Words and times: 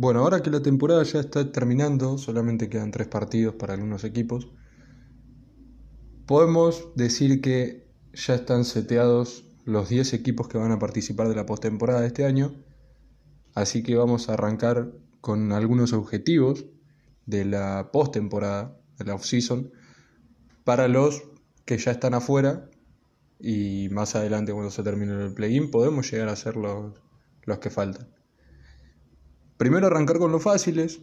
Bueno, 0.00 0.20
ahora 0.20 0.42
que 0.42 0.48
la 0.48 0.62
temporada 0.62 1.02
ya 1.02 1.20
está 1.20 1.52
terminando, 1.52 2.16
solamente 2.16 2.70
quedan 2.70 2.90
tres 2.90 3.06
partidos 3.06 3.56
para 3.56 3.74
algunos 3.74 4.02
equipos, 4.02 4.48
podemos 6.24 6.88
decir 6.96 7.42
que 7.42 7.86
ya 8.14 8.34
están 8.34 8.64
seteados 8.64 9.44
los 9.66 9.90
10 9.90 10.14
equipos 10.14 10.48
que 10.48 10.56
van 10.56 10.72
a 10.72 10.78
participar 10.78 11.28
de 11.28 11.34
la 11.34 11.44
postemporada 11.44 12.00
de 12.00 12.06
este 12.06 12.24
año. 12.24 12.54
Así 13.54 13.82
que 13.82 13.94
vamos 13.94 14.30
a 14.30 14.32
arrancar 14.32 14.90
con 15.20 15.52
algunos 15.52 15.92
objetivos 15.92 16.64
de 17.26 17.44
la 17.44 17.90
postemporada, 17.92 18.80
de 18.96 19.04
la 19.04 19.16
off-season, 19.16 19.70
para 20.64 20.88
los 20.88 21.24
que 21.66 21.76
ya 21.76 21.90
están 21.90 22.14
afuera 22.14 22.70
y 23.38 23.90
más 23.90 24.16
adelante 24.16 24.54
cuando 24.54 24.70
se 24.70 24.82
termine 24.82 25.12
el 25.12 25.34
play-in 25.34 25.70
podemos 25.70 26.10
llegar 26.10 26.30
a 26.30 26.36
ser 26.36 26.56
los, 26.56 26.94
los 27.42 27.58
que 27.58 27.68
faltan. 27.68 28.08
Primero 29.60 29.88
arrancar 29.88 30.16
con 30.16 30.32
los 30.32 30.42
fáciles, 30.42 31.02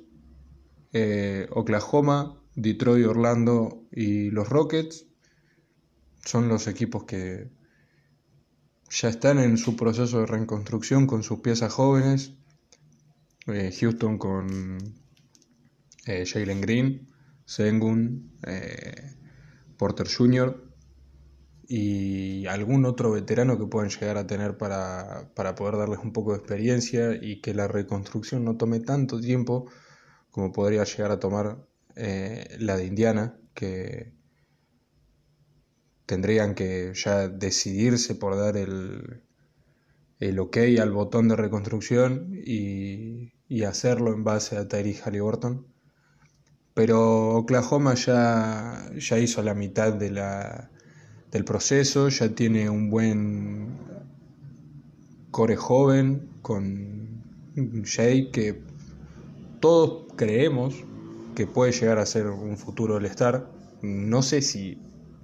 eh, 0.91 1.45
Oklahoma, 1.51 2.41
Detroit, 2.55 3.05
Orlando 3.05 3.83
y 3.91 4.31
los 4.31 4.49
Rockets 4.49 5.05
son 6.25 6.47
los 6.47 6.65
equipos 6.65 7.03
que 7.03 7.51
ya 8.89 9.09
están 9.09 9.37
en 9.37 9.57
su 9.57 9.75
proceso 9.75 10.21
de 10.21 10.25
reconstrucción 10.25 11.05
con 11.05 11.21
sus 11.21 11.41
piezas 11.41 11.71
jóvenes. 11.71 12.33
Eh, 13.45 13.71
Houston 13.79 14.17
con 14.17 14.77
eh, 16.07 16.25
Jalen 16.25 16.59
Green, 16.59 17.07
Sengun, 17.45 18.39
eh, 18.41 19.17
Porter 19.77 20.07
Jr. 20.11 20.66
y 21.67 22.45
algún 22.47 22.85
otro 22.85 23.11
veterano 23.11 23.57
que 23.57 23.65
puedan 23.65 23.89
llegar 23.89 24.17
a 24.17 24.27
tener 24.27 24.57
para, 24.57 25.29
para 25.35 25.55
poder 25.55 25.77
darles 25.77 25.99
un 25.99 26.13
poco 26.13 26.31
de 26.31 26.39
experiencia 26.39 27.15
y 27.21 27.41
que 27.41 27.53
la 27.53 27.67
reconstrucción 27.67 28.45
no 28.45 28.57
tome 28.57 28.79
tanto 28.79 29.19
tiempo 29.19 29.69
como 30.31 30.51
podría 30.51 30.83
llegar 30.83 31.11
a 31.11 31.19
tomar 31.19 31.57
la 31.95 32.77
de 32.77 32.85
Indiana, 32.85 33.39
que 33.53 34.13
tendrían 36.05 36.55
que 36.55 36.93
ya 36.95 37.27
decidirse 37.27 38.15
por 38.15 38.37
dar 38.37 38.55
el, 38.55 39.23
el 40.19 40.39
ok 40.39 40.57
al 40.81 40.91
botón 40.91 41.27
de 41.27 41.35
reconstrucción 41.35 42.31
y, 42.45 43.33
hacerlo 43.65 44.13
en 44.13 44.23
base 44.23 44.57
a 44.57 44.67
Tyree 44.67 44.99
Halliburton. 45.03 45.67
Pero 46.73 47.29
Oklahoma 47.35 47.95
ya, 47.95 48.89
ya 48.97 49.17
hizo 49.17 49.41
la 49.41 49.53
mitad 49.53 49.93
de 49.93 50.11
la, 50.11 50.71
del 51.31 51.43
proceso, 51.43 52.09
ya 52.09 52.29
tiene 52.29 52.69
un 52.69 52.89
buen 52.89 53.77
core 55.31 55.55
joven 55.55 56.29
con 56.41 57.23
Jay 57.83 58.31
que 58.31 58.61
todos 59.59 60.13
creemos 60.15 60.75
que 61.35 61.47
puede 61.47 61.71
llegar 61.71 61.99
a 61.99 62.05
ser 62.05 62.27
un 62.27 62.57
futuro 62.57 62.95
del 62.95 63.05
Star. 63.05 63.49
No 63.81 64.21
sé 64.21 64.41
si 64.41 64.81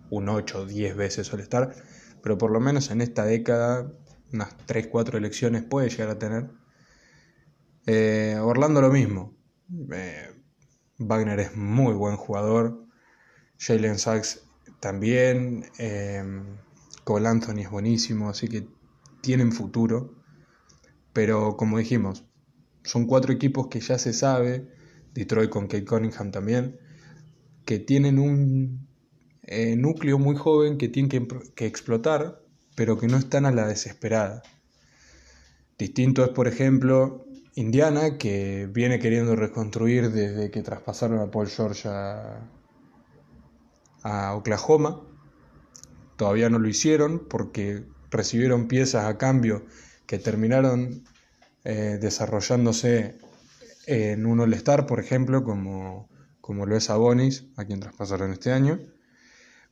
un 0.09 0.29
8 0.29 0.59
o 0.59 0.65
10 0.65 0.95
veces 0.95 1.27
suele 1.27 1.43
estar, 1.43 1.73
pero 2.21 2.37
por 2.37 2.51
lo 2.51 2.59
menos 2.59 2.91
en 2.91 3.01
esta 3.01 3.25
década, 3.25 3.91
unas 4.31 4.55
3, 4.65 4.87
4 4.87 5.17
elecciones 5.17 5.63
puede 5.63 5.89
llegar 5.89 6.09
a 6.09 6.19
tener. 6.19 6.51
Eh, 7.85 8.37
Orlando 8.39 8.81
lo 8.81 8.91
mismo. 8.91 9.35
Eh, 9.91 10.29
Wagner 10.99 11.39
es 11.39 11.55
muy 11.55 11.93
buen 11.93 12.15
jugador. 12.15 12.85
Jalen 13.57 13.97
Sachs 13.97 14.45
también. 14.79 15.65
Eh, 15.79 16.23
Cole 17.03 17.27
Anthony 17.27 17.59
es 17.59 17.69
buenísimo, 17.69 18.29
así 18.29 18.47
que 18.47 18.67
tienen 19.21 19.51
futuro. 19.51 20.15
Pero 21.11 21.57
como 21.57 21.77
dijimos, 21.77 22.25
son 22.83 23.05
cuatro 23.05 23.33
equipos 23.33 23.67
que 23.67 23.79
ya 23.79 23.97
se 23.97 24.13
sabe, 24.13 24.67
Detroit 25.13 25.49
con 25.49 25.67
Kate 25.67 25.85
Cunningham 25.85 26.31
también, 26.31 26.79
que 27.65 27.79
tienen 27.79 28.19
un 28.19 28.87
eh, 29.43 29.75
núcleo 29.75 30.17
muy 30.17 30.35
joven 30.35 30.77
que 30.77 30.89
tienen 30.89 31.09
que, 31.55 31.65
explotar, 31.65 32.41
pero 32.75 32.97
que 32.97 33.07
no 33.07 33.17
están 33.17 33.45
a 33.45 33.51
la 33.51 33.67
desesperada. 33.67 34.41
Distinto 35.77 36.23
es, 36.23 36.29
por 36.29 36.47
ejemplo, 36.47 37.25
Indiana, 37.55 38.17
que 38.17 38.67
viene 38.71 38.99
queriendo 38.99 39.35
reconstruir 39.35 40.11
desde 40.11 40.49
que 40.49 40.63
traspasaron 40.63 41.19
a 41.19 41.29
Paul 41.29 41.47
George 41.47 41.87
a, 41.89 42.49
Oklahoma. 44.03 45.01
Todavía 46.15 46.49
no 46.49 46.59
lo 46.59 46.67
hicieron 46.67 47.27
porque 47.27 47.83
recibieron 48.11 48.67
piezas 48.67 49.05
a 49.05 49.17
cambio 49.17 49.65
que 50.05 50.19
terminaron 50.19 51.03
eh, 51.63 51.97
desarrollándose 51.99 53.17
en 53.87 54.25
un 54.25 54.39
All-Star, 54.39 54.85
por 54.85 54.99
ejemplo, 54.99 55.43
como, 55.43 56.09
como 56.41 56.65
lo 56.65 56.75
es 56.75 56.89
Abonis, 56.89 57.45
a 57.57 57.65
quien 57.65 57.79
traspasaron 57.79 58.31
este 58.31 58.51
año. 58.51 58.79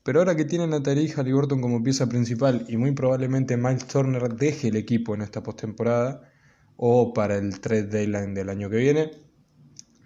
Pero 0.03 0.19
ahora 0.19 0.35
que 0.35 0.45
tienen 0.45 0.73
a 0.73 0.81
Tariq 0.81 1.15
Halliburton 1.15 1.61
como 1.61 1.83
pieza 1.83 2.07
principal 2.07 2.65
y 2.67 2.77
muy 2.77 2.91
probablemente 2.91 3.55
Miles 3.55 3.85
Turner 3.85 4.33
deje 4.33 4.69
el 4.69 4.75
equipo 4.75 5.13
en 5.13 5.21
esta 5.21 5.43
postemporada 5.43 6.31
o 6.75 7.13
para 7.13 7.37
el 7.37 7.59
trade 7.59 7.83
deadline 7.83 8.33
del 8.33 8.49
año 8.49 8.69
que 8.69 8.77
viene, 8.77 9.11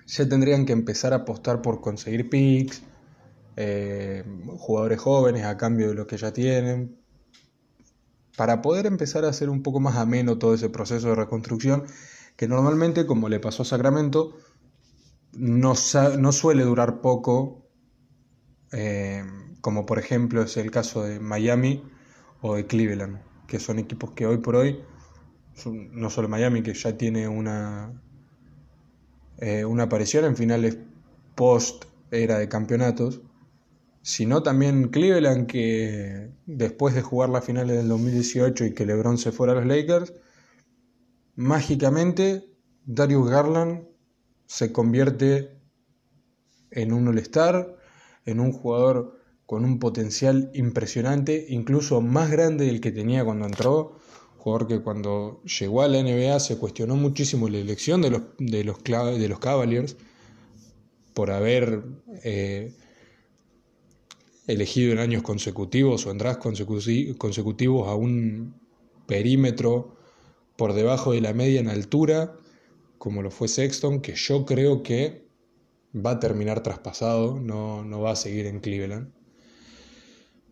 ya 0.06 0.28
tendrían 0.28 0.66
que 0.66 0.74
empezar 0.74 1.14
a 1.14 1.18
apostar 1.18 1.62
por 1.62 1.80
conseguir 1.80 2.30
picks, 2.30 2.82
eh, 3.56 4.24
jugadores 4.58 5.00
jóvenes 5.00 5.46
a 5.46 5.58
cambio 5.58 5.90
de 5.90 5.96
lo 5.96 6.08
que 6.08 6.18
ya 6.18 6.34
tienen, 6.34 6.98
para 8.38 8.62
poder 8.62 8.86
empezar 8.86 9.26
a 9.26 9.30
hacer 9.30 9.50
un 9.50 9.64
poco 9.64 9.80
más 9.80 9.96
ameno 9.96 10.38
todo 10.38 10.54
ese 10.54 10.70
proceso 10.70 11.10
de 11.10 11.16
reconstrucción 11.16 11.86
que 12.36 12.48
normalmente, 12.48 13.06
como 13.06 13.30
le 13.30 13.40
pasó 13.40 13.64
a 13.64 13.66
Sacramento, 13.66 14.38
no, 15.34 15.74
no 16.20 16.32
suele 16.32 16.64
durar 16.64 17.02
poco. 17.02 17.66
Eh, 18.72 19.24
como 19.62 19.88
por 19.88 19.98
ejemplo 19.98 20.44
es 20.44 20.58
el 20.58 20.70
caso 20.70 21.02
de 21.04 21.20
Miami 21.20 21.84
o 22.42 22.54
de 22.54 22.68
Cleveland, 22.68 23.20
que 23.48 23.60
son 23.60 23.80
equipos 23.80 24.12
que 24.12 24.28
hoy 24.28 24.38
por 24.38 24.56
hoy, 24.56 24.80
no 25.66 26.12
solo 26.12 26.30
Miami, 26.30 26.62
que 26.62 26.76
ya 26.76 26.96
tiene 26.96 27.28
una, 27.28 28.00
eh, 29.40 29.66
una 29.66 29.86
aparición 29.86 30.26
en 30.26 30.36
finales 30.36 30.78
post 31.34 31.86
era 32.12 32.38
de 32.38 32.48
campeonatos, 32.48 33.22
sino 34.06 34.44
también 34.44 34.90
Cleveland, 34.90 35.48
que 35.48 36.30
después 36.46 36.94
de 36.94 37.02
jugar 37.02 37.30
las 37.30 37.44
finales 37.44 37.76
del 37.76 37.88
2018 37.88 38.66
y 38.66 38.74
que 38.76 38.86
LeBron 38.86 39.18
se 39.18 39.32
fuera 39.32 39.54
a 39.54 39.56
los 39.56 39.66
Lakers, 39.66 40.14
mágicamente 41.36 42.46
Darius 42.86 43.28
Garland 43.28 43.88
se 44.46 44.72
convierte 44.72 45.58
en 46.70 46.94
un 46.94 47.08
All-Star, 47.08 47.78
en 48.26 48.40
un 48.40 48.52
jugador 48.52 49.20
con 49.48 49.66
un 49.66 49.80
potencial 49.80 50.52
impresionante, 50.54 51.44
incluso 51.50 52.00
más 52.00 52.30
grande 52.30 52.68
del 52.68 52.82
que 52.82 52.92
tenía 52.92 53.26
cuando 53.26 53.48
entró. 53.48 53.98
Jugador 54.38 54.68
que 54.68 54.82
cuando 54.84 55.42
llegó 55.46 55.82
a 55.82 55.88
la 55.88 56.04
NBA 56.04 56.40
se 56.42 56.60
cuestionó 56.60 56.96
muchísimo 56.96 57.50
la 57.50 57.58
elección 57.58 58.04
de 58.04 58.12
los, 58.12 58.22
de 58.38 58.64
los, 58.64 58.84
de 58.84 59.28
los 59.28 59.40
Cavaliers 59.40 59.98
por 61.16 61.32
haber 61.32 61.84
eh, 62.24 62.72
elegido 64.48 64.92
en 64.94 65.00
años 65.00 65.24
consecutivos 65.24 66.06
o 66.06 66.12
en 66.12 66.18
drafts 66.18 66.64
consecutivos 67.18 67.88
a 67.88 67.96
un 67.96 68.56
perímetro 69.08 69.96
por 70.56 70.74
debajo 70.74 71.12
de 71.14 71.22
la 71.22 71.34
media 71.34 71.60
en 71.60 71.70
altura, 71.70 72.38
como 72.98 73.22
lo 73.22 73.32
fue 73.32 73.48
Sexton, 73.48 74.02
que 74.02 74.16
yo 74.16 74.46
creo 74.46 74.84
que 74.84 75.28
va 75.94 76.12
a 76.12 76.20
terminar 76.20 76.64
traspasado, 76.64 77.40
no, 77.40 77.84
no 77.84 78.02
va 78.02 78.12
a 78.12 78.16
seguir 78.16 78.46
en 78.46 78.60
Cleveland 78.60 79.16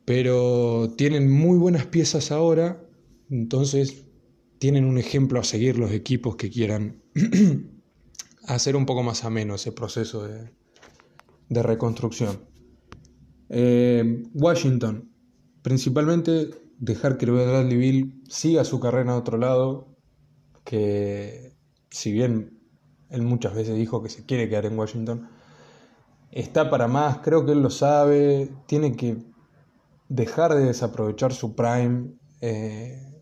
pero 0.06 0.94
tienen 0.98 1.32
muy 1.32 1.58
buenas 1.58 1.86
piezas 1.86 2.32
ahora, 2.32 2.84
entonces 3.30 4.06
tienen 4.60 4.86
un 4.86 4.98
ejemplo 4.98 5.40
a 5.40 5.44
seguir 5.44 5.78
los 5.78 5.92
equipos 5.92 6.36
que 6.36 6.50
quieran 6.50 7.02
hacer 8.48 8.76
un 8.76 8.86
poco 8.86 9.04
más 9.04 9.24
ameno 9.24 9.56
ese 9.56 9.72
proceso 9.72 10.28
de, 10.28 10.52
reconstrucción. 11.50 12.53
Eh, 13.50 14.24
Washington, 14.34 15.12
principalmente 15.62 16.50
dejar 16.80 17.18
que 17.18 17.26
Bradley 17.26 17.78
Bill 17.78 18.24
siga 18.28 18.64
su 18.64 18.80
carrera 18.80 19.14
a 19.14 19.18
otro 19.18 19.38
lado, 19.38 19.96
que 20.64 21.56
si 21.90 22.12
bien 22.12 22.60
él 23.10 23.22
muchas 23.22 23.54
veces 23.54 23.76
dijo 23.76 24.02
que 24.02 24.10
se 24.10 24.26
quiere 24.26 24.50
quedar 24.50 24.66
en 24.66 24.78
Washington, 24.78 25.30
está 26.32 26.70
para 26.70 26.88
más, 26.88 27.20
creo 27.20 27.46
que 27.46 27.52
él 27.52 27.62
lo 27.62 27.70
sabe, 27.70 28.50
tiene 28.66 28.96
que 28.96 29.18
dejar 30.10 30.56
de 30.56 30.66
desaprovechar 30.66 31.34
su 31.34 31.56
prime 31.56 32.14
eh, 32.42 33.22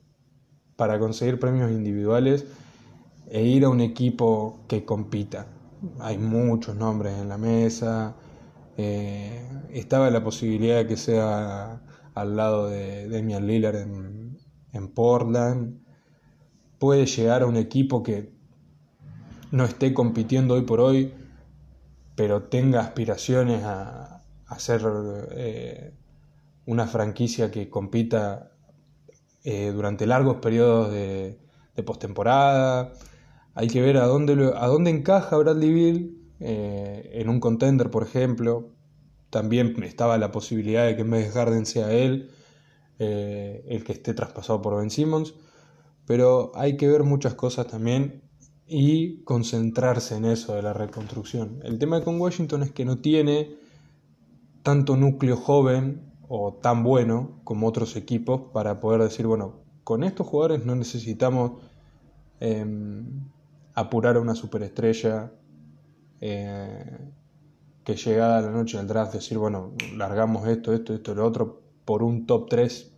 para 0.76 0.98
conseguir 0.98 1.40
premios 1.40 1.72
individuales 1.72 2.46
e 3.30 3.44
ir 3.44 3.66
a 3.66 3.70
un 3.70 3.82
equipo 3.82 4.66
que 4.68 4.84
compita. 4.84 5.48
Hay 6.00 6.18
muchos 6.18 6.76
nombres 6.76 7.18
en 7.18 7.30
la 7.30 7.38
mesa. 7.38 8.16
Eh, 8.84 9.48
estaba 9.74 10.10
la 10.10 10.24
posibilidad 10.24 10.78
de 10.78 10.88
que 10.88 10.98
sea 10.98 11.84
al 12.16 12.36
lado 12.36 12.68
de 12.68 13.08
Damian 13.10 13.46
Lillard 13.46 13.76
en, 13.76 14.88
Portland. 14.96 15.80
Puede 16.80 17.06
llegar 17.06 17.44
a 17.44 17.46
un 17.46 17.58
equipo 17.58 18.02
que 18.02 18.34
no 19.52 19.66
esté 19.66 19.94
compitiendo 19.94 20.56
hoy 20.56 20.64
por 20.64 20.80
hoy, 20.80 21.14
pero 22.16 22.44
tenga 22.46 22.80
aspiraciones 22.80 23.64
a, 23.64 24.24
a 24.48 24.60
ser 24.60 24.82
eh, 25.36 25.94
una 26.66 26.88
franquicia 26.88 27.52
que 27.52 27.70
compita 27.70 28.52
eh, 29.44 29.72
durante 29.72 30.08
largos 30.08 30.38
periodos 30.38 30.92
de, 30.92 31.38
postemporada. 31.86 32.94
Hay 33.54 33.68
que 33.68 33.82
ver 33.82 33.98
a 33.98 34.06
dónde, 34.06 34.54
a 34.56 34.66
dónde 34.66 34.90
encaja 34.90 35.38
Bradley 35.38 35.72
Bill 35.72 36.21
eh, 36.42 37.10
en 37.14 37.30
un 37.30 37.40
contender, 37.40 37.90
por 37.90 38.04
ejemplo. 38.04 38.70
También 39.30 39.82
estaba 39.84 40.18
la 40.18 40.32
posibilidad 40.32 40.86
de 40.86 40.96
que 40.96 41.04
en 41.04 41.12
vez 41.12 41.28
de 41.28 41.32
Harden 41.32 41.66
sea 41.66 41.92
él 41.94 42.32
el 43.00 43.84
que 43.84 43.94
esté 43.94 44.14
traspasado 44.14 44.62
por 44.62 44.78
Ben 44.78 44.92
Simmons. 44.92 45.34
Pero 46.06 46.52
hay 46.54 46.78
que 46.78 46.88
ver 46.88 47.04
muchas 47.04 47.34
cosas 47.34 47.66
también 47.66 48.22
y 48.74 49.24
concentrarse 49.24 50.16
en 50.16 50.24
eso 50.24 50.56
de 50.56 50.62
la 50.62 50.72
reconstrucción. 50.72 51.60
El 51.64 51.78
tema 51.78 52.02
con 52.06 52.22
Washington 52.22 52.64
es 52.64 52.72
que 52.72 52.86
no 52.86 53.00
tiene 53.00 53.58
tanto 54.64 54.96
núcleo 54.96 55.36
joven 55.36 56.14
o 56.30 56.54
tan 56.54 56.82
bueno 56.82 57.42
como 57.44 57.68
otros 57.68 57.98
equipos 57.98 58.44
para 58.54 58.80
poder 58.80 59.02
decir, 59.02 59.28
bueno, 59.28 59.56
con 59.84 60.06
estos 60.06 60.26
jugadores 60.26 60.66
no 60.66 60.76
necesitamos 60.76 61.62
em, 62.40 63.30
apurar 63.74 64.16
a 64.16 64.22
una 64.22 64.36
superestrella 64.36 65.34
eh, 66.22 67.00
que 67.84 67.96
llegada 67.96 68.42
la 68.42 68.52
noche 68.52 68.78
del 68.78 68.88
draft 68.88 69.14
decir, 69.14 69.38
bueno, 69.38 69.74
largamos 69.96 70.48
esto, 70.48 70.74
esto, 70.74 70.94
esto, 70.94 71.16
lo 71.16 71.26
otro 71.26 71.62
por 71.84 72.04
un 72.04 72.28
top 72.28 72.48
3, 72.50 72.92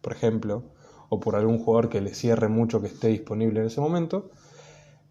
por 0.00 0.12
ejemplo, 0.12 0.72
o 1.10 1.20
por 1.20 1.36
algún 1.36 1.58
jugador 1.58 1.90
que 1.90 2.00
le 2.00 2.14
cierre 2.14 2.48
mucho 2.48 2.80
que 2.80 2.86
esté 2.86 3.08
disponible 3.08 3.60
en 3.60 3.66
ese 3.66 3.80
momento. 3.80 4.30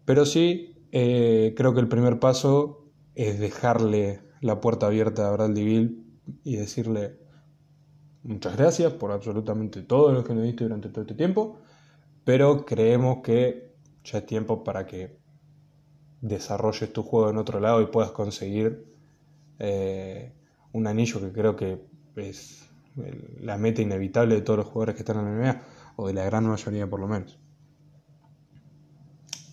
Pero 0.04 0.26
sí, 0.26 0.84
eh, 0.90 1.54
creo 1.56 1.72
que 1.72 1.80
el 1.80 1.88
primer 1.88 2.18
paso 2.18 2.90
es 3.14 3.38
dejarle 3.38 4.20
la 4.40 4.60
puerta 4.60 4.86
abierta 4.86 5.28
a 5.28 5.30
Bradley 5.30 5.64
Bill 5.64 6.20
y 6.42 6.56
decirle 6.56 7.18
muchas 8.22 8.56
gracias 8.56 8.92
por 8.94 9.12
absolutamente 9.12 9.82
todo 9.82 10.12
lo 10.12 10.24
que 10.24 10.34
nos 10.34 10.44
diste 10.44 10.64
durante 10.64 10.88
todo 10.88 11.02
este 11.02 11.14
tiempo, 11.14 11.60
pero 12.24 12.64
creemos 12.64 13.18
que 13.22 13.76
ya 14.04 14.18
es 14.18 14.26
tiempo 14.26 14.64
para 14.64 14.86
que 14.86 15.19
desarrolles 16.20 16.92
tu 16.92 17.02
juego 17.02 17.30
en 17.30 17.38
otro 17.38 17.60
lado 17.60 17.80
y 17.80 17.86
puedas 17.86 18.10
conseguir 18.10 18.84
eh, 19.58 20.32
un 20.72 20.86
anillo 20.86 21.20
que 21.20 21.32
creo 21.32 21.56
que 21.56 21.80
es 22.16 22.68
la 23.40 23.56
meta 23.56 23.82
inevitable 23.82 24.34
de 24.34 24.42
todos 24.42 24.58
los 24.58 24.66
jugadores 24.66 24.94
que 24.94 25.02
están 25.02 25.18
en 25.18 25.24
la 25.24 25.52
NBA, 25.52 25.62
o 25.96 26.08
de 26.08 26.14
la 26.14 26.24
gran 26.24 26.46
mayoría 26.46 26.88
por 26.88 27.00
lo 27.00 27.08
menos. 27.08 27.38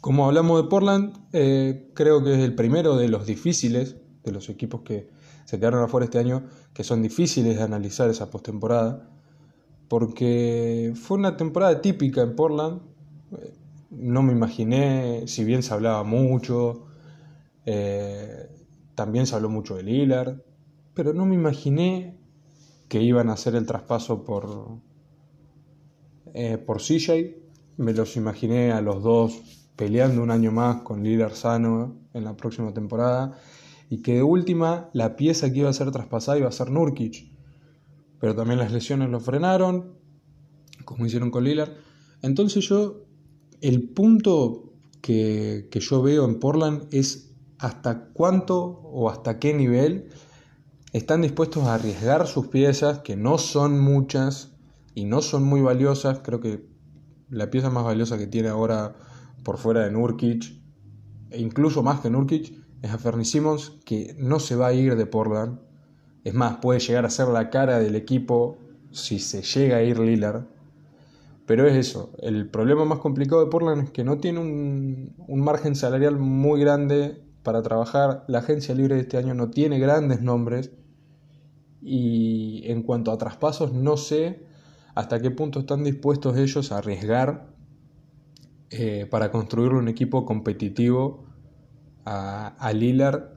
Como 0.01 0.25
hablamos 0.25 0.63
de 0.63 0.69
Portland, 0.69 1.13
eh, 1.33 1.91
creo 1.93 2.23
que 2.23 2.33
es 2.33 2.39
el 2.39 2.55
primero 2.55 2.95
de 2.95 3.09
los 3.09 3.25
difíciles, 3.25 3.97
de 4.23 4.31
los 4.31 4.49
equipos 4.49 4.81
que 4.81 5.09
se 5.45 5.59
quedaron 5.59 5.83
afuera 5.83 6.05
este 6.05 6.19
año, 6.19 6.43
que 6.73 6.83
son 6.83 7.01
difíciles 7.01 7.57
de 7.57 7.63
analizar 7.63 8.09
esa 8.09 8.29
postemporada, 8.29 9.09
porque 9.87 10.93
fue 10.95 11.17
una 11.17 11.37
temporada 11.37 11.81
típica 11.81 12.21
en 12.21 12.35
Portland. 12.35 12.81
Eh, 13.37 13.53
no 13.89 14.24
me 14.24 14.34
imaginé, 14.34 15.28
si 15.28 15.44
bien 15.44 15.63
se 15.63 15.74
hablaba 15.74 16.04
mucho, 16.04 16.88
eh, 17.66 18.50
también 18.95 19.28
se 19.28 19.36
habló 19.36 19.50
mucho 19.50 19.75
de 19.75 19.84
Lillard, 19.84 20.42
pero 20.94 21.13
no 21.13 21.25
me 21.25 21.36
imaginé 21.36 22.18
que 22.89 23.01
iban 23.01 23.30
a 23.30 23.34
hacer 23.34 23.56
el 23.56 23.66
traspaso 23.66 24.24
por, 24.24 24.80
por 26.66 26.81
CJ. 26.81 27.36
Me 27.78 27.94
los 27.94 28.16
imaginé 28.16 28.72
a 28.72 28.81
los 28.81 29.04
dos 29.04 29.57
peleando 29.75 30.24
un 30.24 30.31
año 30.31 30.51
más 30.51 30.81
con 30.81 31.04
Lillard 31.04 31.34
sano 31.34 32.00
en 32.13 32.24
la 32.24 32.36
próxima 32.36 32.74
temporada 32.74 33.38
y 33.89 34.01
que 34.01 34.16
de 34.16 34.24
última 34.24 34.89
la 34.94 35.16
pieza 35.16 35.51
que 35.51 35.60
iba 35.60 35.69
a 35.69 35.74
ser 35.74 35.92
traspasada 35.92 36.39
iba 36.39 36.50
a 36.50 36.51
ser 36.51 36.72
Nurkic. 36.72 37.31
Pero 38.19 38.36
también 38.36 38.60
las 38.60 38.72
lesiones 38.72 39.10
lo 39.10 39.19
frenaron, 39.19 39.94
como 40.84 41.06
hicieron 41.06 41.30
con 41.30 41.44
Lillard. 41.44 41.72
Entonces 42.22 42.68
yo, 42.68 43.06
el 43.62 43.89
punto 43.89 44.74
que, 45.01 45.68
que 45.71 45.80
yo 45.80 46.01
veo 46.01 46.25
en 46.25 46.39
Portland 46.39 46.88
es 46.92 47.31
hasta 47.59 48.06
cuánto 48.13 48.57
o 48.59 49.09
hasta 49.09 49.39
qué 49.39 49.54
nivel 49.54 50.09
están 50.94 51.21
dispuestos 51.21 51.63
a 51.63 51.75
arriesgar 51.75 52.27
sus 52.27 52.48
piezas, 52.48 53.00
que 53.00 53.15
no 53.15 53.38
son 53.38 53.80
muchas 53.80 54.51
y 54.95 55.06
no 55.06 55.21
son 55.21 55.44
muy 55.44 55.62
valiosas. 55.62 56.19
Creo 56.24 56.39
que 56.39 56.65
la 57.30 57.50
pieza 57.50 57.69
más 57.69 57.83
valiosa 57.83 58.18
que 58.18 58.27
tiene 58.27 58.50
ahora 58.50 58.95
por 59.44 59.57
fuera 59.57 59.83
de 59.83 59.92
Nurkic, 59.92 60.60
e 61.30 61.42
incluso 61.42 61.83
más 61.83 62.00
que 62.00 62.10
Nurkic, 62.10 62.53
es 62.81 62.92
a 62.92 62.98
Fernie 62.98 63.25
Simmons, 63.25 63.74
que 63.86 64.15
no 64.18 64.39
se 64.39 64.56
va 64.56 64.68
a 64.68 64.74
ir 64.74 64.95
de 64.95 65.06
Portland. 65.06 65.60
Es 66.24 66.33
más, 66.33 66.57
puede 66.57 66.80
llegar 66.80 67.06
a 67.06 67.10
ser 67.10 67.27
la 67.27 67.50
cara 67.50 67.80
del 67.80 67.95
equipo 67.95 68.57
si 68.92 69.19
se 69.19 69.42
llega 69.42 69.77
a 69.77 69.83
ir 69.83 70.00
Lillard. 70.00 70.45
Pero 71.47 71.65
es 71.65 71.75
eso, 71.75 72.11
el 72.19 72.49
problema 72.49 72.83
más 72.83 72.99
complicado 72.99 73.44
de 73.44 73.49
Portland 73.49 73.85
es 73.85 73.91
que 73.91 74.03
no 74.03 74.17
tiene 74.17 74.39
un, 74.39 75.15
un 75.27 75.41
margen 75.41 75.75
salarial 75.75 76.19
muy 76.19 76.59
grande 76.59 77.23
para 77.41 77.63
trabajar. 77.63 78.25
La 78.27 78.39
agencia 78.39 78.75
libre 78.75 78.95
de 78.95 79.01
este 79.01 79.15
año 79.15 79.33
no 79.33 79.49
tiene 79.49 79.79
grandes 79.79 80.21
nombres. 80.21 80.73
Y 81.81 82.63
en 82.65 82.83
cuanto 82.83 83.13
a 83.13 83.17
traspasos, 83.17 83.71
no 83.71 83.95
sé 83.95 84.45
hasta 84.94 85.21
qué 85.21 85.31
punto 85.31 85.61
están 85.61 85.85
dispuestos 85.85 86.35
ellos 86.38 86.73
a 86.73 86.79
arriesgar 86.79 87.47
eh, 88.69 89.07
para 89.09 89.31
construir 89.31 89.71
un 89.71 89.88
equipo 89.88 90.25
competitivo 90.25 91.23
a, 92.03 92.47
a 92.47 92.73
Lillard 92.73 93.29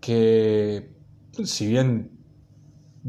que 0.00 0.96
si 1.44 1.66
bien 1.66 2.17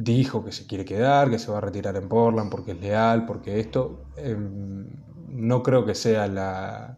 dijo 0.01 0.45
que 0.45 0.53
se 0.53 0.65
quiere 0.65 0.85
quedar, 0.85 1.29
que 1.29 1.39
se 1.39 1.51
va 1.51 1.57
a 1.57 1.61
retirar 1.61 1.97
en 1.97 2.07
Portland 2.07 2.49
porque 2.49 2.71
es 2.71 2.79
leal, 2.79 3.25
porque 3.25 3.59
esto, 3.59 4.05
em, 4.15 4.87
no 5.27 5.61
creo 5.61 5.85
que 5.85 5.93
sea 5.93 6.27
la, 6.27 6.97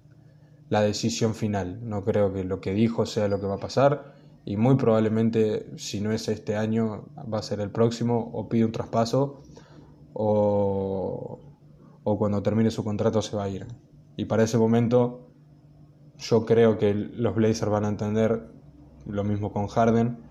la, 0.70 0.82
decisión 0.82 1.34
final, 1.34 1.80
no 1.82 2.04
creo 2.04 2.32
que 2.32 2.44
lo 2.44 2.62
que 2.62 2.74
dijo 2.74 3.08
sea 3.08 3.28
lo 3.28 3.40
que 3.40 3.48
va 3.48 3.56
a 3.56 3.60
pasar 3.60 4.14
y 4.46 4.56
muy 4.56 4.76
probablemente 4.76 5.66
si 5.78 6.00
no 6.00 6.12
es 6.12 6.28
este 6.28 6.56
año 6.56 7.06
va 7.32 7.40
a 7.40 7.44
ser 7.44 7.60
el 7.60 7.72
próximo 7.72 8.30
o 8.34 8.48
pide 8.48 8.66
un 8.66 8.72
traspaso 8.72 9.42
o, 10.14 11.40
o 12.04 12.18
cuando 12.20 12.44
termine 12.44 12.70
su 12.70 12.84
contrato 12.84 13.22
se 13.24 13.36
va 13.36 13.46
a 13.46 13.50
ir. 13.50 13.66
Y 14.16 14.26
para 14.26 14.44
ese 14.44 14.60
momento 14.60 15.28
yo 16.20 16.46
creo 16.46 16.78
que 16.78 16.94
los 16.94 17.34
Blazers 17.34 17.72
van 17.72 17.86
a 17.86 17.90
entender 17.90 18.48
lo 19.08 19.24
mismo 19.24 19.52
con 19.52 19.68
Harden, 19.68 20.31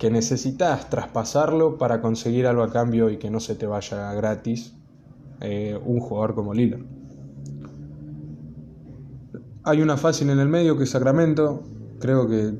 que 0.00 0.10
necesitas 0.10 0.88
traspasarlo 0.88 1.76
para 1.76 2.00
conseguir 2.00 2.46
algo 2.46 2.62
a 2.62 2.72
cambio 2.72 3.10
y 3.10 3.18
que 3.18 3.28
no 3.30 3.38
se 3.38 3.54
te 3.54 3.66
vaya 3.66 4.14
gratis 4.14 4.74
eh, 5.42 5.78
un 5.84 6.00
jugador 6.00 6.34
como 6.34 6.54
Lillard. 6.54 6.80
Hay 9.62 9.82
una 9.82 9.98
fácil 9.98 10.30
en 10.30 10.38
el 10.38 10.48
medio 10.48 10.78
que 10.78 10.84
es 10.84 10.90
Sacramento, 10.90 11.64
creo 11.98 12.26
que 12.26 12.54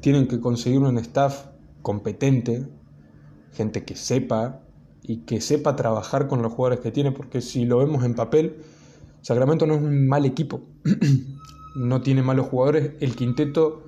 tienen 0.00 0.26
que 0.26 0.40
conseguir 0.40 0.80
un 0.80 0.98
staff 0.98 1.46
competente, 1.80 2.66
gente 3.52 3.84
que 3.84 3.94
sepa 3.94 4.62
y 5.00 5.18
que 5.18 5.40
sepa 5.40 5.76
trabajar 5.76 6.26
con 6.26 6.42
los 6.42 6.52
jugadores 6.52 6.80
que 6.80 6.90
tiene, 6.90 7.12
porque 7.12 7.40
si 7.40 7.66
lo 7.66 7.78
vemos 7.78 8.02
en 8.02 8.16
papel, 8.16 8.64
Sacramento 9.20 9.64
no 9.64 9.74
es 9.74 9.80
un 9.80 10.08
mal 10.08 10.24
equipo, 10.24 10.62
no 11.76 12.02
tiene 12.02 12.22
malos 12.22 12.48
jugadores, 12.48 12.94
el 12.98 13.14
quinteto 13.14 13.84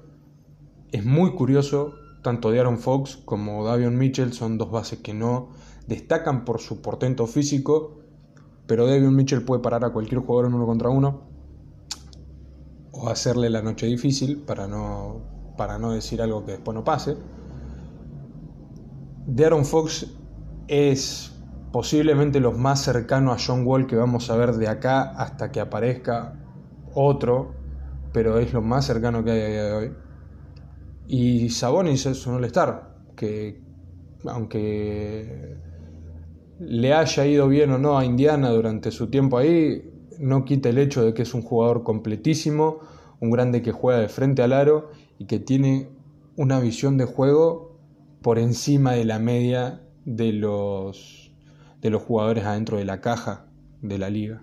es 0.93 1.05
muy 1.05 1.35
curioso, 1.35 1.95
tanto 2.27 2.51
de 2.51 2.59
Aaron 2.59 2.79
Fox 2.79 3.19
como 3.25 3.65
Davion 3.65 3.97
Mitchell 3.97 4.33
son 4.33 4.59
dos 4.59 4.69
bases 4.69 4.99
que 4.99 5.15
no 5.15 5.51
destacan 5.87 6.45
por 6.45 6.61
su 6.61 6.83
portento 6.83 7.29
físico, 7.29 8.01
pero 8.67 8.85
Davion 8.85 9.15
Mitchell 9.15 9.45
puede 9.45 9.63
parar 9.63 9.85
a 9.85 9.91
cualquier 9.91 10.23
jugador 10.23 10.47
en 10.47 10.55
uno 10.55 10.67
contra 10.67 10.89
uno 10.89 11.21
o 12.91 13.09
hacerle 13.09 13.49
la 13.49 13.63
noche 13.63 13.87
difícil 13.87 14.39
para 14.39 14.67
no, 14.67 15.55
para 15.57 15.79
no 15.79 15.93
decir 15.93 16.21
algo 16.21 16.45
que 16.45 16.51
después 16.51 16.75
no 16.75 16.83
pase. 16.83 17.17
De 19.29 19.45
Aaron 19.45 19.65
Fox 19.65 20.13
es 20.67 21.33
posiblemente 21.71 22.41
lo 22.41 22.51
más 22.51 22.83
cercano 22.83 23.31
a 23.31 23.37
John 23.39 23.65
Wall 23.65 23.87
que 23.87 23.95
vamos 23.95 24.31
a 24.31 24.37
ver 24.37 24.55
de 24.55 24.67
acá 24.67 25.13
hasta 25.17 25.53
que 25.53 25.61
aparezca 25.61 26.35
otro, 26.93 27.55
pero 28.13 28.39
es 28.41 28.53
lo 28.53 28.63
más 28.63 28.85
cercano 28.85 29.23
que 29.23 29.31
hay 29.31 29.43
a 29.43 29.47
día 29.47 29.63
de 29.63 29.73
hoy. 29.73 30.06
Y 31.09 31.51
Sabonis 31.51 32.07
es 32.07 32.27
un 32.27 32.35
all-star, 32.35 32.97
que 33.15 33.61
aunque 34.25 35.57
le 36.59 36.93
haya 36.95 37.27
ido 37.27 37.49
bien 37.49 37.71
o 37.71 37.79
no 37.79 37.99
a 37.99 38.05
Indiana 38.05 38.51
durante 38.51 38.91
su 38.91 39.09
tiempo 39.09 39.39
ahí, 39.39 39.91
no 40.19 40.45
quita 40.45 40.71
el 40.71 40.79
hecho 40.79 41.05
de 41.05 41.15
que 41.15 41.23
es 41.23 41.35
un 41.35 41.43
jugador 41.43 41.83
completísimo, 41.83 42.81
un 43.21 43.31
grande 43.31 43.63
que 43.63 43.73
juega 43.73 44.01
de 44.01 44.09
frente 44.09 44.43
al 44.43 44.53
aro 44.53 44.91
y 45.19 45.27
que 45.27 45.39
tiene 45.39 45.91
una 46.37 46.61
visión 46.61 46.97
de 46.97 47.05
juego 47.05 47.79
por 48.23 48.39
encima 48.39 48.93
de 48.93 49.05
la 49.05 49.19
media 49.19 49.83
de 50.05 50.33
los, 50.33 51.33
de 51.81 51.91
los 51.91 52.03
jugadores 52.03 52.45
adentro 52.45 52.79
de 52.79 52.85
la 52.85 53.01
caja 53.01 53.47
de 53.81 53.99
la 53.99 54.11
liga. 54.11 54.43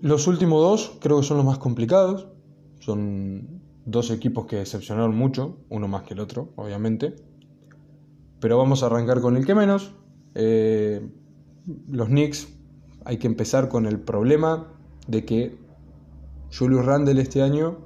Los 0.00 0.26
últimos 0.26 0.60
dos 0.60 0.98
creo 1.00 1.20
que 1.20 1.26
son 1.26 1.36
los 1.36 1.46
más 1.46 1.58
complicados. 1.58 2.28
Son 2.80 3.61
dos 3.84 4.10
equipos 4.10 4.46
que 4.46 4.56
decepcionaron 4.56 5.16
mucho, 5.16 5.58
uno 5.68 5.88
más 5.88 6.02
que 6.02 6.14
el 6.14 6.20
otro, 6.20 6.52
obviamente. 6.56 7.16
Pero 8.40 8.58
vamos 8.58 8.82
a 8.82 8.86
arrancar 8.86 9.20
con 9.20 9.36
el 9.36 9.46
que 9.46 9.54
menos. 9.54 9.94
Eh, 10.34 11.08
los 11.88 12.08
Knicks, 12.08 12.48
hay 13.04 13.18
que 13.18 13.26
empezar 13.26 13.68
con 13.68 13.86
el 13.86 14.00
problema 14.00 14.72
de 15.06 15.24
que 15.24 15.58
Julius 16.56 16.84
Randle 16.84 17.20
este 17.20 17.42
año, 17.42 17.78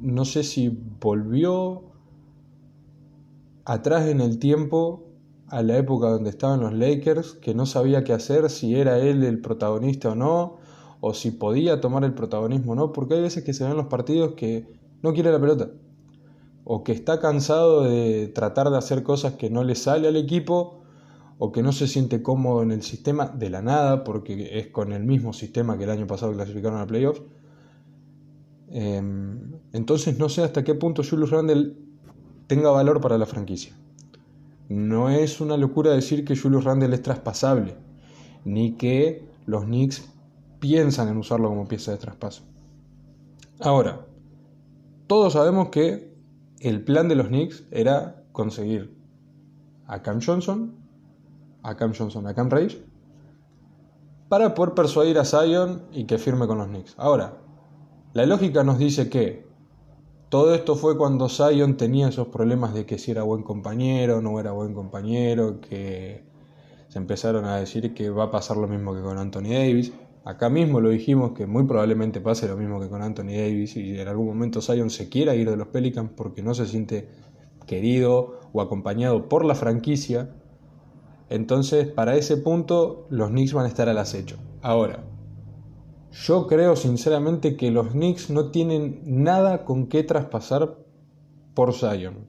no 0.00 0.24
sé 0.24 0.44
si 0.44 0.68
volvió 1.00 1.82
atrás 3.64 4.06
en 4.06 4.20
el 4.20 4.38
tiempo 4.38 5.04
a 5.48 5.62
la 5.62 5.76
época 5.78 6.08
donde 6.08 6.30
estaban 6.30 6.60
los 6.60 6.72
Lakers, 6.72 7.34
que 7.34 7.54
no 7.54 7.66
sabía 7.66 8.04
qué 8.04 8.12
hacer, 8.12 8.50
si 8.50 8.76
era 8.76 8.98
él 8.98 9.24
el 9.24 9.40
protagonista 9.40 10.10
o 10.10 10.14
no, 10.14 10.58
o 11.00 11.14
si 11.14 11.30
podía 11.30 11.80
tomar 11.80 12.04
el 12.04 12.14
protagonismo 12.14 12.72
o 12.72 12.74
no, 12.74 12.92
porque 12.92 13.14
hay 13.14 13.20
veces 13.20 13.44
que 13.44 13.52
se 13.52 13.64
ven 13.64 13.76
los 13.76 13.86
partidos 13.86 14.34
que 14.34 14.66
no 15.02 15.12
quiere 15.12 15.30
la 15.30 15.40
pelota, 15.40 15.70
o 16.64 16.84
que 16.84 16.92
está 16.92 17.20
cansado 17.20 17.84
de 17.84 18.28
tratar 18.28 18.70
de 18.70 18.78
hacer 18.78 19.02
cosas 19.02 19.34
que 19.34 19.50
no 19.50 19.64
le 19.64 19.74
sale 19.74 20.08
al 20.08 20.16
equipo, 20.16 20.78
o 21.38 21.52
que 21.52 21.62
no 21.62 21.72
se 21.72 21.86
siente 21.86 22.20
cómodo 22.22 22.62
en 22.62 22.72
el 22.72 22.82
sistema 22.82 23.26
de 23.26 23.48
la 23.48 23.62
nada, 23.62 24.02
porque 24.02 24.58
es 24.58 24.68
con 24.68 24.92
el 24.92 25.04
mismo 25.04 25.32
sistema 25.32 25.78
que 25.78 25.84
el 25.84 25.90
año 25.90 26.06
pasado 26.06 26.32
clasificaron 26.32 26.80
a 26.80 26.86
playoffs. 26.86 27.22
Em, 28.70 29.52
entonces 29.72 30.18
no 30.18 30.28
sé 30.28 30.42
hasta 30.42 30.64
qué 30.64 30.74
punto 30.74 31.02
Julius 31.08 31.30
Randle 31.30 31.74
tenga 32.48 32.70
valor 32.70 33.00
para 33.00 33.16
la 33.18 33.26
franquicia. 33.26 33.72
No 34.68 35.08
es 35.08 35.40
una 35.40 35.56
locura 35.56 35.92
decir 35.92 36.24
que 36.24 36.36
Julius 36.36 36.64
Randle 36.64 36.94
es 36.94 37.02
traspasable, 37.02 37.76
ni 38.44 38.72
que 38.72 39.24
los 39.46 39.64
Knicks 39.64 40.10
piensan 40.60 41.08
en 41.08 41.16
usarlo 41.16 41.48
como 41.48 41.66
pieza 41.66 41.92
de 41.92 41.98
traspaso. 41.98 42.42
Ahora, 43.60 44.06
todos 45.06 45.32
sabemos 45.32 45.68
que 45.70 46.14
el 46.60 46.84
plan 46.84 47.08
de 47.08 47.14
los 47.14 47.28
Knicks 47.28 47.64
era 47.70 48.24
conseguir 48.32 48.96
a 49.86 50.02
Cam 50.02 50.20
Johnson, 50.24 50.76
a 51.62 51.76
Cam 51.76 51.92
Johnson, 51.96 52.26
a 52.26 52.34
Cam 52.34 52.50
Rage, 52.50 52.84
para 54.28 54.54
poder 54.54 54.74
persuadir 54.74 55.18
a 55.18 55.24
Zion 55.24 55.82
y 55.92 56.04
que 56.04 56.18
firme 56.18 56.46
con 56.46 56.58
los 56.58 56.68
Knicks. 56.68 56.94
Ahora, 56.98 57.38
la 58.12 58.26
lógica 58.26 58.64
nos 58.64 58.78
dice 58.78 59.08
que 59.08 59.46
todo 60.28 60.54
esto 60.54 60.76
fue 60.76 60.98
cuando 60.98 61.28
Zion 61.28 61.76
tenía 61.76 62.08
esos 62.08 62.28
problemas 62.28 62.74
de 62.74 62.84
que 62.84 62.98
si 62.98 63.10
era 63.10 63.22
buen 63.22 63.42
compañero, 63.42 64.20
no 64.20 64.38
era 64.38 64.52
buen 64.52 64.74
compañero, 64.74 65.60
que 65.60 66.22
se 66.88 66.98
empezaron 66.98 67.46
a 67.46 67.56
decir 67.56 67.94
que 67.94 68.10
va 68.10 68.24
a 68.24 68.30
pasar 68.30 68.58
lo 68.58 68.68
mismo 68.68 68.94
que 68.94 69.00
con 69.00 69.16
Anthony 69.16 69.50
Davis. 69.50 69.92
Acá 70.24 70.50
mismo 70.50 70.80
lo 70.80 70.90
dijimos 70.90 71.32
que 71.32 71.46
muy 71.46 71.64
probablemente 71.64 72.20
pase 72.20 72.48
lo 72.48 72.56
mismo 72.56 72.80
que 72.80 72.88
con 72.88 73.02
Anthony 73.02 73.36
Davis 73.36 73.76
y 73.76 73.98
en 73.98 74.08
algún 74.08 74.26
momento 74.26 74.60
Zion 74.60 74.90
se 74.90 75.08
quiera 75.08 75.34
ir 75.34 75.48
de 75.48 75.56
los 75.56 75.68
Pelicans 75.68 76.10
porque 76.14 76.42
no 76.42 76.54
se 76.54 76.66
siente 76.66 77.08
querido 77.66 78.40
o 78.52 78.60
acompañado 78.60 79.28
por 79.28 79.44
la 79.44 79.54
franquicia. 79.54 80.30
Entonces, 81.30 81.86
para 81.86 82.16
ese 82.16 82.36
punto, 82.36 83.06
los 83.10 83.30
Knicks 83.30 83.52
van 83.52 83.66
a 83.66 83.68
estar 83.68 83.88
al 83.88 83.98
acecho. 83.98 84.36
Ahora, 84.62 85.04
yo 86.10 86.46
creo 86.46 86.74
sinceramente 86.74 87.56
que 87.56 87.70
los 87.70 87.88
Knicks 87.88 88.30
no 88.30 88.50
tienen 88.50 89.02
nada 89.04 89.64
con 89.64 89.86
qué 89.86 90.02
traspasar 90.02 90.78
por 91.54 91.74
Zion. 91.74 92.26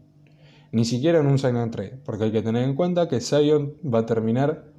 Ni 0.72 0.86
siquiera 0.86 1.20
en 1.20 1.28
un 1.28 1.40
sign 1.40 1.56
and. 1.56 2.02
Porque 2.04 2.26
hay 2.26 2.32
que 2.32 2.42
tener 2.42 2.64
en 2.64 2.76
cuenta 2.76 3.08
que 3.08 3.22
Zion 3.22 3.76
va 3.84 4.00
a 4.00 4.06
terminar 4.06 4.72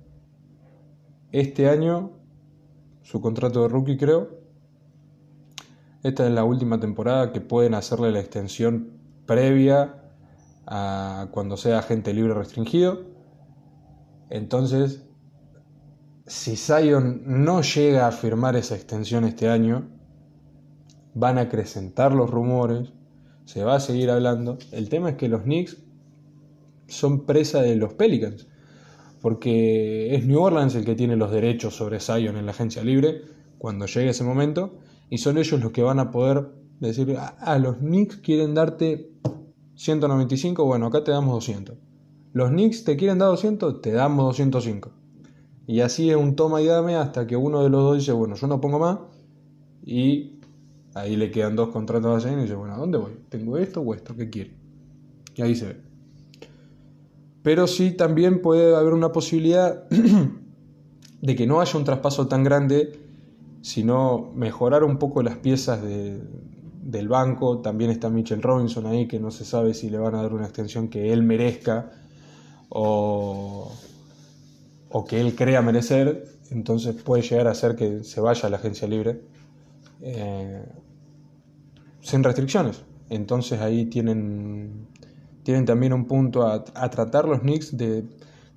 este 1.33 1.69
año 1.69 2.20
su 3.03 3.21
contrato 3.21 3.63
de 3.63 3.69
rookie, 3.69 3.97
creo. 3.97 4.41
Esta 6.03 6.27
es 6.27 6.33
la 6.33 6.45
última 6.45 6.81
temporada 6.81 7.33
que 7.33 7.41
pueden 7.41 7.75
hacerle 7.75 8.11
la 8.11 8.21
extensión 8.21 8.93
previa 9.27 9.97
a 10.67 11.29
cuando 11.31 11.57
sea 11.57 11.81
agente 11.81 12.15
libre 12.15 12.35
restringido. 12.35 13.03
Entonces, 14.31 15.05
si 16.27 16.57
Zion 16.57 17.23
no 17.27 17.61
llega 17.61 18.07
a 18.07 18.13
firmar 18.13 18.57
esa 18.57 18.77
extensión 18.77 19.25
este 19.25 19.49
año, 19.49 19.89
van 21.15 21.39
a 21.39 21.43
acrecentar 21.43 22.13
los 22.13 22.31
rumores, 22.31 22.93
se 23.45 23.65
va 23.65 23.75
a 23.75 23.81
seguir 23.81 24.11
hablando. 24.11 24.59
El 24.71 24.89
tema 24.89 25.11
es 25.11 25.17
que 25.17 25.29
los 25.29 25.43
Knicks 25.43 25.83
son 26.87 27.27
presa 27.27 27.63
de 27.63 27.75
los 27.77 27.95
Pelicans, 27.95 28.47
porque 29.21 30.15
es 30.15 30.27
New 30.27 30.41
Orleans 30.41 30.75
el 30.75 30.85
que 30.85 30.95
tiene 30.95 31.17
los 31.17 31.31
derechos 31.31 31.75
sobre 31.77 32.01
Zion 32.01 32.37
en 32.37 32.47
la 32.47 32.53
agencia 32.53 32.83
libre 32.83 33.23
cuando 33.59 33.87
llegue 33.87 34.11
ese 34.11 34.25
momento, 34.25 34.79
y 35.11 35.19
son 35.19 35.37
ellos 35.37 35.61
los 35.61 35.73
que 35.73 35.83
van 35.83 35.99
a 35.99 36.11
poder 36.11 36.49
decir, 36.81 37.17
a 37.19 37.59
los 37.59 37.77
Knicks 37.77 38.17
quieren 38.17 38.55
darte 38.55 39.11
195, 39.75 40.65
bueno, 40.65 40.87
acá 40.87 41.05
te 41.05 41.11
damos 41.11 41.35
200. 41.35 41.77
Los 42.33 42.51
Knicks 42.51 42.85
te 42.85 42.97
quieren 42.97 43.19
dar 43.19 43.29
200, 43.29 43.83
te 43.83 43.93
damos 43.93 44.27
205. 44.27 44.91
Y 45.67 45.81
así 45.81 46.11
es 46.11 46.17
un 46.17 46.37
toma 46.37 46.63
y 46.63 46.67
dame 46.67 46.97
hasta 46.97 47.27
que 47.27 47.37
uno 47.37 47.63
de 47.63 47.71
los 47.71 47.83
dos 47.83 47.99
dice, 47.99 48.13
bueno, 48.13 48.35
yo 48.35 48.47
no 48.47 48.61
pongo 48.61 48.79
más. 48.79 48.99
Y 49.85 50.39
ahí 50.95 51.17
le 51.17 51.31
quedan 51.31 51.57
dos 51.57 51.69
contratos 51.69 52.25
a 52.25 52.33
y 52.33 52.37
dice, 52.37 52.55
bueno, 52.55 52.75
¿a 52.75 52.77
dónde 52.77 52.99
voy? 52.99 53.13
¿Tengo 53.29 53.57
esto 53.59 53.81
o 53.81 53.95
esto? 53.95 54.17
¿Qué 54.17 54.31
quiere? 54.31 54.55
Y 55.37 55.43
ahí 55.43 55.55
se 55.55 55.67
ve. 55.69 55.90
Pero 57.43 57.67
sí 57.67 57.93
también 57.93 58.43
puede 58.43 58.75
haber 58.75 58.93
una 58.93 59.13
posibilidad 59.13 59.89
de 61.23 61.37
que 61.37 61.47
no 61.47 61.61
haya 61.61 61.79
un 61.79 61.85
traspaso 61.85 62.29
tan 62.29 62.45
grande, 62.45 62.99
sino 63.63 64.33
mejorar 64.35 64.85
un 64.85 64.99
poco 64.99 65.23
las 65.23 65.37
piezas 65.37 65.81
del 65.83 67.09
banco. 67.09 67.61
También 67.61 67.91
está 67.91 68.11
Mitchell 68.11 68.43
Robinson 68.43 68.87
ahí, 68.87 69.07
que 69.09 69.19
no 69.19 69.31
se 69.31 69.45
sabe 69.45 69.75
si 69.75 69.91
le 69.91 69.99
van 69.99 70.15
a 70.15 70.23
dar 70.23 70.35
una 70.35 70.45
extensión 70.45 70.89
que 70.89 71.13
él 71.13 71.23
merezca 71.23 71.91
o 72.69 73.73
o 74.91 75.05
que 75.05 75.21
él 75.21 75.35
crea 75.35 75.63
merecer, 75.63 76.27
entonces 76.51 76.95
puede 76.97 77.23
llegar 77.23 77.47
a 77.47 77.55
ser 77.55 77.77
que 77.77 78.03
se 78.05 78.21
vaya 78.21 78.47
a 78.47 78.51
la 78.51 78.57
agencia 78.57 78.89
libre 78.89 79.21
eh, 80.03 80.65
sin 82.01 82.25
restricciones. 82.25 82.83
Entonces 83.09 83.61
ahí 83.61 83.87
tienen, 83.87 84.89
tienen 85.43 85.65
también 85.65 85.93
un 85.93 86.07
punto 86.07 86.47
a, 86.47 86.65
tratar 86.65 87.27
los 87.27 87.41
Knicks 87.41 87.77
de 87.77 88.07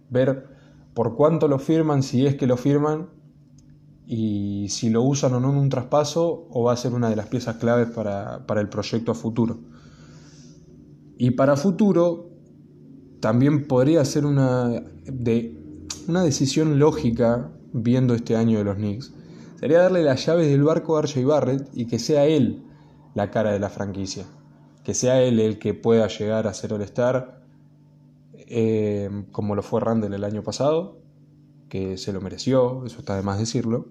ver 0.10 0.48
por 0.94 1.16
cuánto 1.16 1.48
lo 1.48 1.60
firman, 1.60 2.04
si 2.04 2.25
es 2.25 2.36
que 2.36 2.48
lo 2.48 2.58
firman, 2.58 3.10
y 4.06 4.68
si 4.70 4.90
lo 4.90 5.02
usan 5.02 5.34
o 5.34 5.40
no 5.40 5.50
en 5.52 5.58
un 5.58 5.70
traspaso, 5.70 6.48
o 6.50 6.63
va 6.63 6.74
a 6.74 6.78
ser 6.78 6.94
una 6.94 7.10
de 7.10 7.16
las 7.16 7.28
piezas 7.28 7.56
claves 7.56 7.90
para, 7.90 8.46
para 8.46 8.62
el 8.62 8.70
proyecto 8.70 9.12
a 9.12 9.16
futuro. 9.16 9.60
Y 11.18 11.32
para 11.32 11.56
futuro, 11.56 12.30
también 13.22 13.68
podría 13.68 14.04
ser 14.04 14.25
una 14.25 14.84
de 15.06 15.63
una 16.08 16.24
decisión 16.24 16.80
lógica, 16.80 17.52
viendo 17.72 18.13
este 18.13 18.36
año 18.36 18.58
de 18.58 18.63
los 18.66 18.75
Knicks, 18.75 19.13
sería 19.60 19.80
darle 19.80 20.04
las 20.04 20.25
llaves 20.25 20.50
del 20.50 20.63
barco 20.63 20.98
a 20.98 21.02
RJ 21.02 21.25
Barrett 21.25 21.70
y 21.74 21.86
que 21.86 22.00
sea 22.00 22.25
él 22.25 22.63
la 23.16 23.32
cara 23.32 23.52
de 23.52 23.60
la 23.60 23.70
franquicia. 23.70 24.25
Que 24.84 24.94
sea 24.94 25.22
él 25.22 25.40
el 25.40 25.60
que 25.60 25.74
pueda 25.74 26.08
llegar 26.08 26.48
a 26.48 26.54
ser 26.54 26.74
All-Star, 26.74 27.42
eh, 28.34 29.10
como 29.32 29.56
lo 29.56 29.63
fue 29.63 29.80
Randall 29.80 30.13
el 30.13 30.24
año 30.24 30.44
pasado, 30.44 31.00
que 31.70 31.98
se 31.98 32.13
lo 32.13 32.22
mereció, 32.22 32.86
eso 32.86 33.00
está 33.00 33.16
de 33.16 33.24
más 33.24 33.40
decirlo. 33.40 33.88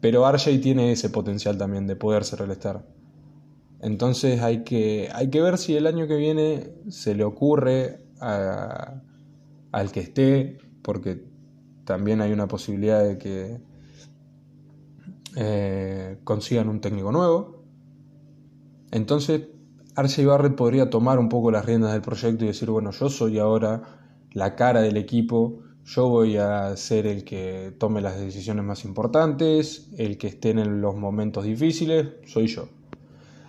Pero 0.00 0.26
RJ 0.30 0.60
tiene 0.60 0.92
ese 0.92 1.10
potencial 1.10 1.58
también 1.58 1.86
de 1.86 1.96
poder 1.96 2.24
ser 2.24 2.42
All-Star. 2.42 2.84
Entonces 3.80 4.42
hay 4.42 4.64
que, 4.64 5.08
hay 5.12 5.28
que 5.30 5.40
ver 5.40 5.58
si 5.58 5.76
el 5.76 5.86
año 5.86 6.06
que 6.06 6.16
viene 6.16 6.72
se 6.88 7.14
le 7.14 7.24
ocurre 7.24 8.04
al 8.20 9.92
que 9.92 10.00
esté 10.00 10.58
porque 10.82 11.24
también 11.84 12.20
hay 12.20 12.32
una 12.32 12.46
posibilidad 12.46 13.02
de 13.02 13.18
que 13.18 13.60
eh, 15.36 16.18
consigan 16.24 16.68
un 16.68 16.80
técnico 16.80 17.12
nuevo. 17.12 17.59
Entonces, 18.90 19.48
Arce 19.94 20.24
Barrett 20.24 20.54
podría 20.54 20.90
tomar 20.90 21.18
un 21.18 21.28
poco 21.28 21.50
las 21.50 21.64
riendas 21.64 21.92
del 21.92 22.02
proyecto 22.02 22.44
y 22.44 22.48
decir, 22.48 22.70
bueno, 22.70 22.90
yo 22.90 23.08
soy 23.08 23.38
ahora 23.38 23.82
la 24.32 24.54
cara 24.56 24.80
del 24.80 24.96
equipo, 24.96 25.60
yo 25.84 26.08
voy 26.08 26.36
a 26.36 26.76
ser 26.76 27.06
el 27.06 27.24
que 27.24 27.74
tome 27.78 28.00
las 28.00 28.18
decisiones 28.18 28.64
más 28.64 28.84
importantes, 28.84 29.90
el 29.96 30.18
que 30.18 30.28
esté 30.28 30.50
en 30.50 30.80
los 30.80 30.96
momentos 30.96 31.44
difíciles, 31.44 32.08
soy 32.26 32.46
yo. 32.46 32.68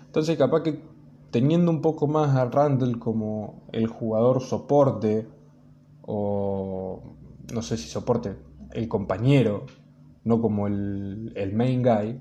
Entonces, 0.05 0.37
capaz 0.37 0.63
que 0.63 0.79
teniendo 1.31 1.71
un 1.71 1.81
poco 1.81 2.07
más 2.07 2.35
a 2.35 2.45
Randall 2.45 2.99
como 2.99 3.63
el 3.71 3.87
jugador 3.87 4.41
soporte 4.41 5.27
o 6.01 7.01
no 7.53 7.61
sé 7.61 7.77
si 7.77 7.87
soporte 7.87 8.35
el 8.73 8.87
compañero, 8.87 9.65
no 10.23 10.41
como 10.41 10.67
el, 10.67 11.51
main 11.53 11.81
guy, 11.81 12.19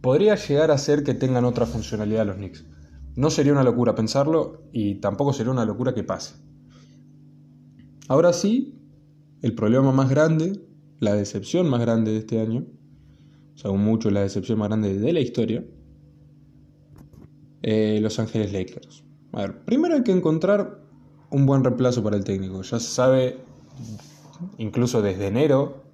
podría 0.00 0.34
llegar 0.36 0.70
a 0.70 0.78
ser 0.78 1.02
que 1.02 1.14
tengan 1.14 1.44
otra 1.44 1.66
funcionalidad 1.66 2.26
los 2.26 2.36
Knicks. 2.36 2.64
No 3.16 3.30
sería 3.30 3.52
una 3.52 3.64
locura 3.64 3.94
pensarlo 3.94 4.62
y 4.72 4.96
tampoco 4.96 5.32
sería 5.32 5.52
una 5.52 5.64
locura 5.64 5.94
que 5.94 6.04
pase. 6.04 6.34
Ahora 8.06 8.32
sí, 8.32 8.78
el 9.42 9.54
problema 9.54 9.92
más 9.92 10.08
grande 10.08 10.68
la 11.00 11.14
decepción 11.14 11.68
más 11.68 11.80
grande 11.80 12.12
de 12.12 12.18
este 12.18 12.40
año, 12.40 12.66
sea, 13.54 13.70
mucho 13.72 14.10
la 14.10 14.22
decepción 14.22 14.58
más 14.58 14.68
grande 14.68 14.98
de 14.98 15.12
la 15.12 15.20
historia, 15.20 15.64
eh, 17.62 17.98
Los 18.00 18.18
Ángeles 18.18 18.52
Lakers. 18.52 19.04
A 19.32 19.42
ver, 19.42 19.64
primero 19.64 19.94
hay 19.94 20.02
que 20.02 20.12
encontrar 20.12 20.80
un 21.30 21.46
buen 21.46 21.62
reemplazo 21.62 22.02
para 22.02 22.16
el 22.16 22.24
técnico. 22.24 22.62
Ya 22.62 22.80
se 22.80 22.90
sabe, 22.90 23.38
incluso 24.58 25.02
desde 25.02 25.26
enero 25.26 25.84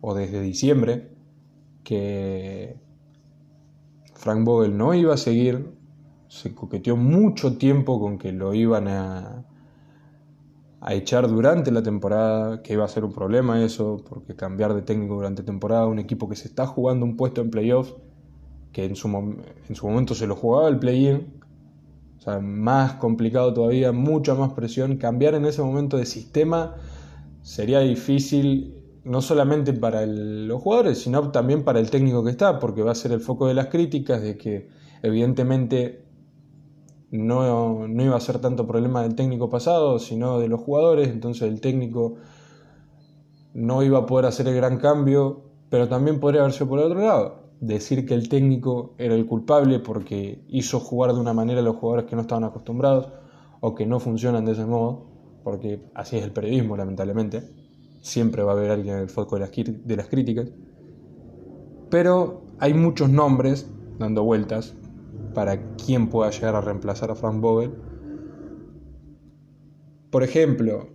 o 0.00 0.14
desde 0.14 0.40
diciembre, 0.40 1.10
que 1.84 2.76
Frank 4.16 4.44
Vogel 4.44 4.76
no 4.76 4.94
iba 4.94 5.14
a 5.14 5.16
seguir. 5.16 5.72
Se 6.28 6.54
coqueteó 6.54 6.96
mucho 6.96 7.56
tiempo 7.56 8.00
con 8.00 8.18
que 8.18 8.32
lo 8.32 8.54
iban 8.54 8.88
a, 8.88 9.46
a 10.80 10.94
echar 10.94 11.28
durante 11.28 11.70
la 11.70 11.82
temporada, 11.82 12.62
que 12.62 12.72
iba 12.72 12.84
a 12.84 12.88
ser 12.88 13.04
un 13.04 13.12
problema 13.12 13.62
eso, 13.62 14.02
porque 14.08 14.34
cambiar 14.34 14.74
de 14.74 14.82
técnico 14.82 15.14
durante 15.14 15.42
temporada, 15.42 15.86
un 15.86 15.98
equipo 15.98 16.28
que 16.28 16.36
se 16.36 16.48
está 16.48 16.66
jugando 16.66 17.04
un 17.04 17.16
puesto 17.16 17.40
en 17.40 17.50
playoffs, 17.50 17.94
que 18.72 18.84
en 18.84 18.96
su, 18.96 19.08
en 19.68 19.74
su 19.74 19.86
momento 19.86 20.14
se 20.14 20.26
lo 20.26 20.34
jugaba 20.34 20.68
el 20.68 20.78
play-in, 20.78 21.40
o 22.18 22.20
sea, 22.20 22.40
más 22.40 22.94
complicado 22.94 23.54
todavía, 23.54 23.92
mucha 23.92 24.34
más 24.34 24.52
presión, 24.52 24.96
cambiar 24.96 25.34
en 25.34 25.44
ese 25.44 25.62
momento 25.62 25.96
de 25.96 26.06
sistema 26.06 26.74
sería 27.42 27.80
difícil 27.80 28.74
no 29.06 29.22
solamente 29.22 29.72
para 29.72 30.04
los 30.04 30.60
jugadores, 30.60 30.98
sino 30.98 31.30
también 31.30 31.62
para 31.62 31.78
el 31.78 31.90
técnico 31.90 32.24
que 32.24 32.30
está, 32.30 32.58
porque 32.58 32.82
va 32.82 32.90
a 32.90 32.96
ser 32.96 33.12
el 33.12 33.20
foco 33.20 33.46
de 33.46 33.54
las 33.54 33.68
críticas, 33.68 34.20
de 34.20 34.36
que 34.36 34.68
evidentemente 35.00 36.04
no, 37.12 37.86
no, 37.86 38.02
iba 38.02 38.16
a 38.16 38.20
ser 38.20 38.40
tanto 38.40 38.66
problema 38.66 39.02
del 39.02 39.14
técnico 39.14 39.48
pasado, 39.48 40.00
sino 40.00 40.40
de 40.40 40.48
los 40.48 40.60
jugadores, 40.60 41.08
entonces 41.08 41.48
el 41.48 41.60
técnico 41.60 42.16
no 43.54 43.84
iba 43.84 44.00
a 44.00 44.06
poder 44.06 44.26
hacer 44.26 44.48
el 44.48 44.56
gran 44.56 44.78
cambio, 44.78 45.44
pero 45.70 45.86
también 45.86 46.18
podría 46.18 46.40
haberse 46.40 46.66
por 46.66 46.80
el 46.80 46.86
otro 46.86 47.00
lado, 47.00 47.44
decir 47.60 48.06
que 48.06 48.14
el 48.14 48.28
técnico 48.28 48.96
era 48.98 49.14
el 49.14 49.24
culpable 49.24 49.78
porque 49.78 50.44
hizo 50.48 50.80
jugar 50.80 51.14
de 51.14 51.20
una 51.20 51.32
manera 51.32 51.60
a 51.60 51.62
los 51.62 51.76
jugadores 51.76 52.06
que 52.06 52.16
no 52.16 52.22
estaban 52.22 52.42
acostumbrados 52.42 53.08
o 53.60 53.72
que 53.76 53.86
no 53.86 54.00
funcionan 54.00 54.44
de 54.44 54.52
ese 54.52 54.66
modo, 54.66 55.06
porque 55.44 55.80
así 55.94 56.16
es 56.16 56.24
el 56.24 56.32
periodismo, 56.32 56.76
lamentablemente, 56.76 57.65
siempre 58.06 58.44
va 58.44 58.52
a 58.52 58.54
haber 58.54 58.70
alguien 58.70 58.94
en 58.94 59.02
el 59.02 59.08
foco 59.08 59.36
de 59.36 59.96
las, 59.96 60.06
críticas, 60.06 60.48
pero 61.90 62.44
hay 62.60 62.72
muchos 62.72 63.10
nombres 63.10 63.66
dando 63.98 64.22
vueltas 64.22 64.74
para 65.34 65.74
quién 65.74 66.08
pueda 66.08 66.30
llegar 66.30 66.54
a 66.54 66.60
reemplazar 66.60 67.10
a 67.10 67.16
Frank 67.16 67.40
Vogel. 67.40 67.74
Por 70.10 70.22
ejemplo, 70.22 70.88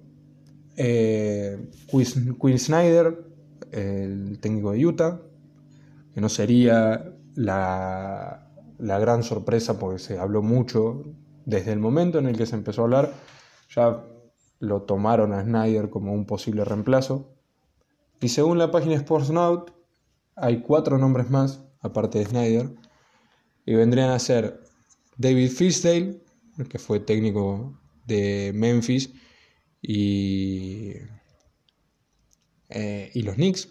eh, 0.78 1.70
Quinn 1.90 2.58
Snyder, 2.58 3.26
el 3.72 4.40
técnico 4.40 4.72
de 4.72 4.86
Utah, 4.86 5.20
que 6.14 6.22
no 6.22 6.30
sería 6.30 7.14
la, 7.36 8.50
la, 8.80 9.00
gran 9.00 9.24
sorpresa 9.24 9.78
porque 9.78 10.00
se 10.00 10.18
habló 10.18 10.42
mucho 10.42 11.04
desde 11.46 11.74
el 11.74 11.80
momento 11.80 12.20
en 12.20 12.28
el 12.28 12.38
que 12.38 12.46
se 12.46 12.56
empezó 12.56 12.82
a 12.82 12.86
hablar, 12.86 13.14
ya 13.76 14.02
lo 14.62 14.84
tomaron 14.84 15.34
a 15.34 15.44
Snyder 15.44 15.90
como 15.90 16.14
un 16.14 16.26
posible 16.26 16.64
reemplazo. 16.64 17.34
Y 18.22 18.30
según 18.30 18.60
la 18.60 18.70
página 18.70 18.96
Sportsnaut, 19.00 19.72
hay 20.36 20.62
cuatro 20.62 21.00
nombres 21.00 21.30
más, 21.32 21.66
aparte 21.82 22.20
de 22.20 22.26
Snyder, 22.26 22.70
y 23.66 23.74
vendrían 23.74 24.12
a 24.12 24.20
ser 24.20 24.62
David 25.18 25.50
Fisdale, 25.50 26.22
que 26.70 26.78
fue 26.78 27.00
técnico 27.00 27.80
de 28.06 28.52
Memphis 28.54 29.12
y, 29.82 30.94
eh, 32.70 33.10
y 33.16 33.24
los 33.24 33.36
Knicks, 33.36 33.70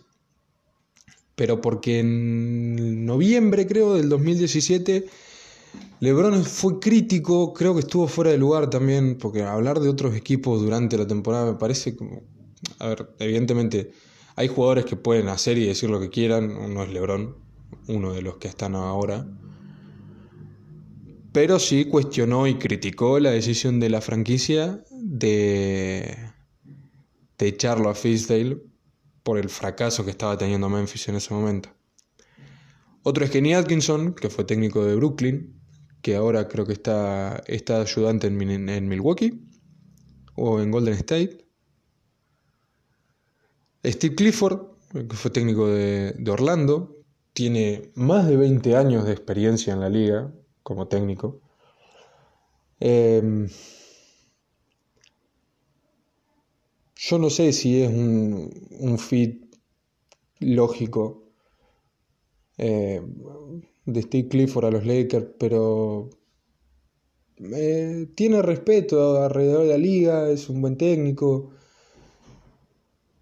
pero 1.37 1.61
porque 1.61 2.00
en 2.00 3.06
noviembre 3.06 3.68
creo 3.68 3.94
del 3.94 4.09
2017 4.09 5.06
LeBron 6.00 6.44
fue 6.44 6.80
crítico, 6.80 7.52
creo 7.52 7.74
que 7.74 7.80
estuvo 7.80 8.09
fuera 8.09 8.30
de 8.30 8.38
lugar 8.38 8.70
también, 8.70 9.18
porque 9.18 9.42
hablar 9.42 9.80
de 9.80 9.88
otros 9.88 10.14
equipos 10.14 10.62
durante 10.62 10.96
la 10.96 11.06
temporada 11.06 11.52
me 11.52 11.59
parece 11.59 11.94
como, 11.94 12.22
a 12.78 12.88
ver, 12.88 13.14
evidentemente 13.18 13.92
hay 14.37 14.48
jugadores 14.48 14.87
que 14.87 14.96
pueden 14.96 15.28
hacer 15.28 15.59
y 15.59 15.66
decir 15.66 15.90
lo 15.90 16.00
que 16.00 16.09
quieran, 16.09 16.56
uno 16.56 16.83
es 16.83 16.90
LeBron, 16.90 17.37
uno 17.88 18.12
de 18.12 18.22
los 18.22 18.38
que 18.38 18.48
están 18.48 18.74
ahora, 18.74 19.26
pero 21.33 21.59
sí 21.59 21.85
cuestionó 21.85 22.46
y 22.46 22.54
criticó 22.54 23.20
la 23.20 23.30
decisión 23.30 23.78
de 23.78 23.90
la 23.90 24.00
franquicia 24.00 24.83
de, 24.90 26.33
echarlo 27.38 27.88
a 27.88 27.94
Fisdale 27.94 28.59
por 29.22 29.38
el 29.38 29.48
fracaso 29.48 30.04
que 30.04 30.11
estaba 30.11 30.37
teniendo 30.37 30.68
Memphis 30.68 31.09
en 31.09 31.16
ese 31.16 31.33
momento. 31.33 31.70
Otro 33.02 33.24
es 33.24 33.30
Kenny 33.30 33.54
Atkinson, 33.54 34.14
que 34.14 34.28
fue 34.28 34.44
técnico 34.44 34.85
de 34.85 34.94
Brooklyn, 34.96 35.60
que 36.02 36.16
ahora 36.16 36.48
creo 36.48 36.66
que 36.66 36.72
está, 36.72 37.42
está 37.46 37.80
ayudante 37.80 38.26
en, 38.26 38.88
Milwaukee 38.88 39.40
o 40.34 40.60
en 40.60 40.70
Golden 40.70 40.94
State. 40.94 41.46
Steve 43.84 44.14
Clifford, 44.14 44.66
que 44.92 45.16
fue 45.16 45.30
técnico 45.30 45.68
de, 45.68 46.12
de 46.12 46.30
Orlando, 46.30 46.96
tiene 47.32 47.90
más 47.94 48.26
de 48.26 48.36
20 48.36 48.76
años 48.76 49.04
de 49.04 49.12
experiencia 49.12 49.72
en 49.72 49.80
la 49.80 49.88
liga, 49.88 50.32
como 50.62 50.88
técnico. 50.88 51.40
Em, 52.80 53.48
yo 56.96 57.18
no 57.18 57.30
sé 57.30 57.52
si 57.52 57.82
es 57.82 57.90
un, 57.90 58.50
un 58.78 58.98
fit 58.98 59.54
lógico 60.38 61.30
eh, 62.56 63.00
de 63.92 64.03
Steve 64.03 64.29
Clifford 64.29 64.66
a 64.66 64.70
los 64.70 64.87
Lakers, 64.87 65.26
pero 65.38 66.11
eh, 67.38 68.09
tiene 68.14 68.42
respeto 68.42 69.22
alrededor 69.22 69.62
de 69.62 69.68
la 69.68 69.79
liga, 69.79 70.31
es 70.31 70.48
un 70.48 70.61
buen 70.61 70.76
técnico, 70.76 71.50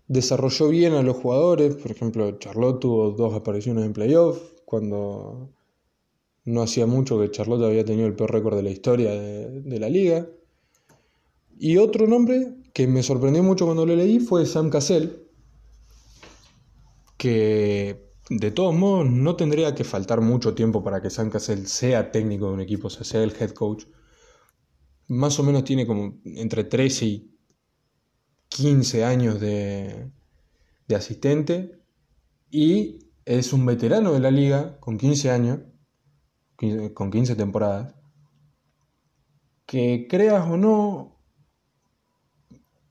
desarrolló 0.09 0.69
bien 0.69 0.95
a 0.95 1.03
los 1.03 1.17
jugadores, 1.17 1.77
por 1.77 1.91
ejemplo, 1.91 2.39
Charlotte 2.39 2.81
tuvo 2.81 3.11
dos 3.13 3.35
apariciones 3.35 3.85
en 3.85 3.93
playoff 3.93 4.41
cuando 4.65 5.51
no 6.45 6.63
hacía 6.63 6.87
mucho 6.87 7.21
que 7.21 7.31
Charlotte 7.31 7.65
había 7.65 7.85
tenido 7.85 8.07
el 8.07 8.17
peor 8.17 8.33
récord 8.33 8.57
de 8.57 8.63
la 8.63 8.71
historia 8.71 9.13
de, 9.13 9.79
la 9.79 9.89
liga. 9.89 10.27
Y 11.59 11.77
otro 11.77 12.07
nombre 12.07 12.55
que 12.73 12.87
me 12.87 13.03
sorprendió 13.03 13.43
mucho 13.43 13.67
cuando 13.67 13.85
lo 13.85 13.95
leí 13.95 14.19
fue 14.19 14.47
Sam 14.47 14.71
Cassell, 14.71 15.27
que 17.19 18.08
de 18.31 18.51
todos 18.51 18.75
modos 18.75 19.11
no 19.11 19.37
tendría 19.37 19.75
que 19.75 19.85
faltar 19.85 20.21
mucho 20.21 20.55
tiempo 20.55 20.83
para 20.85 21.01
que 21.01 21.11
Sam 21.11 21.31
Cassell 21.31 21.67
sea 21.67 22.13
técnico 22.13 22.49
de 22.49 22.55
un 22.55 22.61
equipo, 22.61 22.89
o 22.89 22.91
sea, 22.91 23.05
sea 23.05 23.23
el 23.23 23.35
head 23.39 23.51
coach. 23.51 23.85
Más 25.09 25.39
o 25.39 25.43
menos 25.43 25.65
tiene 25.65 25.87
como 25.87 26.19
entre 26.25 26.65
13 26.65 27.05
y 27.07 27.39
15 28.49 29.05
años 29.05 29.41
de, 29.41 30.11
de 30.87 30.95
asistente 30.97 31.81
y 32.51 32.99
es 33.25 33.53
un 33.53 33.65
veterano 33.67 34.13
de 34.13 34.21
la 34.21 34.31
liga 34.31 34.79
con 34.81 34.99
15 34.99 35.31
años 35.31 35.61
con 36.93 37.11
15 37.11 37.37
temporadas, 37.37 37.95
que 39.65 40.09
creas 40.11 40.49
o 40.51 40.57
no, 40.57 41.17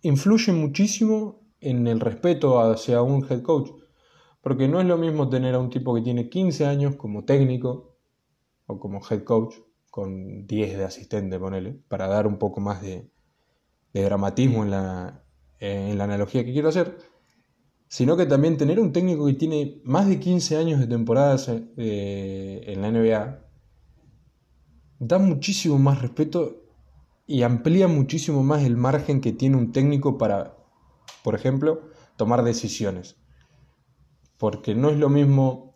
influye 0.01 0.53
muchísimo 0.53 1.41
en 1.59 1.87
el 1.87 1.99
respeto 1.99 2.61
hacia 2.61 3.01
un 3.01 3.25
head 3.29 3.41
coach. 3.41 3.71
Porque 4.47 4.69
no 4.69 4.79
es 4.79 4.87
lo 4.87 4.97
mismo 4.97 5.27
tener 5.27 5.55
a 5.55 5.59
un 5.59 5.69
tipo 5.69 5.93
que 5.93 5.99
tiene 5.99 6.29
15 6.29 6.67
años 6.67 6.95
como 6.95 7.25
técnico 7.25 7.97
o 8.65 8.79
como 8.79 9.01
head 9.01 9.25
coach, 9.25 9.55
con 9.91 10.47
10 10.47 10.77
de 10.77 10.85
asistente, 10.85 11.37
ponele, 11.37 11.81
para 11.89 12.07
dar 12.07 12.25
un 12.25 12.37
poco 12.37 12.61
más 12.61 12.81
de, 12.81 13.11
dramatismo 13.91 14.63
en 14.63 14.71
la, 14.71 15.21
analogía 15.59 16.45
que 16.45 16.53
quiero 16.53 16.69
hacer, 16.69 16.97
sino 17.89 18.15
que 18.15 18.25
también 18.25 18.55
tener 18.55 18.79
un 18.79 18.93
técnico 18.93 19.25
que 19.25 19.33
tiene 19.33 19.81
más 19.83 20.07
de 20.07 20.17
15 20.17 20.55
años 20.55 20.79
de 20.79 20.87
temporadas 20.87 21.49
eh, 21.49 22.61
en 22.67 22.81
la 22.81 22.89
NBA 22.89 23.43
da 24.99 25.19
muchísimo 25.19 25.77
más 25.77 26.01
respeto 26.01 26.55
y 27.25 27.43
amplía 27.43 27.89
muchísimo 27.89 28.43
más 28.43 28.63
el 28.63 28.77
margen 28.77 29.19
que 29.19 29.33
tiene 29.33 29.57
un 29.57 29.73
técnico 29.73 30.17
para, 30.17 30.55
por 31.21 31.35
ejemplo, 31.35 31.81
tomar 32.15 32.45
decisiones. 32.45 33.17
Porque 34.37 34.75
no 34.75 34.89
es 34.89 34.97
lo 34.97 35.09
mismo 35.09 35.75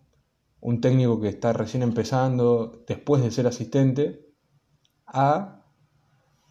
un 0.59 0.79
técnico 0.79 1.19
que 1.19 1.29
está 1.29 1.53
recién 1.53 1.83
empezando 1.83 2.83
después 2.87 3.23
de 3.23 3.31
ser 3.31 3.47
asistente 3.47 4.25
a 5.07 5.65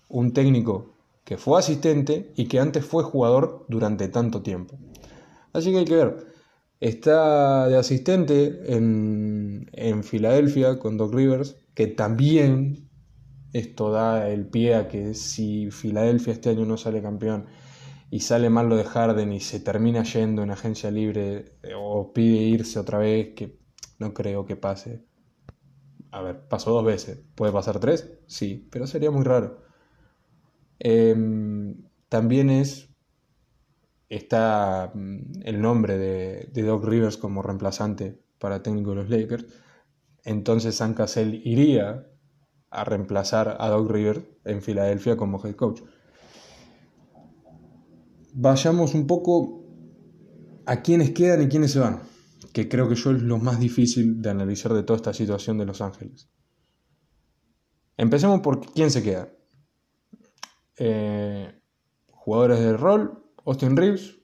un 0.09 0.33
técnico 0.33 0.97
que 1.25 1.37
fue 1.37 1.59
asistente 1.59 2.33
y 2.37 2.47
que 2.47 2.59
antes 2.59 2.85
fue 2.85 3.05
jugador 3.05 3.65
durante 3.69 4.09
tanto 4.09 4.43
tiempo. 4.43 4.77
Así 5.53 5.71
que 5.71 5.79
hay 5.79 5.85
que 5.85 5.97
ver. 5.97 6.27
Está 6.81 7.69
de 7.69 7.77
asistente 7.77 8.75
en, 8.75 9.71
en 9.73 10.03
Filadelfia 10.03 10.79
con 10.79 10.97
Doc 10.97 11.15
Rivers, 11.15 11.57
que 11.75 11.87
también 11.87 12.89
esto 13.53 13.91
da 13.91 14.29
el 14.29 14.47
pie 14.47 14.75
a 14.75 14.89
que 14.89 15.15
si 15.15 15.71
Filadelfia 15.71 16.33
este 16.33 16.51
año 16.51 16.65
no 16.65 16.77
sale 16.77 17.03
campeón 17.03 17.47
y 18.11 18.21
sale 18.21 18.51
mal 18.51 18.69
lo 18.69 18.77
de 18.77 18.85
Harden 18.85 19.33
y 19.33 19.41
se 19.41 19.61
termina 19.61 20.03
yendo 20.03 20.43
en 20.43 20.51
agencia 20.51 20.91
libre 20.91 21.57
eh, 21.63 21.75
o 21.77 22.13
pide 22.13 22.43
irse 22.43 22.79
otra 22.81 22.99
vez, 22.99 23.35
que 23.35 23.59
no 23.99 24.13
creo 24.13 24.45
que 24.45 24.57
pase. 24.57 25.05
A 26.11 26.23
ver, 26.23 26.49
pasó 26.49 26.73
dos 26.73 26.85
veces. 26.85 27.23
¿Puede 27.37 27.53
pasar 27.53 27.79
tres? 27.79 28.19
Sí, 28.27 28.69
pero 28.71 28.87
sería 28.89 29.13
muy 29.13 29.23
raro. 29.23 29.63
Em, 30.81 31.77
también 32.09 32.51
es. 32.51 32.89
Está 34.09 34.91
mm, 34.93 35.43
el 35.45 35.61
nombre 35.61 35.97
de, 35.97 36.51
de, 36.53 36.63
Doc 36.63 36.85
Rivers 36.85 37.17
como 37.17 37.43
reemplazante 37.43 38.21
para 38.41 38.63
técnico 38.63 38.91
de 38.91 38.97
los 38.97 39.11
Lakers. 39.11 39.47
Entonces 40.25 40.75
San 40.77 40.95
Cassell 40.95 41.43
iría 41.45 42.09
a 42.71 42.85
reemplazar 42.85 43.57
a 43.61 43.69
Doc 43.69 43.89
Rivers 43.91 44.21
en 44.45 44.63
Filadelfia 44.63 45.17
como 45.17 45.45
head 45.45 45.55
coach 45.55 45.83
vayamos 48.35 48.95
un 48.95 49.07
poco 49.07 49.65
a 50.67 50.83
quiénes 50.83 51.11
quedan 51.11 51.43
y 51.43 51.49
quiénes 51.49 51.73
se 51.73 51.81
van, 51.81 52.03
que 52.53 52.69
creo 52.69 52.89
que 52.89 52.95
yo 52.95 53.11
es 53.11 53.23
lo 53.23 53.39
más 53.39 53.59
difícil 53.59 54.21
de 54.23 54.31
analizar 54.31 54.73
de 54.73 54.83
toda 54.83 54.97
esta 54.97 55.13
situación 55.13 55.59
de 55.59 55.67
Los 55.67 55.81
Ángeles. 55.81 56.29
Empecemos 57.97 58.41
por 58.41 58.61
quién 58.73 58.91
se 58.91 59.03
queda. 59.03 59.29
Eh, 60.79 61.53
jugadores 62.11 62.61
de 62.61 62.77
rol, 62.77 63.25
Austin 63.45 63.77
Reeves, 63.77 64.19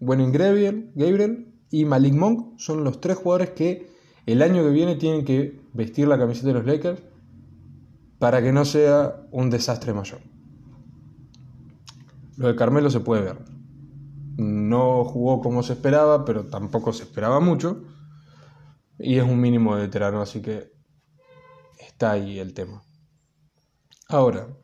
Wenning 0.00 0.32
Gabriel, 0.32 0.92
Gabriel 0.94 1.54
y 1.70 1.84
Malik 1.84 2.14
Monk 2.14 2.58
son 2.58 2.84
los 2.84 3.00
tres 3.00 3.16
jugadores 3.16 3.50
que 3.50 3.90
el 4.26 4.42
año 4.42 4.62
que 4.62 4.70
viene 4.70 4.96
tienen 4.96 5.24
que 5.24 5.60
vestir 5.72 6.08
la 6.08 6.18
camiseta 6.18 6.48
de 6.48 6.54
los 6.54 6.66
Lakers 6.66 7.02
para 8.18 8.42
que 8.42 8.52
no 8.52 8.64
sea 8.64 9.26
un 9.30 9.50
desastre 9.50 9.94
mayor. 9.94 10.20
Lo 12.38 12.46
de 12.46 12.54
Carmelo 12.54 12.88
se 12.88 13.00
puede 13.00 13.22
ver. 13.22 13.44
No 14.36 15.04
jugó 15.04 15.40
como 15.40 15.64
se 15.64 15.72
esperaba, 15.72 16.24
pero 16.24 16.46
tampoco 16.46 16.92
se 16.92 17.02
esperaba 17.02 17.40
mucho. 17.40 17.82
Y 18.96 19.18
es 19.18 19.24
un 19.24 19.40
mínimo 19.40 19.74
de 19.74 19.82
veterano, 19.82 20.22
así 20.22 20.40
que 20.40 20.70
está 21.80 22.12
ahí 22.12 22.38
el 22.38 22.54
tema. 22.54 22.80
Ahora, 24.08 24.56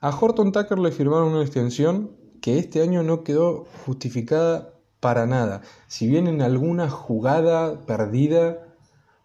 a 0.00 0.08
Horton 0.08 0.52
Tucker 0.52 0.78
le 0.78 0.90
firmaron 0.90 1.34
una 1.34 1.42
extensión 1.42 2.16
que 2.40 2.58
este 2.58 2.80
año 2.80 3.02
no 3.02 3.22
quedó 3.22 3.66
justificada 3.84 4.72
para 5.00 5.26
nada. 5.26 5.60
Si 5.86 6.06
bien 6.06 6.28
en 6.28 6.40
alguna 6.40 6.88
jugada 6.88 7.84
perdida, 7.84 8.74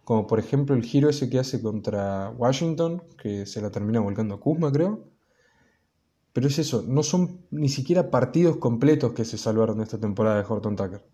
como 0.04 0.26
por 0.26 0.40
ejemplo 0.40 0.76
el 0.76 0.82
giro 0.82 1.08
ese 1.08 1.30
que 1.30 1.38
hace 1.38 1.62
contra 1.62 2.28
Washington, 2.36 3.02
que 3.16 3.46
se 3.46 3.62
la 3.62 3.70
termina 3.70 4.00
volcando 4.00 4.34
a 4.34 4.40
Kuzma, 4.40 4.70
creo, 4.70 5.13
pero 6.34 6.48
es 6.48 6.58
eso, 6.58 6.84
no 6.86 7.04
son 7.04 7.46
ni 7.52 7.68
siquiera 7.68 8.10
partidos 8.10 8.56
completos 8.56 9.12
que 9.12 9.24
se 9.24 9.38
salvaron 9.38 9.78
de 9.78 9.84
esta 9.84 10.00
temporada 10.00 10.36
de 10.36 10.46
Horton 10.46 10.74
Tucker. 10.74 11.06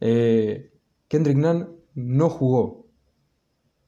Eh, 0.00 0.72
Kendrick 1.06 1.38
Nunn 1.38 1.68
no 1.94 2.28
jugó 2.28 2.88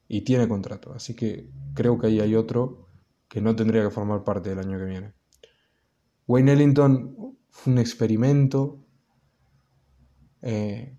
y 0.07 0.21
tiene 0.21 0.47
contrato, 0.47 0.93
así 0.95 1.17
que 1.17 1.51
creo 1.75 1.99
que 1.99 2.07
ahí 2.07 2.21
hay 2.21 2.37
otro 2.37 2.87
que 3.29 3.41
no 3.41 3.57
tendría 3.57 3.83
que 3.83 3.91
formar 3.91 4.23
parte 4.23 4.51
del 4.51 4.61
año 4.61 4.79
que 4.79 4.85
viene. 4.85 5.15
Wayne 6.29 6.53
Ellington 6.53 7.37
fue 7.49 7.73
un 7.73 7.79
experimento. 7.81 8.87
Eh, 10.43 10.97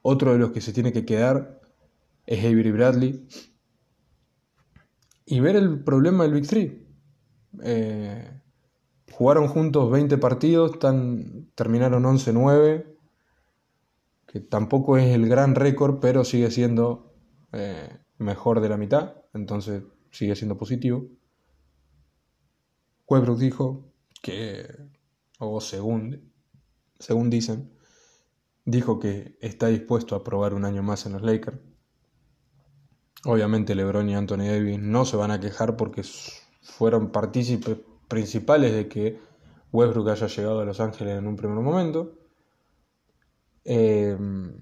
otro 0.00 0.32
de 0.32 0.38
los 0.38 0.52
que 0.52 0.62
se 0.62 0.72
tiene 0.72 0.90
que 0.90 1.04
quedar 1.04 1.60
es 2.24 2.42
Avery 2.42 2.70
Bradley. 2.70 3.28
Y 5.26 5.40
ver 5.40 5.56
el 5.56 5.84
problema 5.84 6.24
del 6.24 6.32
Big 6.32 6.46
Three. 6.46 6.86
Eh, 7.62 8.39
Jugaron 9.20 9.48
juntos 9.48 9.90
20 9.90 10.16
partidos, 10.16 10.78
terminaron 11.54 12.04
11-9, 12.04 12.86
que 14.26 14.40
tampoco 14.40 14.96
es 14.96 15.14
el 15.14 15.28
gran 15.28 15.54
récord, 15.54 15.98
pero 16.00 16.24
sigue 16.24 16.50
siendo 16.50 17.12
eh, 17.52 17.98
mejor 18.16 18.62
de 18.62 18.70
la 18.70 18.78
mitad, 18.78 19.16
entonces 19.34 19.82
sigue 20.10 20.34
siendo 20.36 20.56
positivo. 20.56 21.04
Westbrook 23.06 23.38
dijo 23.38 23.92
que, 24.22 24.66
o 25.38 25.60
según, 25.60 26.32
según 26.98 27.28
dicen, 27.28 27.74
dijo 28.64 28.98
que 28.98 29.36
está 29.42 29.66
dispuesto 29.66 30.16
a 30.16 30.24
probar 30.24 30.54
un 30.54 30.64
año 30.64 30.82
más 30.82 31.04
en 31.04 31.12
los 31.12 31.20
Lakers. 31.20 31.58
Obviamente 33.26 33.74
LeBron 33.74 34.08
y 34.08 34.14
Anthony 34.14 34.46
Davis 34.46 34.78
no 34.78 35.04
se 35.04 35.18
van 35.18 35.30
a 35.30 35.40
quejar 35.40 35.76
porque 35.76 36.04
fueron 36.62 37.12
partícipes 37.12 37.76
principales 38.10 38.72
de 38.74 38.88
que 38.88 39.18
Westbrook 39.72 40.10
haya 40.10 40.26
llegado 40.26 40.60
a 40.60 40.64
Los 40.66 40.80
Ángeles 40.80 41.16
en 41.16 41.26
un 41.26 41.36
primer 41.36 41.60
momento. 41.60 42.18
Em, 43.64 44.60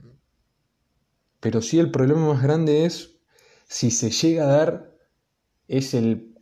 pero 1.41 1.63
sí 1.63 1.79
el 1.79 1.91
problema 1.91 2.29
más 2.29 2.43
grande 2.43 2.85
es 2.85 3.21
si 3.65 3.91
se 3.91 4.11
llega 4.11 4.45
a 4.45 4.57
dar, 4.59 4.97
es 5.67 5.95
el 5.95 6.39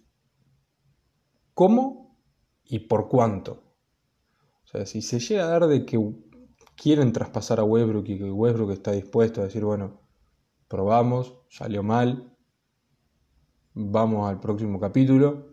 cómo 1.54 2.18
y 2.64 2.80
por 2.80 3.08
cuánto. 3.08 3.62
O 4.64 4.68
sea, 4.68 4.84
si 4.84 5.00
se 5.00 5.20
llega 5.20 5.44
a 5.44 5.50
dar 5.50 5.66
de 5.68 5.86
que 5.86 5.98
quieren 6.74 7.12
traspasar 7.12 7.60
a 7.60 7.64
Westbrook 7.64 8.08
y 8.08 8.18
que 8.18 8.30
Westbrook 8.30 8.72
está 8.72 8.92
dispuesto 8.92 9.40
a 9.40 9.44
decir, 9.44 9.64
bueno, 9.64 10.00
probamos, 10.66 11.38
salió 11.48 11.84
mal, 11.84 12.36
vamos 13.74 14.28
al 14.28 14.40
próximo 14.40 14.80
capítulo, 14.80 15.45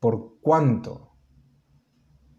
¿Por 0.00 0.40
cuánto? 0.40 1.12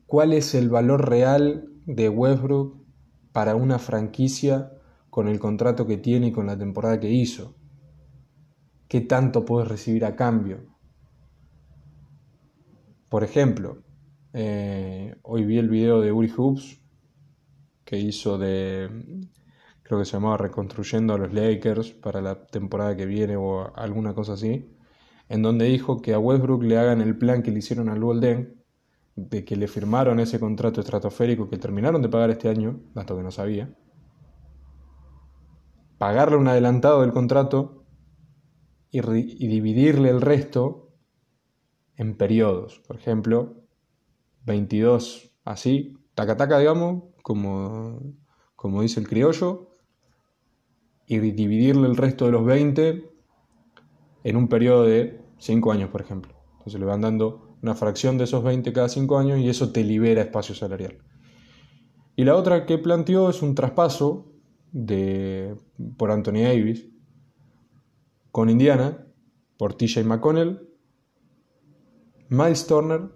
¿Cuál 0.07 0.33
es 0.33 0.55
el 0.55 0.69
valor 0.69 1.07
real 1.07 1.69
de 1.85 2.09
Westbrook 2.09 2.83
para 3.31 3.55
una 3.55 3.77
franquicia 3.77 4.71
con 5.11 5.27
el 5.27 5.37
contrato 5.37 5.85
que 5.85 5.97
tiene 5.97 6.27
y 6.27 6.31
con 6.31 6.47
la 6.47 6.57
temporada 6.57 6.99
que 6.99 7.11
hizo? 7.11 7.55
¿Qué 8.87 9.01
tanto 9.01 9.45
puedes 9.45 9.69
recibir 9.69 10.05
a 10.05 10.15
cambio? 10.15 10.75
Por 13.09 13.23
ejemplo, 13.23 13.83
eh, 14.33 15.15
hoy 15.21 15.45
vi 15.45 15.59
el 15.59 15.69
video 15.69 16.01
de 16.01 16.11
Uri 16.11 16.29
Hoops 16.35 16.81
que 17.85 17.99
hizo 17.99 18.39
de, 18.39 18.89
creo 19.83 19.99
que 19.99 20.05
se 20.05 20.13
llamaba 20.13 20.37
Reconstruyendo 20.37 21.13
a 21.13 21.19
los 21.19 21.31
Lakers 21.31 21.91
para 21.91 22.21
la 22.21 22.47
temporada 22.47 22.95
que 22.95 23.05
viene 23.05 23.35
o 23.35 23.71
alguna 23.75 24.15
cosa 24.15 24.33
así 24.33 24.77
en 25.31 25.41
donde 25.41 25.63
dijo 25.63 26.01
que 26.01 26.13
a 26.13 26.19
Westbrook 26.19 26.61
le 26.63 26.77
hagan 26.77 26.99
el 26.99 27.17
plan 27.17 27.41
que 27.41 27.51
le 27.51 27.59
hicieron 27.59 27.87
al 27.87 28.01
Golden, 28.01 28.61
de 29.15 29.45
que 29.45 29.55
le 29.55 29.69
firmaron 29.69 30.19
ese 30.19 30.41
contrato 30.41 30.81
estratosférico 30.81 31.49
que 31.49 31.57
terminaron 31.57 32.01
de 32.01 32.09
pagar 32.09 32.31
este 32.31 32.49
año, 32.49 32.81
dato 32.93 33.15
que 33.15 33.23
no 33.23 33.31
sabía, 33.31 33.73
pagarle 35.97 36.35
un 36.35 36.49
adelantado 36.49 36.99
del 36.99 37.13
contrato 37.13 37.85
y, 38.89 38.99
dividirle 38.99 40.09
el 40.09 40.19
resto 40.19 40.89
en 41.95 42.17
periodos. 42.17 42.81
Por 42.85 42.97
ejemplo, 42.97 43.55
22 44.45 45.31
así, 45.45 45.97
taca 46.13 46.35
taca, 46.35 46.59
digamos, 46.59 47.03
como, 47.23 48.01
como 48.57 48.81
dice 48.81 48.99
el 48.99 49.07
criollo, 49.07 49.77
y 51.07 51.19
dividirle 51.19 51.87
el 51.87 51.95
resto 51.95 52.25
de 52.25 52.33
los 52.33 52.43
20 52.43 53.09
en 54.23 54.35
un 54.35 54.49
periodo 54.49 54.83
de 54.83 55.20
5 55.41 55.71
años, 55.71 55.89
por 55.89 56.01
ejemplo. 56.01 56.33
Entonces 56.53 56.79
le 56.79 56.85
van 56.85 57.01
dando 57.01 57.57
una 57.61 57.75
fracción 57.75 58.17
de 58.17 58.25
esos 58.25 58.43
20 58.43 58.71
cada 58.73 58.87
5 58.87 59.17
años 59.17 59.39
y 59.39 59.49
eso 59.49 59.71
te 59.71 59.83
libera 59.83 60.21
espacio 60.21 60.53
salarial. 60.55 60.99
Y 62.15 62.23
la 62.23 62.35
otra 62.35 62.65
que 62.65 62.77
planteó 62.77 63.29
es 63.29 63.41
un 63.41 63.55
traspaso 63.55 64.31
de, 64.71 65.55
por 65.97 66.11
Anthony 66.11 66.43
Davis 66.43 66.87
con 68.31 68.49
Indiana, 68.49 69.07
por 69.57 69.73
TJ 69.73 70.03
McConnell, 70.03 70.69
Miles 72.29 72.67
Turner 72.67 73.09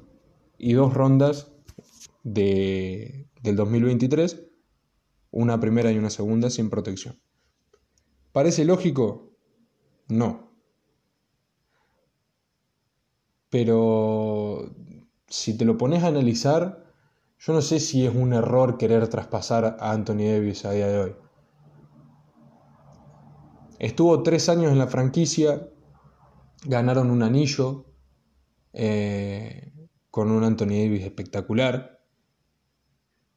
y 0.57 0.73
dos 0.73 0.93
rondas 0.93 1.53
de, 2.23 3.29
del 3.41 3.55
2023, 3.55 4.47
una 5.31 5.59
primera 5.59 5.91
y 5.91 5.97
una 5.97 6.09
segunda 6.09 6.49
sin 6.49 6.69
protección. 6.69 7.19
¿Parece 8.31 8.65
lógico? 8.65 9.37
No. 10.09 10.54
Pero 13.55 14.69
si 15.29 15.57
te 15.57 15.63
lo 15.63 15.77
pones 15.77 16.03
a 16.03 16.07
analizar, 16.07 16.91
yo 17.39 17.53
no 17.53 17.61
sé 17.61 17.79
si 17.79 18.05
es 18.05 18.13
un 18.13 18.33
error 18.33 18.77
querer 18.77 19.07
traspasar 19.07 19.77
a 19.79 19.93
Anthony 19.93 20.27
Davis 20.27 20.65
a 20.65 20.71
día 20.71 20.87
de 20.87 20.99
hoy. 20.99 21.15
Estuvo 23.79 24.23
tres 24.23 24.49
años 24.49 24.73
en 24.73 24.77
la 24.77 24.87
franquicia, 24.87 25.69
ganaron 26.65 27.09
un 27.09 27.23
anillo 27.23 27.85
eh, 28.73 29.71
con 30.11 30.31
un 30.31 30.43
Anthony 30.43 30.83
Davis 30.83 31.05
espectacular, 31.05 32.01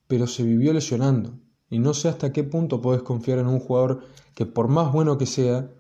pero 0.09 0.27
se 0.27 0.43
vivió 0.43 0.73
lesionando. 0.73 1.39
Y 1.71 1.79
no 1.79 1.95
sé 1.95 2.09
hasta 2.09 2.33
qué 2.33 2.43
punto 2.43 2.83
puedes 2.83 3.05
confiar 3.05 3.39
en 3.39 3.47
un 3.47 3.61
jugador 3.61 4.01
que 4.35 4.47
por 4.47 4.67
más 4.67 4.93
bueno 4.93 5.17
que 5.17 5.27
sea, 5.27 5.71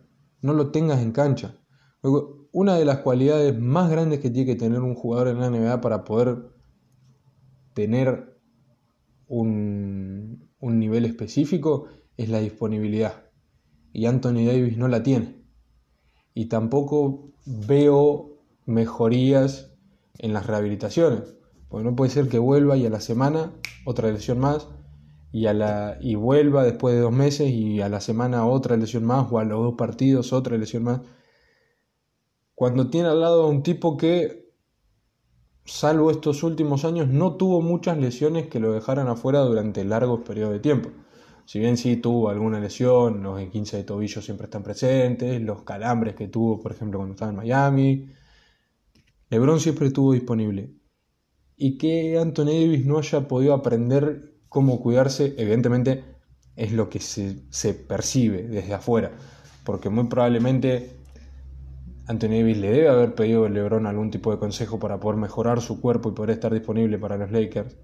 no 0.42 0.52
lo 0.52 0.70
tengas 0.70 1.00
en 1.00 1.10
cancha. 1.10 1.56
Una 2.02 2.76
de 2.76 2.84
las 2.84 2.98
cualidades 2.98 3.58
más 3.58 3.90
grandes 3.90 4.20
que 4.20 4.30
tiene 4.30 4.46
que 4.46 4.58
tener 4.58 4.80
un 4.80 4.94
jugador 4.94 5.28
en 5.28 5.40
la 5.40 5.50
NBA 5.50 5.80
para 5.80 6.04
poder 6.04 6.50
tener 7.74 8.38
un, 9.26 10.48
un 10.60 10.78
nivel 10.78 11.04
específico 11.04 11.86
es 12.16 12.28
la 12.28 12.40
disponibilidad. 12.40 13.24
Y 13.92 14.06
Anthony 14.06 14.44
Davis 14.46 14.76
no 14.76 14.88
la 14.88 15.02
tiene. 15.02 15.42
Y 16.34 16.46
tampoco 16.46 17.32
veo 17.46 18.38
mejorías 18.66 19.72
en 20.18 20.32
las 20.32 20.46
rehabilitaciones. 20.46 21.34
Porque 21.68 21.84
no 21.84 21.96
puede 21.96 22.10
ser 22.10 22.28
que 22.28 22.38
vuelva 22.38 22.76
y 22.76 22.86
a 22.86 22.90
la 22.90 23.00
semana 23.00 23.52
otra 23.84 24.10
lesión 24.10 24.38
más 24.38 24.68
y, 25.32 25.46
a 25.46 25.54
la, 25.54 25.98
y 26.00 26.14
vuelva 26.14 26.64
después 26.64 26.94
de 26.94 27.00
dos 27.00 27.12
meses 27.12 27.50
y 27.50 27.80
a 27.80 27.88
la 27.88 28.00
semana 28.00 28.46
otra 28.46 28.76
lesión 28.76 29.04
más 29.04 29.26
o 29.30 29.38
a 29.38 29.44
los 29.44 29.62
dos 29.62 29.74
partidos 29.76 30.32
otra 30.32 30.56
lesión 30.56 30.84
más. 30.84 31.00
Cuando 32.58 32.90
tiene 32.90 33.08
al 33.08 33.20
lado 33.20 33.44
a 33.44 33.46
un 33.46 33.62
tipo 33.62 33.96
que, 33.96 34.50
salvo 35.64 36.10
estos 36.10 36.42
últimos 36.42 36.84
años, 36.84 37.06
no 37.06 37.36
tuvo 37.36 37.60
muchas 37.60 37.98
lesiones 37.98 38.48
que 38.48 38.58
lo 38.58 38.72
dejaran 38.72 39.06
afuera 39.06 39.42
durante 39.42 39.84
largos 39.84 40.22
periodos 40.26 40.54
de 40.54 40.58
tiempo. 40.58 40.90
Si 41.44 41.60
bien 41.60 41.76
sí 41.76 41.98
tuvo 41.98 42.30
alguna 42.30 42.58
lesión, 42.58 43.22
los 43.22 43.40
15 43.40 43.76
de 43.76 43.84
tobillo 43.84 44.20
siempre 44.22 44.46
están 44.46 44.64
presentes, 44.64 45.40
los 45.40 45.62
calambres 45.62 46.16
que 46.16 46.26
tuvo, 46.26 46.58
por 46.58 46.72
ejemplo, 46.72 46.98
cuando 46.98 47.14
estaba 47.14 47.30
en 47.30 47.36
Miami. 47.36 48.08
LeBron 49.30 49.60
siempre 49.60 49.86
estuvo 49.86 50.12
disponible. 50.12 50.74
Y 51.56 51.78
que 51.78 52.18
Anthony 52.18 52.46
Davis 52.46 52.84
no 52.84 52.98
haya 52.98 53.28
podido 53.28 53.54
aprender 53.54 54.34
cómo 54.48 54.80
cuidarse, 54.80 55.36
evidentemente 55.38 56.02
es 56.56 56.72
lo 56.72 56.90
que 56.90 56.98
se, 56.98 57.44
se 57.50 57.74
percibe 57.74 58.48
desde 58.48 58.74
afuera. 58.74 59.12
Porque 59.62 59.90
muy 59.90 60.08
probablemente 60.08 60.97
Anthony 62.08 62.38
Davis 62.40 62.58
le 62.58 62.70
debe 62.70 62.88
haber 62.88 63.14
pedido 63.14 63.44
a 63.44 63.48
LeBron 63.48 63.86
algún 63.86 64.10
tipo 64.10 64.32
de 64.32 64.38
consejo 64.38 64.78
para 64.78 64.98
poder 64.98 65.18
mejorar 65.18 65.60
su 65.60 65.80
cuerpo 65.80 66.08
y 66.08 66.12
poder 66.12 66.30
estar 66.30 66.52
disponible 66.52 66.98
para 66.98 67.16
los 67.16 67.30
Lakers 67.30 67.76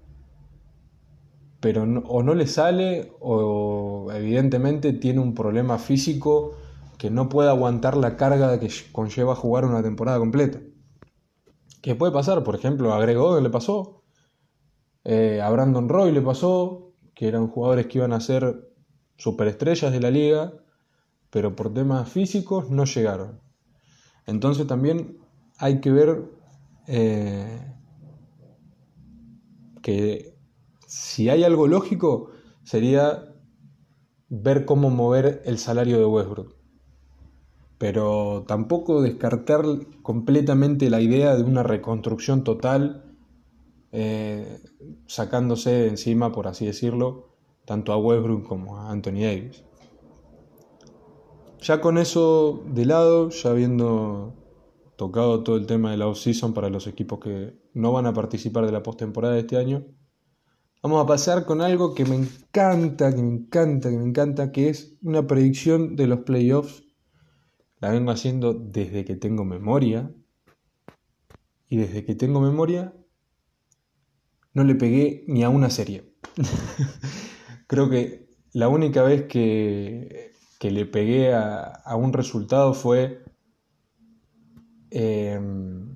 pero 1.65 1.81
o 1.81 2.21
no 2.21 2.35
le 2.35 2.45
sale 2.45 3.11
o 3.19 4.11
evidentemente 4.13 4.93
tiene 4.93 5.19
un 5.19 5.33
problema 5.33 5.79
físico 5.79 6.51
que 6.99 7.09
no 7.09 7.27
puede 7.27 7.49
aguantar 7.49 7.97
la 7.97 8.17
carga 8.17 8.59
que 8.59 8.69
conlleva 8.91 9.33
jugar 9.33 9.65
una 9.65 9.81
temporada 9.81 10.19
completa. 10.19 10.59
¿Qué 11.81 11.95
puede 11.95 12.13
pasar? 12.13 12.43
Por 12.43 12.53
ejemplo, 12.53 12.93
a 12.93 12.99
Greg 12.99 13.17
Oden 13.17 13.43
le 13.43 13.49
pasó, 13.49 14.03
eh, 15.05 15.41
a 15.41 15.49
Brandon 15.49 15.89
Roy 15.89 16.11
le 16.11 16.21
pasó, 16.21 16.93
que 17.15 17.27
eran 17.27 17.47
jugadores 17.47 17.87
que 17.87 17.97
iban 17.97 18.13
a 18.13 18.19
ser 18.19 18.71
superestrellas 19.17 19.91
de 19.91 20.01
la 20.01 20.11
liga, 20.11 20.53
pero 21.31 21.55
por 21.55 21.73
temas 21.73 22.07
físicos 22.07 22.69
no 22.69 22.85
llegaron. 22.85 23.39
Entonces 24.27 24.67
también 24.67 25.17
hay 25.57 25.79
que 25.81 25.91
ver 25.91 26.25
eh, 26.87 27.73
que 29.81 30.35
si 30.87 31.29
hay 31.29 31.43
algo 31.43 31.67
lógico, 31.67 32.31
sería 32.63 33.35
ver 34.29 34.65
cómo 34.65 34.89
mover 34.89 35.41
el 35.45 35.57
salario 35.57 35.99
de 35.99 36.05
Westbrook. 36.05 36.55
Pero 37.77 38.45
tampoco 38.47 39.01
descartar 39.01 39.63
completamente 40.01 40.89
la 40.89 41.01
idea 41.01 41.35
de 41.35 41.43
una 41.43 41.63
reconstrucción 41.63 42.43
total, 42.43 43.03
eh, 43.91 44.59
sacándose 45.07 45.71
de 45.71 45.87
encima, 45.89 46.31
por 46.31 46.47
así 46.47 46.65
decirlo, 46.65 47.35
tanto 47.65 47.91
a 47.93 47.97
Westbrook 47.97 48.47
como 48.47 48.77
a 48.77 48.91
Anthony 48.91 49.21
Davis. 49.21 49.63
Ya 51.65 51.81
con 51.81 51.97
eso 51.97 52.63
de 52.67 52.85
lado, 52.85 53.29
ya 53.29 53.49
habiendo 53.49 54.35
tocado 54.97 55.43
todo 55.43 55.57
el 55.57 55.65
tema 55.65 55.89
de 55.89 55.97
la 55.97 56.07
off-season 56.07 56.53
para 56.53 56.69
los 56.69 56.85
equipos 56.85 57.19
que 57.19 57.55
no 57.73 57.91
van 57.91 58.05
a 58.05 58.13
participar 58.13 58.67
de 58.67 58.71
la 58.71 58.83
postemporada 58.83 59.33
de 59.33 59.39
este 59.39 59.57
año, 59.57 59.83
Vamos 60.83 61.03
a 61.03 61.07
pasar 61.07 61.45
con 61.45 61.61
algo 61.61 61.95
que 61.95 62.05
me 62.05 62.15
encanta, 62.15 63.09
que 63.09 63.19
me 63.19 63.33
encanta, 63.37 63.89
que 63.89 63.97
me 63.97 64.05
encanta, 64.05 64.51
que 64.51 64.69
es 64.69 64.95
una 65.01 65.25
predicción 65.25 65.95
de 65.95 66.05
los 66.05 66.19
playoffs. 66.19 66.83
La 67.79 67.89
vengo 67.89 68.11
haciendo 68.11 68.53
desde 68.53 69.03
que 69.03 69.15
tengo 69.15 69.45
memoria. 69.45 70.13
Y 71.67 71.77
desde 71.77 72.05
que 72.05 72.13
tengo 72.13 72.39
memoria 72.39 72.93
no 74.53 74.63
le 74.63 74.75
pegué 74.75 75.25
ni 75.27 75.43
a 75.43 75.49
una 75.49 75.71
serie. 75.71 76.13
Creo 77.65 77.89
que 77.89 78.29
la 78.53 78.67
única 78.67 79.01
vez 79.01 79.23
que, 79.23 80.34
le 80.69 80.85
pegué 80.85 81.33
a, 81.33 81.95
un 81.95 82.13
resultado 82.13 82.73
fue 82.73 83.23
em, 84.91 85.95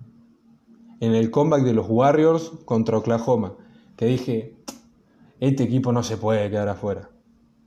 en 1.00 1.16
el 1.16 1.32
comeback 1.32 1.64
de 1.64 1.74
los 1.74 1.88
Warriors 1.90 2.52
contra 2.66 2.98
Oklahoma. 2.98 3.56
Que 3.96 4.06
dije, 4.06 4.58
este 5.40 5.64
equipo 5.64 5.92
no 5.92 6.04
se 6.04 6.18
puede 6.18 6.50
quedar 6.50 6.70
afuera. 6.70 7.10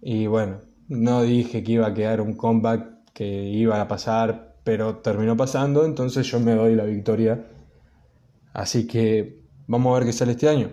Y 0.00 0.26
bueno, 0.26 0.60
no 0.88 1.22
dije 1.22 1.62
que 1.62 1.72
iba 1.72 1.86
a 1.86 1.94
quedar 1.94 2.20
un 2.20 2.34
comeback 2.34 3.12
que 3.12 3.44
iba 3.44 3.80
a 3.80 3.88
pasar, 3.88 4.56
pero 4.64 4.96
terminó 4.98 5.36
pasando, 5.36 5.84
entonces 5.84 6.26
yo 6.26 6.40
me 6.40 6.54
doy 6.54 6.74
la 6.74 6.84
victoria. 6.84 7.46
Así 8.52 8.86
que 8.86 9.42
vamos 9.66 9.92
a 9.92 9.98
ver 9.98 10.06
qué 10.06 10.12
sale 10.12 10.32
este 10.32 10.48
año. 10.48 10.70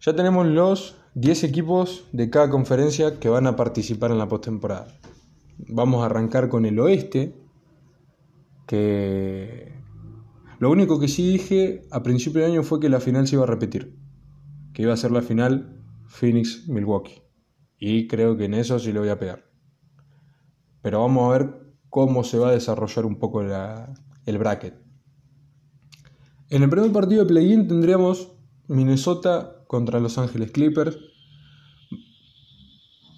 Ya 0.00 0.14
tenemos 0.14 0.46
los 0.46 0.96
10 1.16 1.44
equipos 1.44 2.04
de 2.12 2.30
cada 2.30 2.50
conferencia 2.50 3.18
que 3.18 3.28
van 3.28 3.46
a 3.46 3.56
participar 3.56 4.10
en 4.12 4.18
la 4.18 4.28
postemporada. 4.28 4.86
Vamos 5.58 6.02
a 6.02 6.06
arrancar 6.06 6.48
con 6.48 6.64
el 6.64 6.78
oeste, 6.78 7.34
que 8.66 9.72
lo 10.58 10.70
único 10.70 11.00
que 11.00 11.08
sí 11.08 11.32
dije 11.32 11.82
a 11.90 12.02
principio 12.02 12.42
de 12.42 12.46
año 12.48 12.62
fue 12.62 12.80
que 12.80 12.88
la 12.88 13.00
final 13.00 13.26
se 13.26 13.36
iba 13.36 13.44
a 13.44 13.46
repetir 13.46 13.96
que 14.76 14.82
iba 14.82 14.92
a 14.92 14.96
ser 14.98 15.10
la 15.10 15.22
final 15.22 15.82
Phoenix-Milwaukee. 16.04 17.22
Y 17.78 18.08
creo 18.08 18.36
que 18.36 18.44
en 18.44 18.52
eso 18.52 18.78
sí 18.78 18.92
lo 18.92 19.00
voy 19.00 19.08
a 19.08 19.18
pegar. 19.18 19.42
Pero 20.82 21.00
vamos 21.00 21.24
a 21.24 21.38
ver 21.38 21.74
cómo 21.88 22.24
se 22.24 22.36
va 22.36 22.50
a 22.50 22.52
desarrollar 22.52 23.06
un 23.06 23.18
poco 23.18 23.40
el 23.40 24.38
bracket. 24.38 24.74
En 26.50 26.62
el 26.62 26.68
primer 26.68 26.92
partido 26.92 27.22
de 27.22 27.26
play-in 27.26 27.66
tendríamos 27.66 28.32
Minnesota 28.68 29.55
contra 29.66 30.00
Los 30.00 30.18
Ángeles 30.18 30.52
Clippers. 30.52 30.98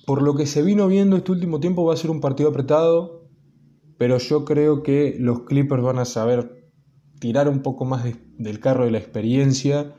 Por 0.06 0.22
lo 0.22 0.34
que 0.34 0.46
se 0.46 0.62
vino 0.62 0.88
viendo 0.88 1.16
este 1.16 1.32
último 1.32 1.60
tiempo 1.60 1.84
va 1.84 1.94
a 1.94 1.98
ser 1.98 2.10
un 2.10 2.20
partido 2.20 2.48
apretado, 2.48 3.28
pero 3.98 4.18
yo 4.18 4.44
creo 4.44 4.82
que 4.82 5.16
los 5.18 5.40
Clippers 5.40 5.82
van 5.82 5.98
a 5.98 6.04
saber 6.04 6.70
tirar 7.20 7.48
un 7.48 7.62
poco 7.62 7.84
más 7.84 8.04
del 8.38 8.60
carro 8.60 8.84
de 8.84 8.90
la 8.90 8.98
experiencia 8.98 9.94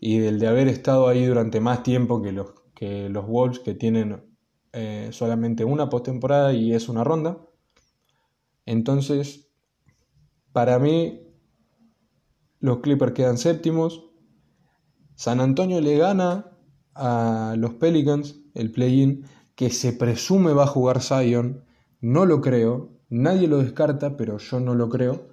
y 0.00 0.18
del 0.18 0.38
de 0.38 0.48
haber 0.48 0.68
estado 0.68 1.08
ahí 1.08 1.26
durante 1.26 1.60
más 1.60 1.82
tiempo 1.82 2.22
que 2.22 2.32
los, 2.32 2.54
que 2.74 3.08
los 3.10 3.26
Wolves 3.26 3.60
que 3.60 3.74
tienen 3.74 4.24
eh, 4.72 5.10
solamente 5.12 5.64
una 5.64 5.90
postemporada 5.90 6.52
y 6.52 6.72
es 6.72 6.88
una 6.88 7.04
ronda. 7.04 7.38
Entonces, 8.66 9.52
para 10.52 10.78
mí, 10.78 11.20
los 12.60 12.78
Clippers 12.78 13.12
quedan 13.12 13.38
séptimos. 13.38 14.09
San 15.20 15.38
Antonio 15.40 15.82
le 15.82 15.98
gana 15.98 16.46
a 16.94 17.54
los 17.58 17.74
Pelicans 17.74 18.40
el 18.54 18.72
play-in, 18.72 19.26
que 19.54 19.68
se 19.68 19.92
presume 19.92 20.54
va 20.54 20.64
a 20.64 20.66
jugar 20.66 21.02
Zion. 21.02 21.62
No 22.00 22.24
lo 22.24 22.40
creo, 22.40 22.88
nadie 23.10 23.46
lo 23.46 23.58
descarta, 23.58 24.16
pero 24.16 24.38
yo 24.38 24.60
no 24.60 24.74
lo 24.74 24.88
creo. 24.88 25.26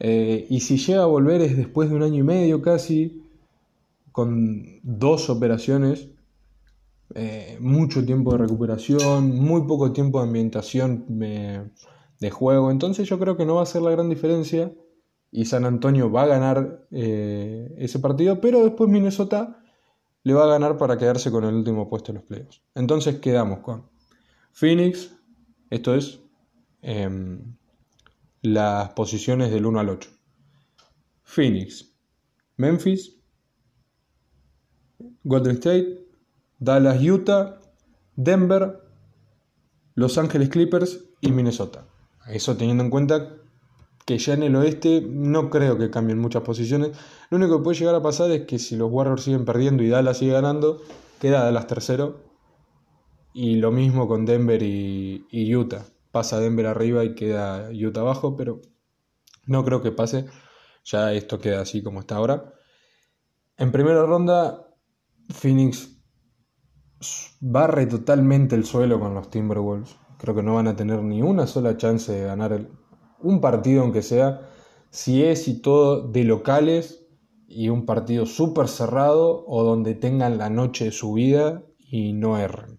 Eh, 0.00 0.46
y 0.48 0.60
si 0.60 0.78
llega 0.78 1.02
a 1.02 1.12
volver 1.16 1.42
es 1.42 1.58
después 1.58 1.90
de 1.90 1.96
un 1.96 2.02
año 2.04 2.20
y 2.20 2.22
medio 2.22 2.62
casi, 2.62 3.22
con 4.12 4.80
dos 4.82 5.28
operaciones, 5.28 6.08
eh, 7.14 7.58
mucho 7.60 8.06
tiempo 8.06 8.32
de 8.32 8.38
recuperación, 8.38 9.36
muy 9.36 9.66
poco 9.66 9.92
tiempo 9.92 10.22
de 10.22 10.28
ambientación 10.28 11.04
de 11.18 12.30
juego. 12.30 12.70
Entonces 12.70 13.06
yo 13.10 13.18
creo 13.18 13.36
que 13.36 13.44
no 13.44 13.56
va 13.56 13.64
a 13.64 13.66
ser 13.66 13.82
la 13.82 13.90
gran 13.90 14.08
diferencia 14.08 14.72
y 15.32 15.46
San 15.46 15.64
Antonio 15.64 16.12
va 16.12 16.24
a 16.24 16.26
ganar 16.26 16.86
eh, 16.90 17.74
ese 17.78 17.98
partido, 17.98 18.40
pero 18.40 18.62
después 18.62 18.90
Minnesota 18.90 19.64
le 20.22 20.34
va 20.34 20.44
a 20.44 20.48
ganar 20.48 20.76
para 20.76 20.98
quedarse 20.98 21.30
con 21.30 21.44
el 21.44 21.54
último 21.54 21.88
puesto 21.88 22.12
en 22.12 22.16
los 22.16 22.24
playoffs. 22.24 22.62
Entonces 22.74 23.18
quedamos 23.18 23.60
con 23.60 23.88
Phoenix, 24.52 25.16
esto 25.70 25.94
es 25.94 26.20
em, 26.82 27.56
las 28.42 28.90
posiciones 28.90 29.50
del 29.50 29.64
1 29.64 29.80
al 29.80 29.88
8. 29.88 30.10
Phoenix, 31.22 31.94
Memphis, 32.58 33.16
Golden 35.24 35.54
State, 35.54 36.06
Dallas, 36.58 37.02
Utah, 37.02 37.58
Denver, 38.16 38.82
Los 39.94 40.18
Ángeles 40.18 40.50
Clippers 40.50 41.06
y 41.22 41.32
Minnesota. 41.32 41.86
Eso 42.28 42.54
teniendo 42.54 42.84
en 42.84 42.90
cuenta 42.90 43.41
que 44.04 44.18
ya 44.18 44.34
en 44.34 44.42
el 44.42 44.56
oeste 44.56 45.02
no 45.08 45.50
creo 45.50 45.78
que 45.78 45.90
cambien 45.90 46.18
muchas 46.18 46.42
posiciones. 46.42 46.90
Lo 47.30 47.36
único 47.36 47.58
que 47.58 47.64
puede 47.64 47.78
llegar 47.78 47.94
a 47.94 48.02
pasar 48.02 48.30
es 48.30 48.46
que 48.46 48.58
si 48.58 48.76
los 48.76 48.90
Warriors 48.90 49.22
siguen 49.22 49.44
perdiendo 49.44 49.82
y 49.82 49.88
Dallas 49.88 50.18
sigue 50.18 50.32
ganando, 50.32 50.82
queda 51.20 51.44
Dallas 51.44 51.66
tercero. 51.66 52.20
Y 53.32 53.56
lo 53.56 53.70
mismo 53.70 54.08
con 54.08 54.26
Denver 54.26 54.62
y, 54.62 55.54
Utah. 55.54 55.86
Pasa 56.10 56.40
Denver 56.40 56.66
arriba 56.66 57.04
y 57.04 57.14
queda 57.14 57.70
Utah 57.70 58.00
abajo, 58.00 58.36
pero 58.36 58.60
no 59.46 59.64
creo 59.64 59.82
que 59.82 59.92
pase. 59.92 60.26
Ya 60.84 61.12
esto 61.12 61.38
queda 61.38 61.62
así 61.62 61.82
como 61.82 62.00
está 62.00 62.16
ahora. 62.16 62.52
En 63.56 63.72
primera 63.72 64.04
ronda, 64.04 64.68
Phoenix 65.30 65.92
barre 67.40 67.86
totalmente 67.86 68.54
el 68.54 68.64
suelo 68.64 69.00
con 69.00 69.14
los 69.14 69.30
Timberwolves. 69.30 69.96
Creo 70.18 70.34
que 70.34 70.42
no 70.42 70.54
van 70.54 70.68
a 70.68 70.76
tener 70.76 71.02
ni 71.02 71.22
una 71.22 71.46
sola 71.46 71.76
chance 71.76 72.12
de 72.12 72.26
ganar 72.26 72.68
un 73.22 73.40
partido, 73.40 73.82
aunque 73.82 74.02
sea, 74.02 74.48
si 74.90 75.24
es 75.24 75.48
y 75.48 75.60
todo 75.60 76.08
de 76.08 76.24
locales 76.24 77.06
y 77.48 77.68
un 77.68 77.86
partido 77.86 78.26
súper 78.26 78.68
cerrado 78.68 79.44
o 79.46 79.62
donde 79.64 79.94
tengan 79.94 80.38
la 80.38 80.50
noche 80.50 80.86
de 80.86 80.92
su 80.92 81.12
vida 81.14 81.62
y 81.78 82.12
no 82.12 82.38
erren. 82.38 82.78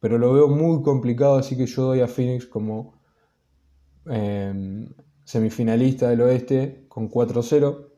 Pero 0.00 0.18
lo 0.18 0.32
veo 0.32 0.48
muy 0.48 0.82
complicado, 0.82 1.38
así 1.38 1.56
que 1.56 1.66
yo 1.66 1.82
doy 1.82 2.00
a 2.00 2.06
Phoenix 2.06 2.46
como 2.46 2.94
em, 4.06 4.88
semifinalista 5.24 6.08
del 6.08 6.20
oeste 6.20 6.84
con 6.88 7.10
4-0. 7.10 7.88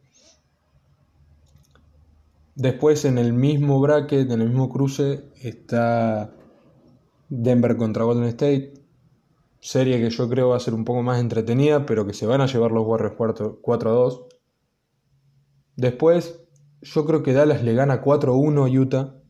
Después 2.55 3.05
en 3.05 3.19
el 3.19 3.33
mismo 3.33 3.81
bracket, 3.81 4.31
en 4.31 4.41
el 4.41 4.49
mismo 4.49 4.69
cruce, 4.69 5.25
está 5.43 6.33
Denver 7.29 7.77
contra 7.77 8.05
Golden 8.05 8.29
State. 8.29 8.80
Serie 9.61 10.01
que 10.01 10.11
yo 10.11 10.29
creo 10.29 10.49
va 10.49 10.57
a 10.57 10.61
ser 10.61 10.75
un 10.75 10.85
poco 10.85 11.03
más 11.03 11.21
entretenida, 11.21 11.85
pero 11.85 12.07
que 12.07 12.15
se 12.15 12.27
van 12.27 12.41
a 12.41 12.47
llevar 12.47 12.73
los 12.73 12.87
Warriors 12.87 13.15
4 13.17 13.61
2. 13.63 14.27
Después, 15.77 16.47
yo 16.83 17.05
creo 17.05 17.23
que 17.23 17.33
Dallas 17.33 17.63
le 17.63 17.75
gana 17.75 18.03
4-1 18.03 18.67
a 18.67 18.81
Utah. 18.81 19.23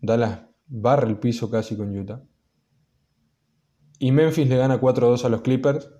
Dallas 0.00 0.46
barre 0.66 1.08
el 1.08 1.18
piso 1.18 1.50
casi 1.50 1.76
con 1.76 1.96
Utah. 1.96 2.22
Y 3.98 4.12
Memphis 4.12 4.48
le 4.48 4.56
gana 4.56 4.80
4-2 4.80 5.24
a 5.24 5.28
los 5.28 5.42
Clippers. 5.42 5.90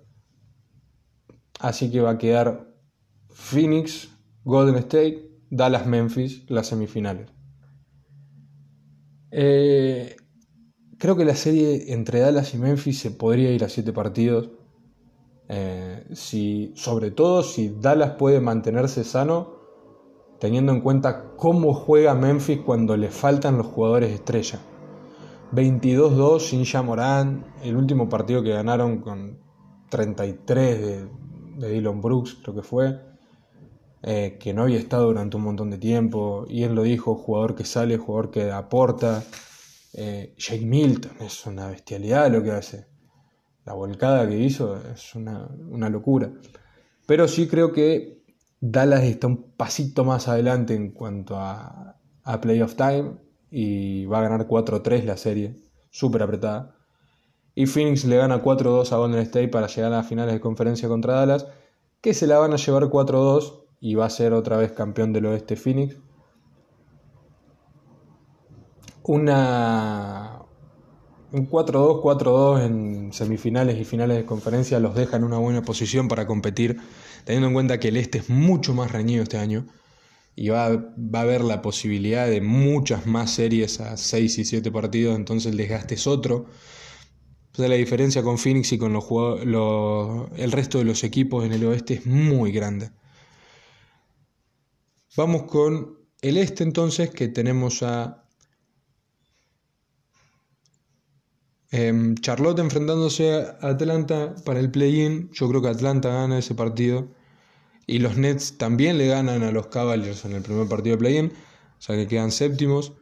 Así 1.59 1.89
que 1.89 2.01
va 2.01 2.11
a 2.11 2.17
quedar 2.17 2.75
Phoenix, 3.29 4.09
Golden 4.43 4.75
State, 4.75 5.29
Dallas, 5.49 5.87
Memphis, 5.87 6.49
las 6.49 6.67
semifinales. 6.67 7.31
Eh, 9.31 10.15
creo 10.97 11.15
que 11.15 11.25
la 11.25 11.35
serie 11.35 11.93
entre 11.93 12.19
Dallas 12.19 12.53
y 12.53 12.57
Memphis 12.57 12.99
se 12.99 13.11
podría 13.11 13.51
ir 13.51 13.63
a 13.63 13.69
7 13.69 13.93
partidos. 13.93 14.49
Eh, 15.49 16.05
si, 16.13 16.73
sobre 16.75 17.11
todo 17.11 17.41
si 17.41 17.69
Dallas 17.79 18.11
puede 18.17 18.41
mantenerse 18.41 19.03
sano, 19.03 19.55
teniendo 20.39 20.71
en 20.71 20.81
cuenta 20.81 21.31
cómo 21.37 21.73
juega 21.73 22.13
Memphis 22.15 22.59
cuando 22.59 22.97
le 22.97 23.09
faltan 23.09 23.57
los 23.57 23.67
jugadores 23.67 24.11
estrella. 24.11 24.59
22-2 25.53 26.39
sin 26.39 26.65
Jamoran, 26.65 27.45
el 27.63 27.77
último 27.77 28.09
partido 28.09 28.43
que 28.43 28.49
ganaron 28.49 28.99
con 28.99 29.39
33 29.89 30.79
de, 30.81 31.07
de 31.57 31.69
Dylan 31.69 32.01
Brooks, 32.01 32.37
creo 32.43 32.55
que 32.55 32.63
fue. 32.63 33.07
Eh, 34.03 34.37
que 34.39 34.53
no 34.53 34.63
había 34.63 34.77
estado 34.77 35.07
durante 35.07 35.37
un 35.37 35.43
montón 35.43 35.71
de 35.71 35.77
tiempo, 35.77 36.45
y 36.47 36.63
él 36.63 36.75
lo 36.75 36.83
dijo, 36.83 37.15
jugador 37.15 37.55
que 37.55 37.65
sale, 37.65 37.97
jugador 37.97 38.29
que 38.29 38.51
aporta. 38.51 39.23
Eh, 39.93 40.33
Jake 40.37 40.65
Milton 40.65 41.17
es 41.21 41.45
una 41.45 41.67
bestialidad 41.67 42.31
lo 42.31 42.43
que 42.43 42.51
hace. 42.51 42.87
La 43.65 43.73
volcada 43.73 44.27
que 44.27 44.37
hizo 44.37 44.77
es 44.77 45.15
una, 45.15 45.49
locura. 45.89 46.31
Pero 47.05 47.27
sí 47.27 47.47
creo 47.47 47.73
que 47.73 48.23
Dallas 48.59 49.03
está 49.03 49.27
un 49.27 49.51
pasito 49.55 50.05
más 50.05 50.27
adelante 50.27 50.73
en 50.73 50.91
cuanto 50.91 51.37
a, 51.37 51.97
a 52.23 52.41
Playoff 52.41 52.75
Time 52.75 53.17
y 53.51 54.05
va 54.05 54.19
a 54.19 54.23
ganar 54.23 54.47
4-3 54.47 55.03
la 55.03 55.17
serie, 55.17 55.59
súper 55.89 56.23
apretada. 56.23 56.75
Y 57.55 57.65
Phoenix 57.65 58.05
le 58.05 58.17
gana 58.17 58.43
4-2 58.43 58.91
a 58.91 58.97
Golden 58.97 59.21
State 59.21 59.47
para 59.47 59.67
llegar 59.67 59.91
a 59.91 59.97
las 59.97 60.07
finales 60.07 60.33
de 60.33 60.39
conferencia 60.39 60.87
contra 60.87 61.15
Dallas, 61.15 61.47
que 62.01 62.13
se 62.13 62.27
la 62.27 62.37
van 62.37 62.53
a 62.53 62.57
llevar 62.57 62.83
4-2 62.83 63.63
y 63.79 63.95
va 63.95 64.05
a 64.05 64.09
ser 64.09 64.33
otra 64.33 64.57
vez 64.57 64.71
campeón 64.73 65.11
del 65.11 65.25
oeste 65.25 65.55
Phoenix. 65.55 65.97
Una, 69.07 70.41
un 71.31 71.49
4-2, 71.49 72.01
4-2 72.01 72.65
en 72.65 73.13
semifinales 73.13 73.79
y 73.79 73.85
finales 73.85 74.17
de 74.17 74.25
conferencia 74.25 74.79
los 74.79 74.95
deja 74.95 75.17
en 75.17 75.23
una 75.23 75.37
buena 75.37 75.61
posición 75.61 76.07
para 76.07 76.27
competir, 76.27 76.77
teniendo 77.25 77.47
en 77.47 77.53
cuenta 77.53 77.79
que 77.79 77.87
el 77.87 77.97
este 77.97 78.19
es 78.19 78.29
mucho 78.29 78.73
más 78.73 78.91
reñido 78.91 79.23
este 79.23 79.37
año 79.37 79.65
y 80.35 80.49
va, 80.49 80.69
va, 80.69 81.19
a 81.19 81.21
haber 81.23 81.41
la 81.43 81.61
posibilidad 81.63 82.27
de 82.27 82.41
muchas 82.41 83.07
más 83.07 83.31
series 83.31 83.79
a 83.81 83.97
6 83.97 84.37
y 84.37 84.45
7 84.45 84.71
partidos, 84.71 85.15
entonces 85.15 85.51
el 85.51 85.57
desgaste 85.57 85.95
es 85.95 86.05
otro. 86.05 86.45
la 87.57 87.75
diferencia 87.75 88.21
con 88.23 88.37
Phoenix 88.37 88.71
y 88.73 88.77
con 88.77 88.93
los, 88.93 89.05
los, 89.45 90.29
el 90.35 90.51
resto 90.51 90.77
de 90.77 90.83
los 90.83 91.03
equipos 91.03 91.43
en 91.45 91.53
el 91.53 91.65
oeste 91.65 91.95
es 91.95 92.05
muy 92.05 92.51
grande. 92.51 92.91
Vamos 95.15 95.43
con 95.43 95.97
el 96.21 96.37
este 96.37 96.63
entonces, 96.63 97.09
que 97.09 97.27
tenemos 97.29 97.81
a 97.81 98.26
em, 101.71 102.15
Charlotte 102.15 102.59
enfrentándose 102.59 103.33
a 103.33 103.57
Atlanta 103.61 104.35
para 104.45 104.59
el 104.59 104.71
play-in. 104.71 105.29
Yo 105.31 105.49
creo 105.49 105.61
que 105.61 105.69
Atlanta 105.69 106.09
gana 106.09 106.39
ese 106.39 106.55
partido. 106.55 107.09
Y 107.85 107.99
los 107.99 108.17
Nets 108.17 108.57
también 108.57 108.97
le 108.97 109.07
ganan 109.07 109.43
a 109.43 109.51
los 109.51 109.67
Cavaliers 109.67 110.25
en 110.25 110.33
el 110.33 110.41
primer 110.41 110.67
partido 110.67 110.95
de 110.95 110.99
play-in. 110.99 111.33
O 111.77 111.81
sea 111.81 111.95
que 111.95 112.07
quedan 112.07 112.31
séptimos. 112.31 112.93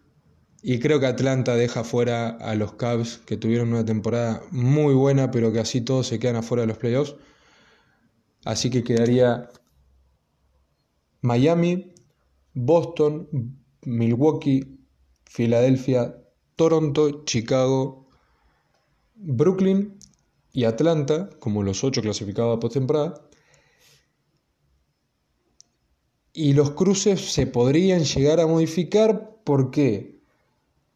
Y 0.61 0.79
creo 0.79 0.99
que 0.99 1.05
Atlanta 1.05 1.55
deja 1.55 1.83
fuera 1.83 2.29
a 2.29 2.55
los 2.55 2.73
Cavs, 2.73 3.19
que 3.19 3.37
tuvieron 3.37 3.69
una 3.71 3.85
temporada 3.85 4.41
muy 4.49 4.95
buena, 4.95 5.29
pero 5.29 5.53
que 5.53 5.59
así 5.59 5.81
todos 5.81 6.07
se 6.07 6.17
quedan 6.17 6.37
afuera 6.37 6.61
de 6.61 6.67
los 6.67 6.77
playoffs. 6.77 7.15
Así 8.45 8.71
que 8.71 8.83
quedaría 8.83 9.49
Miami, 11.21 11.93
Boston, 12.53 13.29
Milwaukee, 13.83 14.79
Filadelfia, 15.25 16.15
Toronto, 16.55 17.25
Chicago, 17.25 18.04
Brooklyn 19.15 19.97
y 20.51 20.65
Atlanta, 20.65 21.29
como 21.39 21.63
los 21.63 21.83
ocho 21.83 22.01
clasificados 22.01 22.55
a 22.55 22.59
postemporada. 22.59 23.27
Y 26.33 26.53
los 26.53 26.71
cruces 26.71 27.31
se 27.31 27.47
podrían 27.47 28.03
llegar 28.03 28.39
a 28.39 28.47
modificar 28.47 29.37
porque 29.43 30.19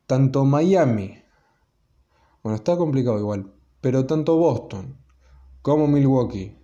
tanto 0.05 0.43
Miami, 0.45 1.21
bueno, 2.43 2.55
está 2.55 2.75
complicado 2.77 3.19
igual, 3.19 3.53
pero 3.79 4.05
tanto 4.05 4.35
Boston 4.35 4.97
como 5.61 5.87
Milwaukee 5.87 6.55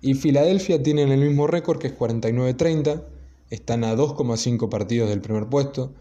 y 0.00 0.14
Filadelfia 0.14 0.82
tienen 0.82 1.10
el 1.10 1.20
mismo 1.20 1.46
récord 1.46 1.78
que 1.78 1.88
es 1.88 1.98
49-30 1.98 3.04
están 3.50 3.84
a 3.84 3.94
2,5 3.94 4.68
partidos 4.68 5.08
del 5.08 5.20
primer 5.20 5.48
puesto. 5.48 5.94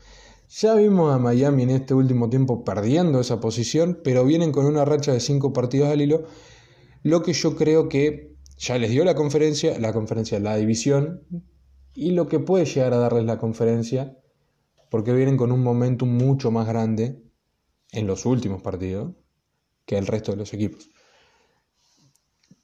Ya 0.49 0.75
vimos 0.75 1.13
a 1.13 1.17
Miami 1.17 1.63
en 1.63 1.71
este 1.71 1.93
último 1.93 2.29
tiempo 2.29 2.63
perdiendo 2.63 3.19
esa 3.19 3.39
posición, 3.39 3.99
pero 4.03 4.23
vienen 4.23 4.51
con 4.51 4.65
una 4.65 4.86
racha 4.86 5.12
de 5.12 5.19
5 5.19 5.51
partidos 5.51 5.89
al 5.89 6.01
hilo, 6.01 6.25
lo 7.03 7.21
que 7.21 7.33
yo 7.33 7.55
creo 7.55 7.89
que 7.89 8.36
ya 8.57 8.77
les 8.77 8.91
dio 8.91 9.03
la 9.03 9.15
conferencia, 9.15 9.77
la 9.79 9.93
conferencia, 9.93 10.39
la 10.39 10.55
división, 10.55 11.23
y 11.93 12.12
lo 12.12 12.27
que 12.27 12.39
puede 12.39 12.65
llegar 12.65 12.93
a 12.93 12.97
darles 12.97 13.25
la 13.25 13.38
conferencia, 13.38 14.17
porque 14.89 15.13
vienen 15.13 15.36
con 15.36 15.51
un 15.51 15.63
momentum 15.63 16.10
mucho 16.10 16.49
más 16.49 16.67
grande 16.67 17.21
en 17.91 18.07
los 18.07 18.25
últimos 18.25 18.62
partidos 18.62 19.15
que 19.86 19.97
el 19.97 20.07
resto 20.07 20.31
de 20.31 20.38
los 20.38 20.53
equipos. 20.53 20.89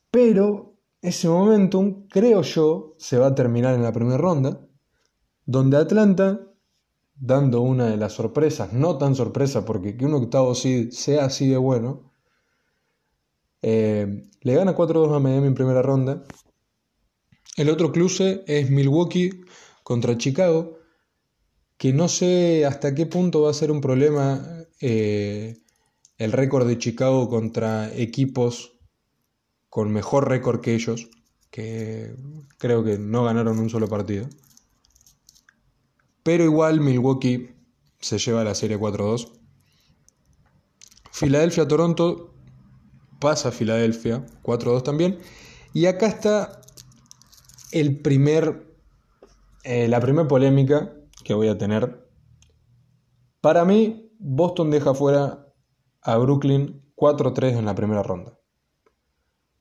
Pero 0.10 0.78
ese 1.02 1.28
momentum, 1.28 2.08
creo 2.08 2.44
yo, 2.44 2.96
se 2.98 3.18
va 3.18 3.28
a 3.28 3.36
terminar 3.36 3.76
en 3.76 3.84
la 3.84 3.92
primera 3.92 4.18
ronda 4.18 4.66
donde 5.46 5.78
Atlanta, 5.78 6.53
dando 7.26 7.62
una 7.62 7.88
de 7.88 7.96
las 7.96 8.12
sorpresas, 8.12 8.74
no 8.74 8.98
tan 8.98 9.16
sorpresa 9.16 9.64
porque 9.64 9.96
que 9.96 10.06
un 10.06 10.14
octavo 10.14 10.54
seed 10.54 10.92
sea 10.92 11.24
así 11.24 11.48
de 11.48 11.56
bueno, 11.56 12.12
eh, 13.62 14.30
le 14.42 14.54
gana 14.54 14.76
4-2 14.76 15.16
a 15.16 15.20
Miami 15.20 15.48
en 15.48 15.56
primera 15.56 15.82
ronda. 15.82 16.26
El 17.56 17.70
otro 17.70 17.94
cruce 17.94 18.44
es 18.46 18.70
Milwaukee 18.70 19.46
contra 19.84 20.18
Chicago, 20.18 20.80
que 21.78 21.94
no 21.94 22.10
sé 22.10 22.66
hasta 22.66 22.94
qué 22.94 23.06
punto 23.06 23.44
va 23.44 23.52
a 23.52 23.54
ser 23.54 23.72
un 23.72 23.80
problema 23.80 24.46
eh, 24.82 25.56
el 26.18 26.34
récord 26.34 26.68
de 26.68 26.78
Chicago 26.78 27.30
contra 27.30 27.90
equipos 27.96 28.74
con 29.70 29.94
mejor 29.94 30.28
récord 30.28 30.60
que 30.60 30.76
ellos, 30.76 31.10
que 31.52 32.14
creo 32.58 32.84
que 32.84 32.98
no 32.98 33.24
ganaron 33.24 33.60
un 33.60 33.70
solo 33.70 33.88
partido. 33.88 34.28
Pero 36.24 36.46
igual 36.46 36.80
Milwaukee 36.80 37.54
se 38.00 38.18
lleva 38.18 38.44
la 38.44 38.56
serie 38.56 38.80
4-2. 38.80 39.30
Filadelfia-Toronto 41.12 42.34
pasa 43.20 43.50
a 43.50 43.52
Filadelfia 43.52 44.26
4-2 44.42 44.84
también. 44.84 45.20
Y 45.74 45.86
acá 45.86 46.08
está 46.08 46.62
eh, 47.72 49.88
la 49.88 50.00
primera 50.00 50.28
polémica 50.28 50.94
que 51.24 51.34
voy 51.34 51.50
a 51.50 51.58
tener. 51.58 52.08
Para 53.42 53.66
mí, 53.66 54.12
Boston 54.20 54.72
deja 54.72 54.94
fuera 54.94 55.54
a 56.02 56.18
Brooklyn 56.18 56.82
4-3 56.96 57.58
en 57.58 57.66
la 57.66 57.76
primera 57.76 58.04
ronda. 58.04 58.40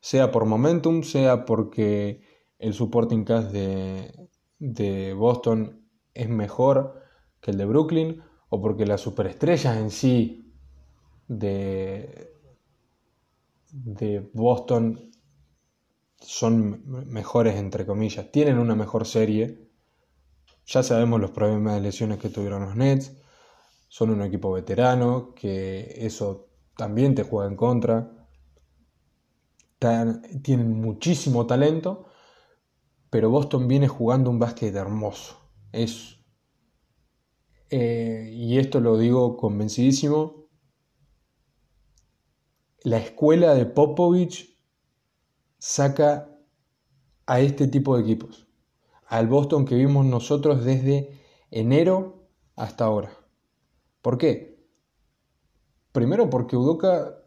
Sea 0.01 0.31
por 0.31 0.47
momentum, 0.47 1.03
sea 1.03 1.45
porque 1.45 2.23
el 2.59 2.75
supporting 2.75 3.25
cast 3.25 3.53
de 3.53 5.15
Boston 5.15 5.82
es 6.15 6.29
mejor 6.29 7.03
que 7.41 7.51
el 7.51 7.59
de 7.59 7.65
Brooklyn 7.65 8.23
o 8.49 8.61
porque 8.61 8.87
las 8.87 9.01
superestrellas 9.01 9.77
en 9.77 9.91
sí 9.91 10.55
de, 11.27 12.33
de 13.71 14.31
Boston 14.35 15.11
son 16.21 16.83
mejores, 17.09 17.57
entre 17.57 17.87
comillas, 17.87 18.31
tienen 18.31 18.59
una 18.59 18.75
mejor 18.75 19.07
serie. 19.07 19.71
Ya 20.67 20.83
sabemos 20.83 21.21
los 21.21 21.33
problemas 21.33 21.75
de 21.75 21.81
lesiones 21.81 22.19
que 22.19 22.29
tuvieron 22.29 22.63
los 22.63 22.77
Nets. 22.77 23.13
Son 23.89 24.11
un 24.11 24.23
equipo 24.23 24.53
veterano, 24.53 25.35
que 25.35 25.95
eso 25.99 26.49
también 26.77 27.15
te 27.15 27.25
juega 27.25 27.51
en 27.51 27.57
contra. 27.57 28.11
tienen 30.43 30.81
muchísimo 30.81 31.47
talento, 31.47 32.07
pero 33.11 33.31
Boston 33.31 33.67
viene 33.67 33.89
jugando 33.89 34.31
un 34.31 34.39
básquet 34.39 34.75
hermoso. 34.75 35.42
Es, 35.73 36.19
eh, 37.71 38.31
y 38.33 38.59
esto 38.59 38.81
lo 38.81 38.99
digo 38.99 39.37
convencidísimo. 39.37 40.47
La 42.83 42.99
escuela 42.99 43.55
de 43.55 43.67
Popovich 43.67 44.59
saca 45.59 46.29
a 47.27 47.41
este 47.41 47.69
tipo 47.69 47.97
de 47.97 48.03
equipos. 48.03 48.47
Al 49.07 49.29
Boston 49.29 49.65
que 49.65 49.75
vimos 49.75 50.05
nosotros 50.05 50.65
desde 50.65 51.21
enero 51.51 52.29
hasta 52.57 52.85
ahora. 52.85 53.13
¿Por 54.03 54.19
qué? 54.19 54.67
Primero 55.93 56.29
porque 56.29 56.57
Udoka 56.57 57.23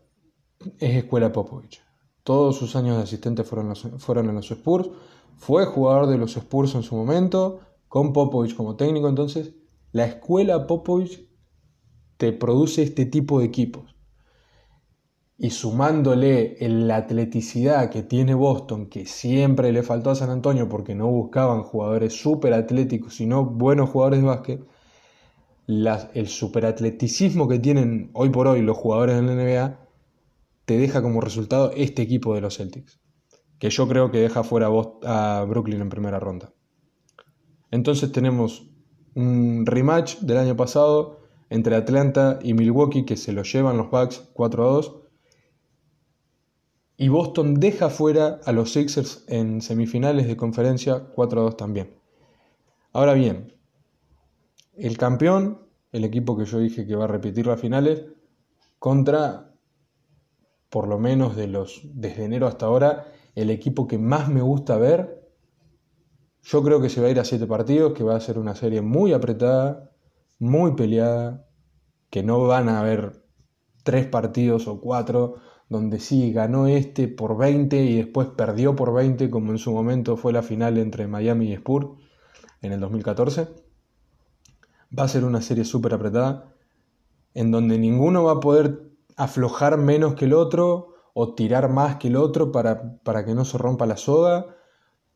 es 0.80 0.96
escuela 0.96 1.32
Popovich. 1.32 1.82
Todos 2.24 2.58
sus 2.58 2.76
años 2.76 2.98
de 2.98 3.04
asistente 3.04 3.44
fueron, 3.44 3.76
fueron 3.76 4.30
en 4.30 4.36
los 4.36 4.50
Spurs. 4.52 4.90
Fue 5.38 5.66
jugador 5.66 6.08
de 6.08 6.18
los 6.18 6.36
Spurs 6.36 6.76
en 6.76 6.84
su 6.84 6.96
momento, 6.96 7.60
con 7.96 8.12
Popovich 8.12 8.58
como 8.58 8.76
técnico. 8.76 9.08
Entonces, 9.08 9.54
la 9.94 10.04
escuela 10.04 10.68
Popovich 10.68 11.30
te 12.18 12.34
produce 12.34 12.84
este 12.84 13.06
tipo 13.06 13.40
de 13.40 13.46
equipos 13.46 13.96
y 15.38 15.52
sumándole 15.52 16.58
la 16.60 16.98
atleticidad 16.98 17.90
que 17.90 18.04
tiene 18.04 18.34
Boston, 18.34 18.88
que 18.88 19.06
siempre 19.06 19.72
le 19.72 19.82
faltó 19.82 20.10
a 20.10 20.16
San 20.16 20.30
Antonio 20.30 20.68
porque 20.68 20.94
no 20.94 21.08
buscaban 21.08 21.64
jugadores 21.64 22.12
súper 22.12 22.54
atléticos, 22.54 23.16
sino 23.16 23.46
buenos 23.46 23.92
jugadores 23.92 24.20
de 24.20 24.28
básquet, 24.28 24.66
el 25.68 26.28
superatleticismo 26.28 27.48
que 27.48 27.60
tienen 27.60 28.10
hoy 28.12 28.28
por 28.28 28.48
hoy 28.48 28.62
los 28.62 28.76
jugadores 28.76 29.16
de 29.16 29.22
la 29.22 29.36
NBA 29.36 29.80
te 30.66 30.78
deja 30.78 31.02
como 31.02 31.22
resultado 31.22 31.72
este 31.74 32.02
equipo 32.02 32.36
de 32.36 32.42
los 32.42 32.58
Celtics, 32.58 33.00
que 33.58 33.70
yo 33.70 33.88
creo 33.88 34.12
que 34.12 34.20
deja 34.20 34.44
fuera 34.44 34.68
a 35.06 35.46
Brooklyn 35.48 35.80
en 35.80 35.88
primera 35.88 36.20
ronda. 36.20 36.52
Entonces 37.72 38.12
tenemos 38.12 38.68
un 39.16 39.66
rematch 39.66 40.20
del 40.20 40.38
año 40.38 40.56
pasado 40.56 41.20
entre 41.50 41.76
Atlanta 41.76 42.40
y 42.42 42.54
Milwaukee 42.54 43.06
que 43.06 43.18
se 43.18 43.34
lo 43.34 43.44
llevan 43.44 43.78
los 43.78 43.90
Bucks 43.90 44.30
4 44.34 44.64
a 44.64 44.74
2 44.74 44.96
y 46.98 47.10
Boston 47.10 47.56
deja 47.56 47.90
fuera 47.90 48.40
a 48.46 48.52
los 48.52 48.72
Sixers 48.72 49.26
en 49.28 49.62
semifinales 49.62 50.28
de 50.28 50.38
conferencia 50.38 51.08
4 51.14 51.42
a 51.42 51.44
2 51.44 51.58
también. 51.58 51.94
Ahora 52.94 53.14
bien, 53.14 53.54
el 54.78 54.98
campeón, 54.98 55.68
el 55.92 56.06
equipo 56.06 56.38
que 56.38 56.46
yo 56.46 56.60
dije 56.60 56.88
que 56.88 56.96
va 56.96 57.06
a 57.06 57.08
repetir 57.08 57.48
las 57.48 57.60
finales, 57.60 58.06
contra, 58.80 59.54
por 60.70 60.88
lo 60.88 61.00
menos 61.00 61.36
de 61.36 61.48
los, 61.48 61.82
desde 61.84 62.26
enero 62.26 62.48
hasta 62.48 62.66
ahora, 62.68 63.12
el 63.36 63.50
equipo 63.50 63.88
que 63.88 63.98
más 63.98 64.30
me 64.30 64.42
gusta 64.42 64.78
ver. 64.78 65.25
Yo 66.46 66.62
creo 66.62 66.80
que 66.80 66.90
se 66.90 67.02
va 67.02 67.08
a 67.08 67.10
ir 67.10 67.20
a 67.20 67.26
7 67.26 67.48
partidos, 67.48 67.94
que 67.94 68.04
va 68.04 68.16
a 68.16 68.20
ser 68.20 68.38
una 68.38 68.54
serie 68.54 68.82
muy 68.82 69.14
apretada, 69.14 69.90
muy 70.38 70.76
peleada, 70.76 71.48
que 72.12 72.22
no 72.22 72.46
van 72.46 72.70
a 72.70 72.82
haber 72.82 73.24
3 73.84 74.06
partidos 74.06 74.68
o 74.68 74.80
4 74.80 75.38
donde 75.70 76.00
sí 76.00 76.32
ganó 76.32 76.68
este 76.68 77.08
por 77.08 77.36
20 77.36 77.84
y 77.84 77.96
después 77.98 78.28
perdió 78.28 78.76
por 78.76 78.94
20, 78.94 79.32
como 79.32 79.54
en 79.54 79.58
su 79.58 79.72
momento 79.72 80.18
fue 80.18 80.34
la 80.34 80.44
final 80.44 80.78
entre 80.78 81.08
Miami 81.08 81.48
y 81.48 81.54
Spurs 81.54 81.88
en 82.62 82.74
el 82.74 82.80
2014. 82.80 83.48
Va 84.98 85.04
a 85.06 85.08
ser 85.08 85.26
una 85.26 85.42
serie 85.42 85.66
súper 85.66 85.96
apretada, 85.96 86.54
en 87.34 87.50
donde 87.50 87.80
ninguno 87.80 88.24
va 88.24 88.34
a 88.34 88.40
poder 88.40 88.84
aflojar 89.18 89.78
menos 89.78 90.14
que 90.14 90.26
el 90.26 90.34
otro 90.34 90.94
o 91.16 91.34
tirar 91.34 91.70
más 91.70 91.96
que 91.96 92.10
el 92.10 92.18
otro 92.18 92.52
para, 92.52 93.00
para 93.00 93.26
que 93.26 93.34
no 93.34 93.46
se 93.46 93.58
rompa 93.58 93.88
la 93.88 93.98
soga, 93.98 94.55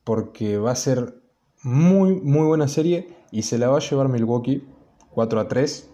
porque 0.04 0.58
va 0.58 0.72
a 0.72 0.76
ser 0.76 1.22
muy, 1.64 2.16
muy 2.22 2.46
buena 2.46 2.68
serie 2.68 3.10
y 3.32 3.44
se 3.44 3.58
la 3.58 3.70
va 3.70 3.78
a 3.78 3.82
llevar 3.82 4.10
Milwaukee 4.10 4.68
4 5.12 5.40
a 5.40 5.48
3 5.48 5.90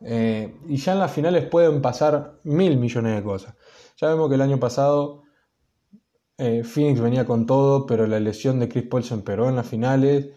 eh, 0.00 0.54
y 0.68 0.76
ya 0.76 0.92
en 0.92 1.00
las 1.00 1.12
finales 1.12 1.46
pueden 1.46 1.82
pasar 1.82 2.38
mil 2.44 2.76
millones 2.76 3.16
de 3.16 3.22
cosas. 3.22 3.54
Ya 3.96 4.08
vemos 4.08 4.28
que 4.28 4.36
el 4.36 4.42
año 4.42 4.60
pasado 4.60 5.22
eh, 6.36 6.62
Phoenix 6.62 7.00
venía 7.00 7.26
con 7.26 7.46
todo, 7.46 7.86
pero 7.86 8.06
la 8.06 8.20
lesión 8.20 8.60
de 8.60 8.68
Chris 8.68 8.84
Paul 8.84 9.02
se 9.02 9.14
empeoró 9.14 9.48
en 9.48 9.56
las 9.56 9.66
finales. 9.66 10.28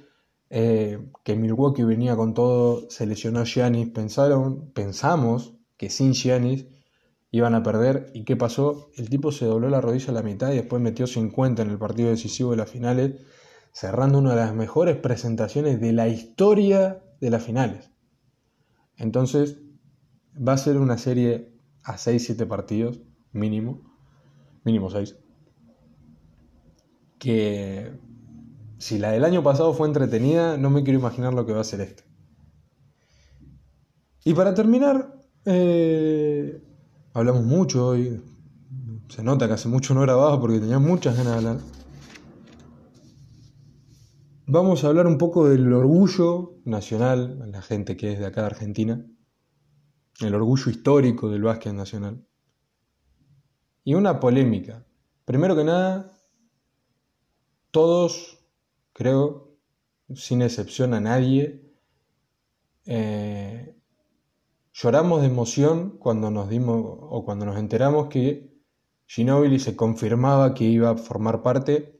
Eh, 0.49 0.99
que 1.23 1.36
Milwaukee 1.36 1.84
venía 1.84 2.15
con 2.17 2.34
todo, 2.34 2.89
se 2.89 3.05
lesionó 3.05 3.45
Giannis. 3.45 3.89
Pensaron, 3.89 4.71
pensamos 4.73 5.53
que 5.77 5.89
sin 5.89 6.13
Giannis 6.13 6.65
iban 7.32 7.55
a 7.55 7.63
perder. 7.63 8.11
¿Y 8.13 8.25
qué 8.25 8.36
pasó? 8.36 8.91
El 8.95 9.09
tipo 9.09 9.32
se 9.32 9.45
dobló 9.45 9.69
la 9.69 9.82
rodilla 9.82 10.09
a 10.09 10.13
la 10.13 10.21
mitad 10.21 10.51
y 10.51 10.57
después 10.57 10.82
metió 10.82 11.07
50 11.07 11.61
en 11.61 11.69
el 11.69 11.79
partido 11.79 12.09
decisivo 12.09 12.51
de 12.51 12.57
las 12.57 12.69
finales, 12.69 13.21
cerrando 13.71 14.19
una 14.19 14.32
de 14.32 14.36
las 14.36 14.53
mejores 14.53 14.97
presentaciones 14.97 15.79
de 15.79 15.93
la 15.93 16.07
historia 16.07 17.01
de 17.21 17.29
las 17.29 17.43
finales. 17.43 17.91
Entonces, 18.97 19.61
va 20.36 20.53
a 20.53 20.57
ser 20.57 20.77
una 20.77 20.97
serie 20.97 21.53
a 21.84 21.97
6-7 21.97 22.47
partidos, 22.47 23.01
mínimo, 23.32 23.82
mínimo 24.63 24.89
6. 24.89 25.15
Que 27.17 27.93
si 28.77 28.97
la 28.99 29.11
del 29.11 29.23
año 29.23 29.41
pasado 29.41 29.73
fue 29.73 29.88
entretenida, 29.88 30.57
no 30.57 30.69
me 30.69 30.84
quiero 30.84 30.99
imaginar 30.99 31.34
lo 31.34 31.45
que 31.45 31.53
va 31.53 31.61
a 31.61 31.63
ser 31.63 31.82
esta. 31.82 32.03
Y 34.23 34.34
para 34.34 34.53
terminar, 34.53 35.15
eh, 35.45 36.61
hablamos 37.14 37.43
mucho 37.43 37.88
hoy. 37.88 38.22
Se 39.09 39.24
nota 39.24 39.47
que 39.47 39.53
hace 39.53 39.68
mucho 39.68 39.93
no 39.93 40.01
grababa 40.01 40.39
porque 40.39 40.59
tenía 40.59 40.80
muchas 40.80 41.18
ganas 41.18 41.34
de 41.34 41.38
hablar. 41.38 41.57
Vamos 44.47 44.84
a 44.84 44.88
hablar 44.88 45.07
un 45.07 45.18
poco 45.18 45.47
del 45.47 45.72
orgullo 45.72 46.59
nacional, 46.66 47.51
la 47.51 47.62
gente 47.62 47.95
que 47.95 48.14
es 48.14 48.20
de 48.20 48.26
acá 48.26 48.41
de 48.41 48.47
Argentina, 48.47 49.05
el 50.20 50.36
orgullo 50.36 50.70
histórico 50.70 51.30
del 51.30 51.43
básquet 51.43 51.74
nacional. 51.74 52.26
Y 53.84 53.93
una 53.93 54.20
polémica. 54.20 54.86
Primero 55.26 55.55
que 55.55 55.64
nada, 55.64 56.12
todos, 57.72 58.39
creo, 58.93 59.57
sin 60.14 60.41
excepción 60.41 60.93
a 60.93 60.99
nadie, 60.99 61.74
eh, 62.86 63.80
lloramos 64.82 65.21
de 65.21 65.27
emoción 65.27 65.97
cuando 65.99 66.32
nos 66.32 66.49
dimos 66.49 66.84
o 66.84 67.23
cuando 67.23 67.45
nos 67.45 67.57
enteramos 67.57 68.07
que 68.07 68.51
Ginóbili 69.05 69.59
se 69.59 69.75
confirmaba 69.75 70.55
que 70.55 70.63
iba 70.63 70.89
a 70.89 70.97
formar 70.97 71.43
parte 71.43 71.99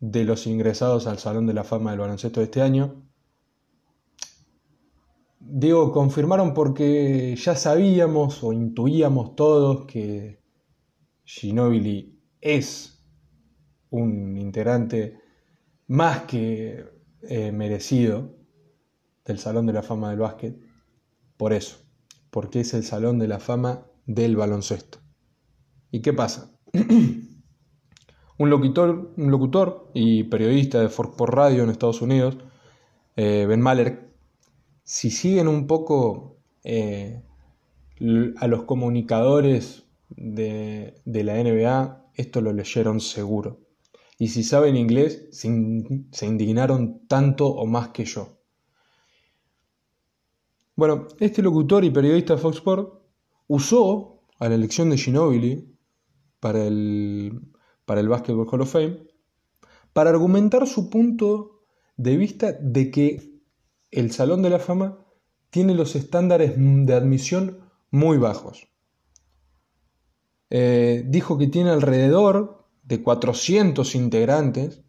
de 0.00 0.24
los 0.24 0.46
ingresados 0.46 1.06
al 1.06 1.18
Salón 1.18 1.46
de 1.46 1.52
la 1.52 1.64
Fama 1.64 1.90
del 1.90 2.00
Baloncesto 2.00 2.40
de 2.40 2.44
este 2.44 2.62
año. 2.62 3.02
Digo, 5.40 5.92
confirmaron 5.92 6.54
porque 6.54 7.36
ya 7.36 7.54
sabíamos 7.56 8.42
o 8.42 8.52
intuíamos 8.52 9.36
todos 9.36 9.84
que 9.86 10.40
Ginobili 11.24 12.18
es 12.40 13.04
un 13.90 14.38
integrante 14.38 15.20
más 15.88 16.22
que 16.22 16.86
eh, 17.22 17.52
merecido 17.52 18.34
del 19.26 19.38
Salón 19.38 19.66
de 19.66 19.72
la 19.74 19.82
Fama 19.82 20.10
del 20.10 20.20
Básquet. 20.20 20.56
Por 21.36 21.52
eso, 21.52 21.87
porque 22.38 22.60
es 22.60 22.72
el 22.72 22.84
Salón 22.84 23.18
de 23.18 23.26
la 23.26 23.40
Fama 23.40 23.88
del 24.06 24.36
baloncesto. 24.36 25.00
¿Y 25.90 26.02
qué 26.02 26.12
pasa? 26.12 26.52
Un 28.38 28.48
locutor, 28.48 29.12
un 29.16 29.32
locutor 29.32 29.90
y 29.92 30.22
periodista 30.22 30.80
de 30.80 30.88
Fort 30.88 31.16
por 31.16 31.34
Radio 31.34 31.64
en 31.64 31.70
Estados 31.70 32.00
Unidos, 32.00 32.38
eh, 33.16 33.44
Ben 33.48 33.60
Maller, 33.60 34.12
si 34.84 35.10
siguen 35.10 35.48
un 35.48 35.66
poco 35.66 36.36
eh, 36.62 37.24
a 38.36 38.46
los 38.46 38.62
comunicadores 38.62 39.82
de, 40.10 40.94
la 41.04 41.42
NBA, 41.42 42.12
esto 42.14 42.40
lo 42.40 42.52
leyeron 42.52 43.00
seguro. 43.00 43.58
Y 44.16 44.28
si 44.28 44.44
saben 44.44 44.76
inglés, 44.76 45.26
se, 45.32 45.48
indignaron 45.48 47.00
tanto 47.08 47.48
o 47.48 47.66
más 47.66 47.88
que 47.88 48.04
yo. 48.04 48.37
Bueno, 50.78 51.08
este 51.18 51.42
locutor 51.42 51.84
y 51.84 51.90
periodista 51.90 52.36
de 52.36 52.40
Fox 52.40 52.58
Sports 52.58 52.92
usó 53.48 54.22
a 54.38 54.48
la 54.48 54.54
elección 54.54 54.90
de 54.90 54.96
Ginobili 54.96 55.76
para 56.38 56.64
el, 56.64 57.50
para 57.84 58.00
el 58.00 58.08
Basketball 58.08 58.46
Hall 58.48 58.60
of 58.60 58.70
Fame, 58.70 59.02
para 59.92 60.10
argumentar 60.10 60.68
su 60.68 60.88
punto 60.88 61.64
de 61.96 62.16
vista 62.16 62.52
de 62.52 62.92
que 62.92 63.40
el 63.90 64.12
Salón 64.12 64.40
de 64.42 64.50
la 64.50 64.60
Fama 64.60 65.04
tiene 65.50 65.74
los 65.74 65.96
estándares 65.96 66.54
de 66.56 66.94
admisión 66.94 67.58
muy 67.90 68.16
bajos. 68.16 68.68
Eh, 70.48 71.02
dijo 71.08 71.38
que 71.38 71.48
tiene 71.48 71.70
alrededor 71.70 72.68
de 72.84 73.02
400 73.02 73.96
integrantes 73.96 74.84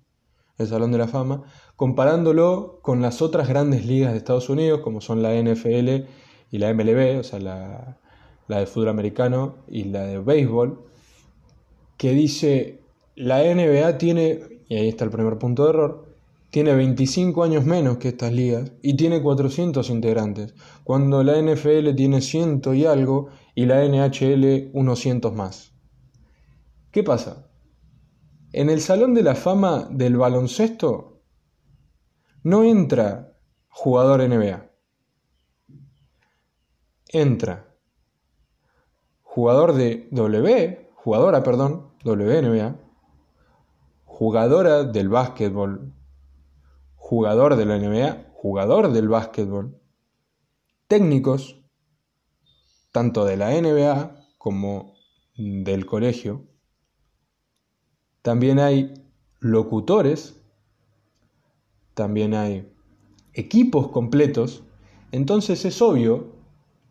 el 0.60 0.68
Salón 0.68 0.92
de 0.92 1.00
la 1.00 1.08
Fama, 1.08 1.44
comparándolo 1.76 2.80
con 2.82 3.02
las 3.02 3.22
otras 3.22 3.48
grandes 3.48 3.86
ligas 3.86 4.12
de 4.12 4.18
Estados 4.18 4.50
Unidos, 4.50 4.82
como 4.82 5.02
son 5.02 5.24
la 5.24 5.34
NFL 5.34 6.06
y 6.52 6.58
la 6.58 6.74
MLB, 6.74 7.20
o 7.20 7.24
sea, 7.24 7.40
la, 7.40 7.98
la 8.48 8.60
de 8.60 8.66
fútbol 8.66 8.90
americano 8.90 9.56
y 9.68 9.86
la 9.86 10.04
de 10.04 10.20
béisbol, 10.20 10.86
que 11.98 12.12
dice, 12.12 12.82
la 13.16 13.42
NBA 13.42 13.98
tiene, 13.98 14.40
y 14.68 14.76
ahí 14.76 14.90
está 14.90 15.06
el 15.06 15.12
primer 15.12 15.38
punto 15.38 15.64
de 15.64 15.70
error, 15.70 16.10
tiene 16.50 16.74
25 16.74 17.44
años 17.44 17.66
menos 17.66 17.98
que 17.98 18.10
estas 18.10 18.34
ligas 18.34 18.72
y 18.82 18.96
tiene 18.96 19.22
400 19.22 19.90
integrantes, 19.90 20.56
cuando 20.84 21.24
la 21.24 21.40
NFL 21.40 21.94
tiene 21.96 22.22
100 22.22 22.62
y 22.74 22.86
algo 22.86 23.30
y 23.56 23.66
la 23.66 23.84
NHL 23.86 24.72
unos 24.74 25.00
cientos 25.00 25.34
más. 25.34 25.72
¿Qué 26.92 27.04
pasa? 27.04 27.49
En 28.52 28.72
el 28.72 28.82
Salón 28.82 29.14
de 29.14 29.22
la 29.22 29.36
Fama 29.36 29.88
del 29.92 30.18
baloncesto 30.18 31.22
no 32.42 32.64
entra 32.64 33.38
jugador 33.68 34.28
NBA. 34.28 34.72
Entra 37.10 37.70
jugador 39.22 39.74
de 39.74 40.08
W, 40.12 40.90
jugadora, 40.96 41.44
perdón, 41.44 41.92
WNBA, 42.04 42.76
jugadora 44.06 44.84
del 44.84 45.10
básquetbol, 45.10 45.94
jugador 46.96 47.56
de 47.56 47.66
la 47.66 47.78
NBA, 47.78 48.32
jugador 48.34 48.92
del 48.92 49.10
básquetbol, 49.10 49.80
técnicos, 50.88 51.62
tanto 52.92 53.26
de 53.26 53.38
la 53.38 53.52
NBA 53.52 54.26
como 54.40 54.96
del 55.38 55.86
colegio, 55.86 56.49
también 58.22 58.60
hay 58.60 58.94
locutores, 59.40 60.42
también 61.94 62.34
hay 62.34 62.72
equipos 63.34 63.90
completos, 63.90 64.64
entonces 65.12 65.66
es 65.66 65.82
obvio 65.82 66.36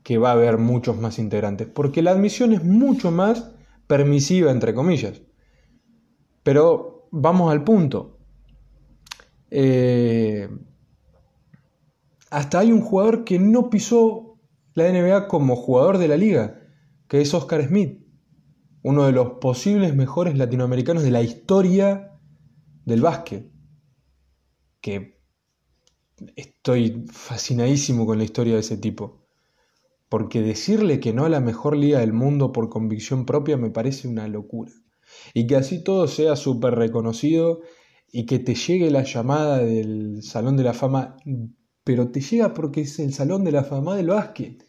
que 0.02 0.18
va 0.18 0.30
a 0.30 0.32
haber 0.32 0.58
muchos 0.58 0.98
más 0.98 1.18
integrantes, 1.18 1.68
porque 1.68 2.02
la 2.02 2.12
admisión 2.12 2.52
es 2.52 2.64
mucho 2.64 3.10
más 3.10 3.52
permisiva, 3.86 4.50
entre 4.50 4.74
comillas. 4.74 5.20
Pero 6.42 7.08
vamos 7.10 7.52
al 7.52 7.64
punto. 7.64 8.18
Eh, 9.50 10.48
hasta 12.30 12.60
hay 12.60 12.72
un 12.72 12.80
jugador 12.80 13.24
que 13.24 13.38
no 13.38 13.70
pisó 13.70 14.38
la 14.74 14.90
NBA 14.90 15.28
como 15.28 15.56
jugador 15.56 15.98
de 15.98 16.08
la 16.08 16.16
liga, 16.16 16.60
que 17.08 17.20
es 17.20 17.34
Oscar 17.34 17.66
Smith 17.66 18.07
uno 18.88 19.04
de 19.04 19.12
los 19.12 19.32
posibles 19.32 19.94
mejores 19.94 20.38
latinoamericanos 20.38 21.02
de 21.02 21.10
la 21.10 21.20
historia 21.20 22.18
del 22.86 23.02
básquet. 23.02 23.52
Que 24.80 25.20
estoy 26.36 27.04
fascinadísimo 27.12 28.06
con 28.06 28.16
la 28.16 28.24
historia 28.24 28.54
de 28.54 28.60
ese 28.60 28.78
tipo. 28.78 29.26
Porque 30.08 30.40
decirle 30.40 31.00
que 31.00 31.12
no 31.12 31.26
a 31.26 31.28
la 31.28 31.40
mejor 31.40 31.76
liga 31.76 31.98
del 32.00 32.14
mundo 32.14 32.50
por 32.50 32.70
convicción 32.70 33.26
propia 33.26 33.58
me 33.58 33.68
parece 33.68 34.08
una 34.08 34.26
locura. 34.26 34.72
Y 35.34 35.46
que 35.46 35.56
así 35.56 35.84
todo 35.84 36.08
sea 36.08 36.34
súper 36.34 36.74
reconocido 36.74 37.60
y 38.10 38.24
que 38.24 38.38
te 38.38 38.54
llegue 38.54 38.90
la 38.90 39.02
llamada 39.02 39.58
del 39.58 40.22
Salón 40.22 40.56
de 40.56 40.62
la 40.62 40.72
Fama, 40.72 41.16
pero 41.84 42.10
te 42.10 42.22
llega 42.22 42.54
porque 42.54 42.80
es 42.80 42.98
el 43.00 43.12
Salón 43.12 43.44
de 43.44 43.52
la 43.52 43.64
Fama 43.64 43.96
del 43.96 44.08
básquet. 44.08 44.64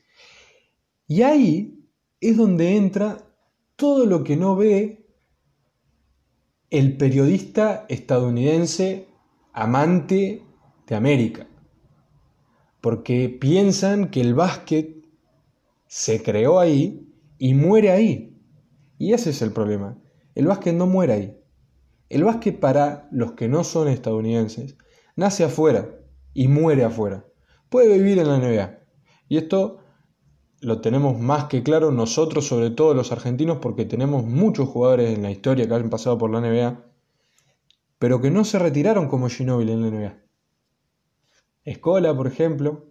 Y 1.07 1.21
ahí 1.21 1.85
es 2.19 2.35
donde 2.35 2.75
entra 2.75 3.28
todo 3.79 4.05
lo 4.05 4.25
que 4.25 4.35
no 4.35 4.57
ve 4.57 5.07
el 6.69 6.97
periodista 6.97 7.85
estadounidense 7.87 9.07
amante 9.53 10.43
de 10.85 10.95
América. 10.95 11.47
Porque 12.81 13.29
piensan 13.29 14.11
que 14.11 14.19
el 14.19 14.35
básquet 14.35 14.97
se 15.87 16.21
creó 16.21 16.59
ahí 16.59 17.09
y 17.37 17.53
muere 17.53 17.91
ahí. 17.91 18.37
Y 18.97 19.13
ese 19.13 19.29
es 19.29 19.41
el 19.41 19.53
problema. 19.53 19.97
El 20.35 20.47
básquet 20.47 20.75
no 20.75 20.85
muere 20.85 21.13
ahí. 21.13 21.37
El 22.09 22.25
básquet 22.25 22.59
para 22.59 23.07
los 23.11 23.31
que 23.31 23.47
no 23.47 23.63
son 23.63 23.87
estadounidenses 23.87 24.75
nace 25.15 25.45
afuera 25.45 25.89
y 26.33 26.49
muere 26.49 26.83
afuera. 26.83 27.25
Puede 27.69 27.97
vivir 27.97 28.19
en 28.19 28.27
la 28.27 28.39
NBA. 28.39 28.79
Y 29.29 29.37
esto 29.37 29.79
lo 30.61 30.81
tenemos 30.81 31.19
más 31.19 31.45
que 31.45 31.63
claro 31.63 31.91
nosotros, 31.91 32.47
sobre 32.47 32.69
todo 32.69 32.93
los 32.93 33.11
argentinos, 33.11 33.59
porque 33.59 33.85
tenemos 33.85 34.25
muchos 34.25 34.67
jugadores 34.69 35.15
en 35.15 35.23
la 35.23 35.31
historia 35.31 35.67
que 35.67 35.73
han 35.73 35.89
pasado 35.89 36.17
por 36.17 36.29
la 36.29 36.41
NBA, 36.41 36.83
pero 37.97 38.21
que 38.21 38.31
no 38.31 38.43
se 38.43 38.59
retiraron 38.59 39.07
como 39.07 39.29
Ginóbili 39.29 39.71
en 39.71 39.81
la 39.81 39.89
NBA. 39.89 40.17
Escola, 41.63 42.15
por 42.15 42.27
ejemplo, 42.27 42.85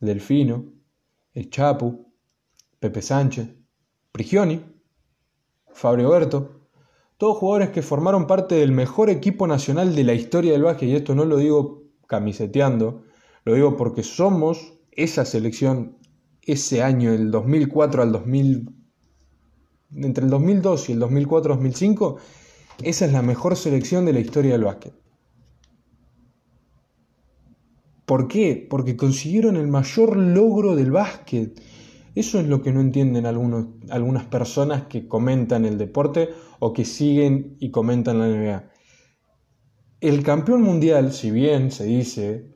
Delfino, 0.00 0.66
El 1.34 1.50
Chapu, 1.50 2.12
Pepe 2.78 3.02
Sánchez, 3.02 3.48
Prigioni, 4.12 4.62
Fabio 5.72 6.10
Berto, 6.10 6.60
todos 7.18 7.38
jugadores 7.38 7.70
que 7.70 7.82
formaron 7.82 8.26
parte 8.26 8.54
del 8.56 8.72
mejor 8.72 9.10
equipo 9.10 9.46
nacional 9.46 9.94
de 9.94 10.04
la 10.04 10.14
historia 10.14 10.52
del 10.52 10.62
básquet, 10.62 10.88
y 10.88 10.96
esto 10.96 11.14
no 11.14 11.24
lo 11.24 11.38
digo 11.38 11.84
camiseteando, 12.06 13.04
lo 13.44 13.54
digo 13.54 13.76
porque 13.76 14.02
somos 14.02 14.74
esa 14.92 15.24
selección 15.24 15.96
ese 16.46 16.82
año, 16.82 17.12
el 17.12 17.30
2004 17.30 18.02
al 18.02 18.12
2000, 18.12 18.70
entre 19.96 20.24
el 20.24 20.30
2002 20.30 20.88
y 20.88 20.92
el 20.92 21.00
2004-2005, 21.00 22.16
esa 22.82 23.06
es 23.06 23.12
la 23.12 23.22
mejor 23.22 23.56
selección 23.56 24.04
de 24.04 24.12
la 24.12 24.20
historia 24.20 24.52
del 24.52 24.64
básquet. 24.64 24.94
¿Por 28.04 28.28
qué? 28.28 28.64
Porque 28.70 28.96
consiguieron 28.96 29.56
el 29.56 29.66
mayor 29.66 30.16
logro 30.16 30.76
del 30.76 30.92
básquet. 30.92 31.60
Eso 32.14 32.38
es 32.38 32.46
lo 32.46 32.62
que 32.62 32.72
no 32.72 32.80
entienden 32.80 33.26
algunos, 33.26 33.66
algunas 33.90 34.24
personas 34.24 34.84
que 34.84 35.08
comentan 35.08 35.64
el 35.64 35.76
deporte 35.76 36.30
o 36.60 36.72
que 36.72 36.84
siguen 36.84 37.56
y 37.58 37.72
comentan 37.72 38.20
la 38.20 38.28
NBA. 38.28 38.70
El 40.00 40.22
campeón 40.22 40.62
mundial, 40.62 41.12
si 41.12 41.32
bien 41.32 41.72
se 41.72 41.84
dice 41.84 42.54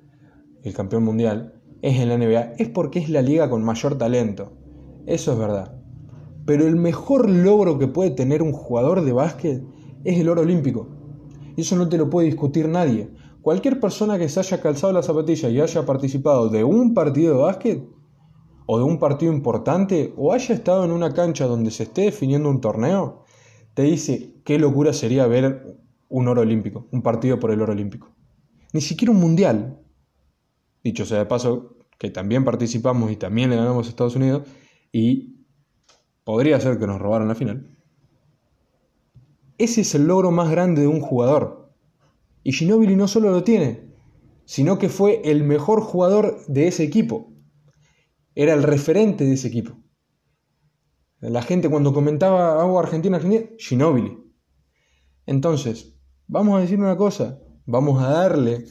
el 0.62 0.72
campeón 0.72 1.02
mundial, 1.02 1.59
es 1.82 1.98
en 1.98 2.08
la 2.08 2.18
NBA 2.18 2.54
es 2.58 2.68
porque 2.68 2.98
es 2.98 3.08
la 3.08 3.22
liga 3.22 3.48
con 3.48 3.64
mayor 3.64 3.96
talento. 3.96 4.52
Eso 5.06 5.32
es 5.32 5.38
verdad. 5.38 5.74
Pero 6.44 6.66
el 6.66 6.76
mejor 6.76 7.28
logro 7.28 7.78
que 7.78 7.88
puede 7.88 8.10
tener 8.10 8.42
un 8.42 8.52
jugador 8.52 9.04
de 9.04 9.12
básquet 9.12 9.62
es 10.04 10.18
el 10.18 10.28
oro 10.28 10.42
olímpico. 10.42 10.88
Y 11.56 11.62
eso 11.62 11.76
no 11.76 11.88
te 11.88 11.98
lo 11.98 12.10
puede 12.10 12.26
discutir 12.26 12.68
nadie. 12.68 13.10
Cualquier 13.42 13.80
persona 13.80 14.18
que 14.18 14.28
se 14.28 14.40
haya 14.40 14.60
calzado 14.60 14.92
la 14.92 15.02
zapatilla 15.02 15.48
y 15.48 15.60
haya 15.60 15.86
participado 15.86 16.48
de 16.48 16.64
un 16.64 16.92
partido 16.92 17.34
de 17.34 17.42
básquet, 17.42 17.88
o 18.66 18.78
de 18.78 18.84
un 18.84 18.98
partido 18.98 19.32
importante, 19.32 20.12
o 20.16 20.32
haya 20.32 20.54
estado 20.54 20.84
en 20.84 20.92
una 20.92 21.12
cancha 21.12 21.46
donde 21.46 21.70
se 21.70 21.84
esté 21.84 22.02
definiendo 22.02 22.50
un 22.50 22.60
torneo, 22.60 23.24
te 23.74 23.82
dice 23.82 24.34
qué 24.44 24.58
locura 24.58 24.92
sería 24.92 25.26
ver 25.26 25.78
un 26.08 26.28
oro 26.28 26.42
olímpico, 26.42 26.86
un 26.92 27.02
partido 27.02 27.40
por 27.40 27.50
el 27.50 27.62
oro 27.62 27.72
olímpico. 27.72 28.10
Ni 28.72 28.80
siquiera 28.80 29.12
un 29.12 29.20
mundial, 29.20 29.79
Dicho 30.82 31.04
sea 31.04 31.18
de 31.18 31.26
paso, 31.26 31.76
que 31.98 32.10
también 32.10 32.44
participamos 32.44 33.10
y 33.10 33.16
también 33.16 33.50
le 33.50 33.56
ganamos 33.56 33.86
a 33.86 33.90
Estados 33.90 34.16
Unidos 34.16 34.48
y 34.90 35.44
podría 36.24 36.58
ser 36.60 36.78
que 36.78 36.86
nos 36.86 37.00
robaran 37.00 37.28
la 37.28 37.34
final. 37.34 37.76
Ese 39.58 39.82
es 39.82 39.94
el 39.94 40.06
logro 40.06 40.30
más 40.30 40.50
grande 40.50 40.82
de 40.82 40.86
un 40.86 41.00
jugador. 41.00 41.74
Y 42.42 42.52
Ginobili 42.52 42.96
no 42.96 43.06
solo 43.06 43.30
lo 43.30 43.44
tiene, 43.44 43.92
sino 44.46 44.78
que 44.78 44.88
fue 44.88 45.20
el 45.24 45.44
mejor 45.44 45.82
jugador 45.82 46.38
de 46.48 46.68
ese 46.68 46.82
equipo. 46.82 47.34
Era 48.34 48.54
el 48.54 48.62
referente 48.62 49.24
de 49.24 49.34
ese 49.34 49.48
equipo. 49.48 49.76
La 51.20 51.42
gente 51.42 51.68
cuando 51.68 51.92
comentaba 51.92 52.62
algo 52.62 52.80
Argentina, 52.80 53.18
Argentina, 53.18 53.50
Ginobili. 53.58 54.18
Entonces, 55.26 56.00
vamos 56.26 56.56
a 56.56 56.62
decir 56.62 56.78
una 56.78 56.96
cosa, 56.96 57.38
vamos 57.66 58.02
a 58.02 58.08
darle 58.08 58.64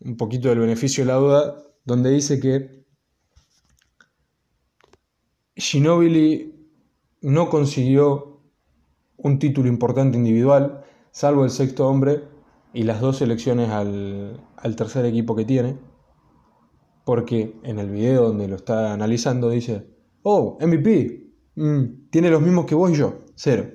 un 0.00 0.16
poquito 0.16 0.48
del 0.48 0.58
beneficio 0.58 1.04
de 1.04 1.08
la 1.08 1.18
duda, 1.18 1.62
donde 1.84 2.10
dice 2.10 2.40
que 2.40 2.84
Ginobili 5.56 6.54
no 7.22 7.50
consiguió 7.50 8.40
un 9.16 9.38
título 9.38 9.68
importante 9.68 10.16
individual, 10.16 10.84
salvo 11.10 11.44
el 11.44 11.50
sexto 11.50 11.86
hombre 11.86 12.24
y 12.72 12.84
las 12.84 13.00
dos 13.00 13.18
selecciones 13.18 13.68
al, 13.70 14.40
tercer 14.76 15.04
equipo 15.04 15.36
que 15.36 15.44
tiene, 15.44 15.78
porque 17.04 17.58
en 17.62 17.78
el 17.78 17.90
video 17.90 18.28
donde 18.28 18.48
lo 18.48 18.56
está 18.56 18.92
analizando 18.92 19.50
dice, 19.50 19.86
oh, 20.22 20.56
MVP, 20.60 21.32
mm, 21.56 22.08
tiene 22.10 22.30
los 22.30 22.40
mismos 22.40 22.66
que 22.66 22.74
vos 22.74 22.90
y 22.90 22.94
yo, 22.94 23.20
cero. 23.34 23.68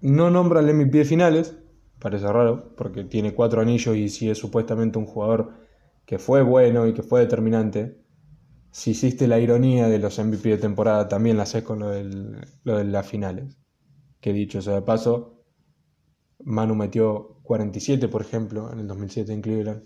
No 0.00 0.30
nombra 0.30 0.60
el 0.60 0.72
MVP 0.72 0.98
de 0.98 1.04
finales, 1.04 1.58
parece 1.98 2.26
raro, 2.26 2.74
porque 2.76 3.04
tiene 3.04 3.34
cuatro 3.34 3.60
anillos 3.60 3.96
y 3.96 4.08
si 4.08 4.30
es 4.30 4.38
supuestamente 4.38 4.98
un 4.98 5.06
jugador 5.06 5.52
que 6.06 6.18
fue 6.18 6.42
bueno 6.42 6.86
y 6.86 6.94
que 6.94 7.02
fue 7.02 7.20
determinante, 7.20 7.98
si 8.70 8.92
hiciste 8.92 9.26
la 9.26 9.38
ironía 9.38 9.88
de 9.88 9.98
los 9.98 10.18
MVP 10.18 10.48
de 10.50 10.58
temporada, 10.58 11.08
también 11.08 11.36
la 11.36 11.42
haces 11.44 11.64
con 11.64 11.80
lo, 11.80 11.90
de 11.90 12.84
las 12.84 13.06
finales. 13.06 13.58
Que 14.20 14.32
dicho 14.32 14.62
sea 14.62 14.74
de 14.74 14.82
paso, 14.82 15.42
Manu 16.44 16.74
metió 16.74 17.40
47, 17.42 18.08
por 18.08 18.22
ejemplo, 18.22 18.72
en 18.72 18.80
el 18.80 18.86
2007 18.88 19.32
en 19.32 19.42
Cleveland, 19.42 19.82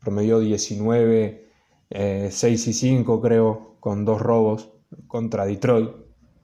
promedió 0.00 0.40
19, 0.40 1.48
6 1.90 2.44
eh, 2.44 2.50
y 2.50 2.72
5 2.72 3.20
creo, 3.20 3.76
con 3.80 4.04
dos 4.04 4.20
robos 4.20 4.72
contra 5.06 5.46
Detroit. 5.46 5.90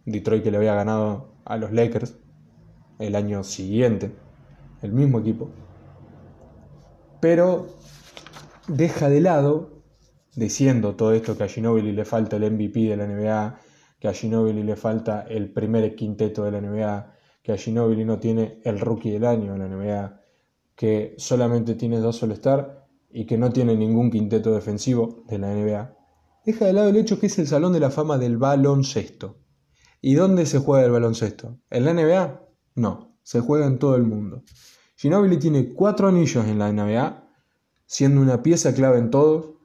Detroit 0.07 0.43
que 0.43 0.51
le 0.51 0.59
había 0.59 0.75
ganado 0.75 1.35
a 1.45 1.57
los 1.57 1.73
Lakers 1.73 2.17
el 2.99 3.17
año 3.17 3.43
siguiente, 3.43 4.13
el 4.85 4.93
mismo 4.93 5.19
equipo. 5.19 5.51
Pero 7.21 7.67
deja 8.69 9.09
de 9.09 9.21
lado, 9.21 9.83
diciendo 10.37 10.95
todo 10.95 11.13
esto 11.13 11.37
que 11.37 11.45
a 11.45 11.49
Ginobili 11.49 11.93
le 11.93 12.05
falta 12.05 12.37
el 12.37 12.51
MVP 12.51 12.81
de 12.81 12.97
la 12.97 13.07
NBA, 13.07 13.61
que 13.99 14.09
a 14.09 14.13
Ginobili 14.13 14.63
le 14.63 14.77
falta 14.77 15.23
el 15.23 15.51
primer 15.51 15.95
quinteto 15.95 16.45
de 16.45 16.51
la 16.51 16.61
NBA, 16.61 17.15
que 17.43 17.53
a 17.53 17.57
Ginobili 17.57 18.05
no 18.05 18.19
tiene 18.19 18.61
el 18.65 18.79
rookie 18.79 19.11
del 19.11 19.25
año 19.25 19.55
en 19.55 19.61
la 19.61 19.69
NBA, 19.69 20.21
que 20.77 21.15
solamente 21.19 21.75
tiene 21.75 21.99
dos 21.99 22.23
All-Star 22.23 22.87
y 23.11 23.27
que 23.27 23.39
no 23.39 23.51
tiene 23.51 23.77
ningún 23.77 24.11
quinteto 24.11 24.53
defensivo 24.53 25.25
de 25.29 25.39
la 25.39 25.55
NBA. 25.55 25.97
Deja 26.45 26.67
de 26.67 26.73
lado 26.75 26.89
el 26.91 26.97
hecho 26.97 27.19
que 27.19 27.27
es 27.27 27.39
el 27.39 27.47
Salón 27.47 27.73
de 27.73 27.81
la 27.81 27.91
Fama 27.91 28.19
del 28.19 28.37
baloncesto. 28.37 29.39
¿Y 30.03 30.15
dónde 30.15 30.45
se 30.45 30.59
juega 30.59 30.85
el 30.85 30.91
baloncesto? 30.91 31.59
¿En 31.71 31.87
la 31.87 31.95
NBA? 31.95 32.43
No, 32.75 33.17
se 33.23 33.41
juega 33.41 33.67
en 33.67 33.79
todo 33.79 33.97
el 33.97 34.03
mundo. 34.03 34.43
Ginobili 35.05 35.37
tiene 35.37 35.75
cuatro 35.75 36.09
anillos 36.09 36.47
en 36.47 36.59
la 36.59 36.73
NBA, 36.73 37.29
siendo 37.85 38.23
una 38.23 38.43
pieza 38.43 38.73
clave 38.73 38.99
en 38.99 39.11
todo. 39.11 39.61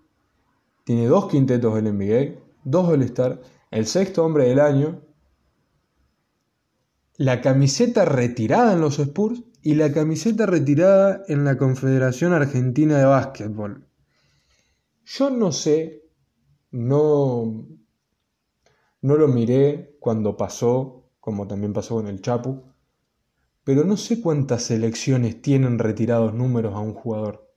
Tiene 0.84 1.06
dos 1.06 1.30
quintetos 1.30 1.76
del 1.76 1.96
NBA, 1.96 2.42
dos 2.66 2.90
All-Star, 2.90 3.40
el 3.72 3.86
sexto 3.86 4.26
hombre 4.26 4.50
del 4.50 4.60
año, 4.60 5.02
la 7.16 7.40
camiseta 7.40 8.04
retirada 8.04 8.74
en 8.74 8.82
los 8.82 9.00
Spurs 9.00 9.46
y 9.62 9.76
la 9.76 9.94
camiseta 9.94 10.46
retirada 10.46 11.24
en 11.30 11.46
la 11.46 11.58
Confederación 11.58 12.34
Argentina 12.34 12.98
de 12.98 13.06
Básquetbol. 13.06 13.88
Yo 15.06 15.30
no 15.30 15.54
sé, 15.54 16.04
no, 16.72 17.66
no 19.02 19.16
lo 19.16 19.30
miré 19.30 19.96
cuando 20.02 20.36
pasó, 20.36 21.06
como 21.22 21.48
también 21.48 21.72
pasó 21.72 21.96
con 21.96 22.08
el 22.10 22.22
Chapu, 22.22 22.70
pero 23.70 23.84
no 23.84 23.98
sé 23.98 24.20
cuántas 24.20 24.64
selecciones 24.64 25.44
tienen 25.44 25.78
retirados 25.78 26.34
números 26.34 26.74
a 26.74 26.80
un 26.80 26.96
jugador. 26.96 27.54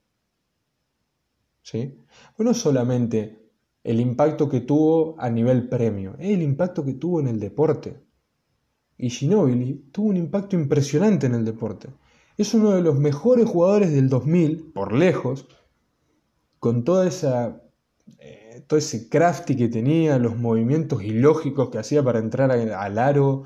¿Sí? 1.63 1.97
Bueno, 2.37 2.53
solamente 2.53 3.49
el 3.83 3.99
impacto 3.99 4.47
que 4.47 4.59
tuvo 4.61 5.15
a 5.17 5.27
nivel 5.31 5.67
premio, 5.69 6.13
es 6.19 6.29
el 6.29 6.43
impacto 6.43 6.85
que 6.85 6.93
tuvo 6.93 7.19
en 7.19 7.29
el 7.29 7.39
deporte. 7.39 7.99
Y 8.95 9.09
Ginobili 9.09 9.89
tuvo 9.91 10.09
un 10.09 10.17
impacto 10.17 10.55
impresionante 10.55 11.25
en 11.25 11.33
el 11.33 11.45
deporte. 11.45 11.89
Es 12.37 12.53
uno 12.53 12.75
de 12.75 12.83
los 12.83 12.99
mejores 12.99 13.49
jugadores 13.49 13.91
del 13.91 14.07
2000, 14.07 14.71
por 14.71 14.93
lejos, 14.93 15.47
con 16.59 16.83
toda 16.83 17.07
esa, 17.07 17.59
eh, 18.19 18.63
todo 18.67 18.77
ese 18.77 19.09
crafty 19.09 19.55
que 19.55 19.67
tenía, 19.67 20.19
los 20.19 20.37
movimientos 20.37 21.03
ilógicos 21.03 21.71
que 21.71 21.79
hacía 21.79 22.03
para 22.03 22.19
entrar 22.19 22.51
al 22.51 22.99
aro, 22.99 23.45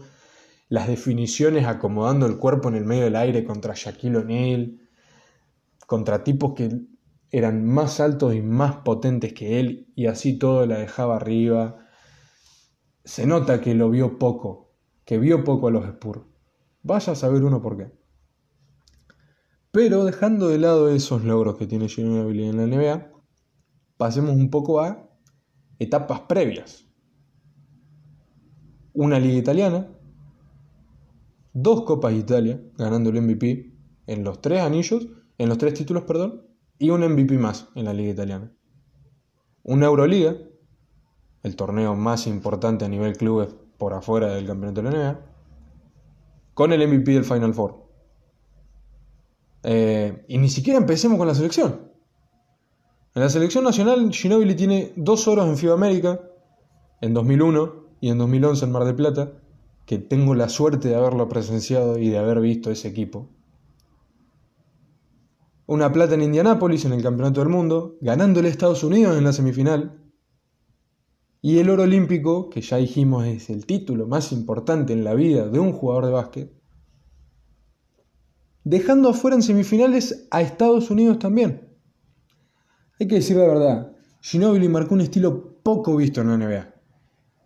las 0.70 0.88
definiciones 0.88 1.66
acomodando 1.66 2.26
el 2.26 2.38
cuerpo 2.38 2.70
en 2.70 2.76
el 2.76 2.86
medio 2.86 3.06
del 3.06 3.16
aire 3.16 3.44
contra 3.44 3.74
Shaquille 3.76 4.18
O'Neal, 4.18 4.80
contra 5.86 6.24
tipos 6.24 6.54
que 6.54 6.82
eran 7.32 7.66
más 7.66 8.00
altos 8.00 8.36
y 8.36 8.42
más 8.42 8.78
potentes 8.78 9.34
que 9.34 9.60
él, 9.60 9.92
y 9.96 10.08
así 10.08 10.38
todo 10.38 10.66
la 10.66 10.80
dejaba 10.80 11.16
arriba. 11.16 11.78
Se 13.04 13.26
nota 13.26 13.62
que 13.62 13.76
lo 13.76 13.90
vio 13.90 14.18
poco, 14.20 14.74
que 15.06 15.18
vio 15.18 15.44
poco 15.44 15.68
a 15.68 15.72
los 15.72 15.86
Spurs. 15.86 16.22
Vaya 16.84 17.14
a 17.14 17.16
saber 17.16 17.44
uno 17.44 17.62
por 17.62 17.78
qué. 17.78 17.92
Pero 19.72 20.06
dejando 20.06 20.48
de 20.48 20.58
lado 20.58 20.90
esos 20.90 21.24
logros 21.24 21.58
que 21.58 21.68
tiene 21.68 21.90
Ginobili 21.90 22.46
en 22.46 22.58
la 22.58 22.66
NBA, 22.66 23.12
pasemos 23.98 24.36
un 24.36 24.50
poco 24.50 24.82
a 24.82 25.10
etapas 25.80 26.22
previas. 26.22 26.86
Una 28.94 29.20
liga 29.20 29.38
italiana, 29.38 29.97
dos 31.60 31.86
Copas 31.86 32.14
Italia, 32.14 32.62
ganando 32.78 33.10
el 33.10 33.20
MVP 33.20 33.74
en 34.06 34.24
los 34.24 34.42
tres 34.42 34.62
anillos, 34.62 35.08
en 35.40 35.50
los 35.50 35.58
tres 35.58 35.74
títulos, 35.74 36.04
perdón, 36.04 36.44
y 36.78 36.92
un 36.92 37.02
MVP 37.02 37.40
más 37.40 37.70
en 37.74 37.86
la 37.86 37.94
liga 37.94 38.12
italiana. 38.12 38.54
Una 39.64 39.88
Euroliga, 39.88 40.38
el 41.42 41.56
torneo 41.56 41.96
más 41.96 42.28
importante 42.28 42.86
a 42.86 42.90
nivel 42.90 43.18
clubes 43.18 43.56
por 43.80 43.96
afuera 43.96 44.36
del 44.36 44.46
campeonato 44.46 44.84
de 44.84 44.92
la 44.92 44.98
NBA, 44.98 45.20
con 46.54 46.74
el 46.74 46.88
MVP 46.88 47.14
del 47.14 47.26
Final 47.26 47.56
Four. 47.56 47.88
Eh, 49.64 50.26
y 50.28 50.38
ni 50.38 50.50
siquiera 50.50 50.78
empecemos 50.78 51.18
con 51.18 51.28
la 51.28 51.34
selección. 51.34 51.92
En 53.16 53.22
la 53.24 53.30
selección 53.30 53.64
nacional, 53.64 54.14
Ginobili 54.14 54.54
tiene 54.54 54.94
dos 54.96 55.28
oros 55.28 55.48
en 55.48 55.58
FIBA 55.58 55.74
América, 55.74 56.22
en 57.02 57.16
2001 57.16 57.88
y 58.00 58.10
en 58.10 58.20
2011 58.20 58.64
en 58.64 58.72
Mar 58.72 58.86
del 58.86 58.96
Plata, 58.96 59.32
que 59.88 59.98
tengo 59.98 60.36
la 60.36 60.50
suerte 60.50 60.90
de 60.90 60.96
haberlo 60.96 61.30
presenciado 61.30 61.98
y 61.98 62.10
de 62.10 62.18
haber 62.18 62.42
visto 62.42 62.70
ese 62.70 62.90
equipo. 62.90 63.30
Una 65.66 65.94
plata 65.94 66.14
en 66.14 66.24
Indianápolis 66.24 66.84
en 66.84 66.92
el 66.92 67.02
Campeonato 67.02 67.40
del 67.40 67.50
Mundo, 67.50 67.98
ganándole 68.02 68.50
a 68.50 68.52
Estados 68.52 68.84
Unidos 68.84 69.18
en 69.18 69.24
la 69.24 69.32
semifinal, 69.32 70.04
y 71.42 71.60
el 71.60 71.70
oro 71.70 71.84
olímpico, 71.84 72.50
que 72.50 72.60
ya 72.60 72.76
dijimos 72.78 73.26
es 73.28 73.50
el 73.50 73.66
título 73.66 74.08
más 74.08 74.34
importante 74.34 74.92
en 74.92 75.06
la 75.06 75.14
vida 75.14 75.48
de 75.48 75.60
un 75.60 75.72
jugador 75.72 76.08
de 76.08 76.12
básquet, 76.12 76.52
dejando 78.66 79.10
afuera 79.10 79.38
en 79.38 79.42
semifinales 79.42 80.28
a 80.32 80.42
Estados 80.42 80.92
Unidos 80.92 81.18
también. 81.18 81.78
Hay 83.00 83.08
que 83.08 83.16
decir 83.16 83.38
la 83.38 83.48
verdad, 83.48 83.96
Ginobili 84.20 84.68
marcó 84.68 84.96
un 84.96 85.02
estilo 85.02 85.62
poco 85.64 85.96
visto 85.96 86.20
en 86.20 86.28
la 86.28 86.38
NBA. 86.38 86.77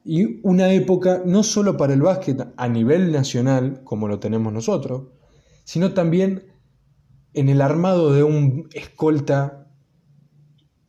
Y 0.04 0.40
una 0.44 0.72
época 0.74 1.22
no 1.26 1.44
solo 1.44 1.78
para 1.78 1.94
el 1.94 2.02
básquet 2.02 2.48
a 2.58 2.68
nivel 2.68 3.12
nacional, 3.12 3.82
como 3.84 4.08
lo 4.08 4.20
tenemos 4.20 4.52
nosotros, 4.52 5.10
sino 5.64 5.94
también 5.94 6.52
en 7.34 7.50
el 7.50 7.62
armado 7.62 8.12
de 8.12 8.24
un 8.24 8.68
escolta 8.74 9.72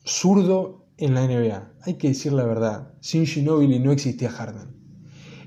zurdo 0.05 0.87
en 0.97 1.15
la 1.15 1.27
NBA. 1.27 1.73
Hay 1.83 1.95
que 1.95 2.09
decir 2.09 2.33
la 2.33 2.45
verdad. 2.45 2.95
Sin 3.01 3.27
Ginobili 3.27 3.79
no 3.79 3.93
existía 3.93 4.31
Harden. 4.31 4.77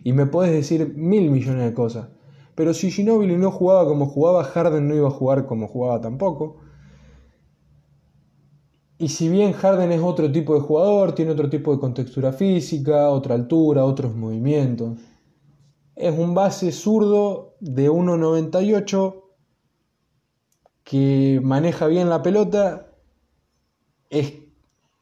Y 0.03 0.13
me 0.13 0.25
puedes 0.25 0.53
decir 0.53 0.93
mil 0.95 1.31
millones 1.31 1.65
de 1.65 1.73
cosas. 1.73 2.09
Pero 2.55 2.73
si 2.73 2.91
Ginobili 2.91 3.35
no 3.35 3.51
jugaba 3.51 3.85
como 3.85 4.05
jugaba, 4.05 4.43
Harden 4.43 4.87
no 4.87 4.95
iba 4.95 5.07
a 5.07 5.11
jugar 5.11 5.45
como 5.45 5.67
jugaba 5.67 5.99
tampoco. 5.99 6.61
Y 8.97 9.09
si 9.09 9.27
bien 9.27 9.51
Harden 9.51 9.91
es 9.91 10.01
otro 10.01 10.31
tipo 10.31 10.55
de 10.55 10.61
jugador, 10.61 11.13
tiene 11.13 11.31
otro 11.31 11.49
tipo 11.49 11.73
de 11.73 11.79
contextura 11.79 12.31
física, 12.31 13.09
otra 13.09 13.35
altura, 13.35 13.83
otros 13.83 14.15
movimientos. 14.15 14.97
Es 15.95 16.17
un 16.17 16.33
base 16.33 16.71
zurdo 16.71 17.55
de 17.59 17.89
1.98 17.89 19.21
que 20.83 21.41
maneja 21.43 21.87
bien 21.87 22.09
la 22.09 22.21
pelota. 22.21 22.93
Es 24.09 24.33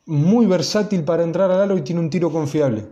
muy 0.05 0.47
versátil 0.47 1.03
para 1.03 1.23
entrar 1.23 1.51
al 1.51 1.61
aro 1.61 1.77
y 1.77 1.81
tiene 1.81 2.01
un 2.01 2.09
tiro 2.09 2.31
confiable. 2.31 2.87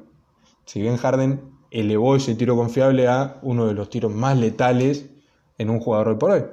Si 0.65 0.81
bien 0.81 0.97
Harden 0.97 1.51
elevó 1.71 2.15
ese 2.15 2.35
tiro 2.35 2.55
confiable 2.55 3.07
a 3.07 3.39
uno 3.41 3.65
de 3.65 3.73
los 3.73 3.89
tiros 3.89 4.13
más 4.13 4.37
letales 4.37 5.09
en 5.57 5.69
un 5.71 5.79
jugador 5.79 6.09
de 6.09 6.15
por 6.15 6.31
hoy. 6.31 6.43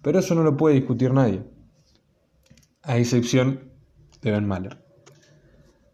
Pero 0.00 0.20
eso 0.20 0.34
no 0.34 0.42
lo 0.42 0.56
puede 0.56 0.76
discutir 0.76 1.12
nadie. 1.12 1.53
A 2.84 2.98
excepción 2.98 3.72
de 4.20 4.30
Ben 4.30 4.46
Maller. 4.46 4.78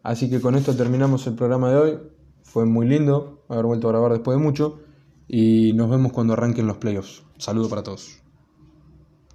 Así 0.03 0.29
que 0.29 0.41
con 0.41 0.55
esto 0.55 0.75
terminamos 0.75 1.25
el 1.27 1.35
programa 1.35 1.69
de 1.69 1.77
hoy. 1.77 1.99
Fue 2.43 2.65
muy 2.65 2.87
lindo 2.87 3.45
haber 3.47 3.65
vuelto 3.65 3.87
a 3.87 3.91
grabar 3.91 4.11
después 4.11 4.37
de 4.37 4.43
mucho. 4.43 4.79
Y 5.27 5.71
nos 5.73 5.89
vemos 5.89 6.11
cuando 6.11 6.33
arranquen 6.33 6.67
los 6.67 6.77
playoffs. 6.77 7.23
Saludo 7.37 7.69
para 7.69 7.83
todos. 7.83 8.20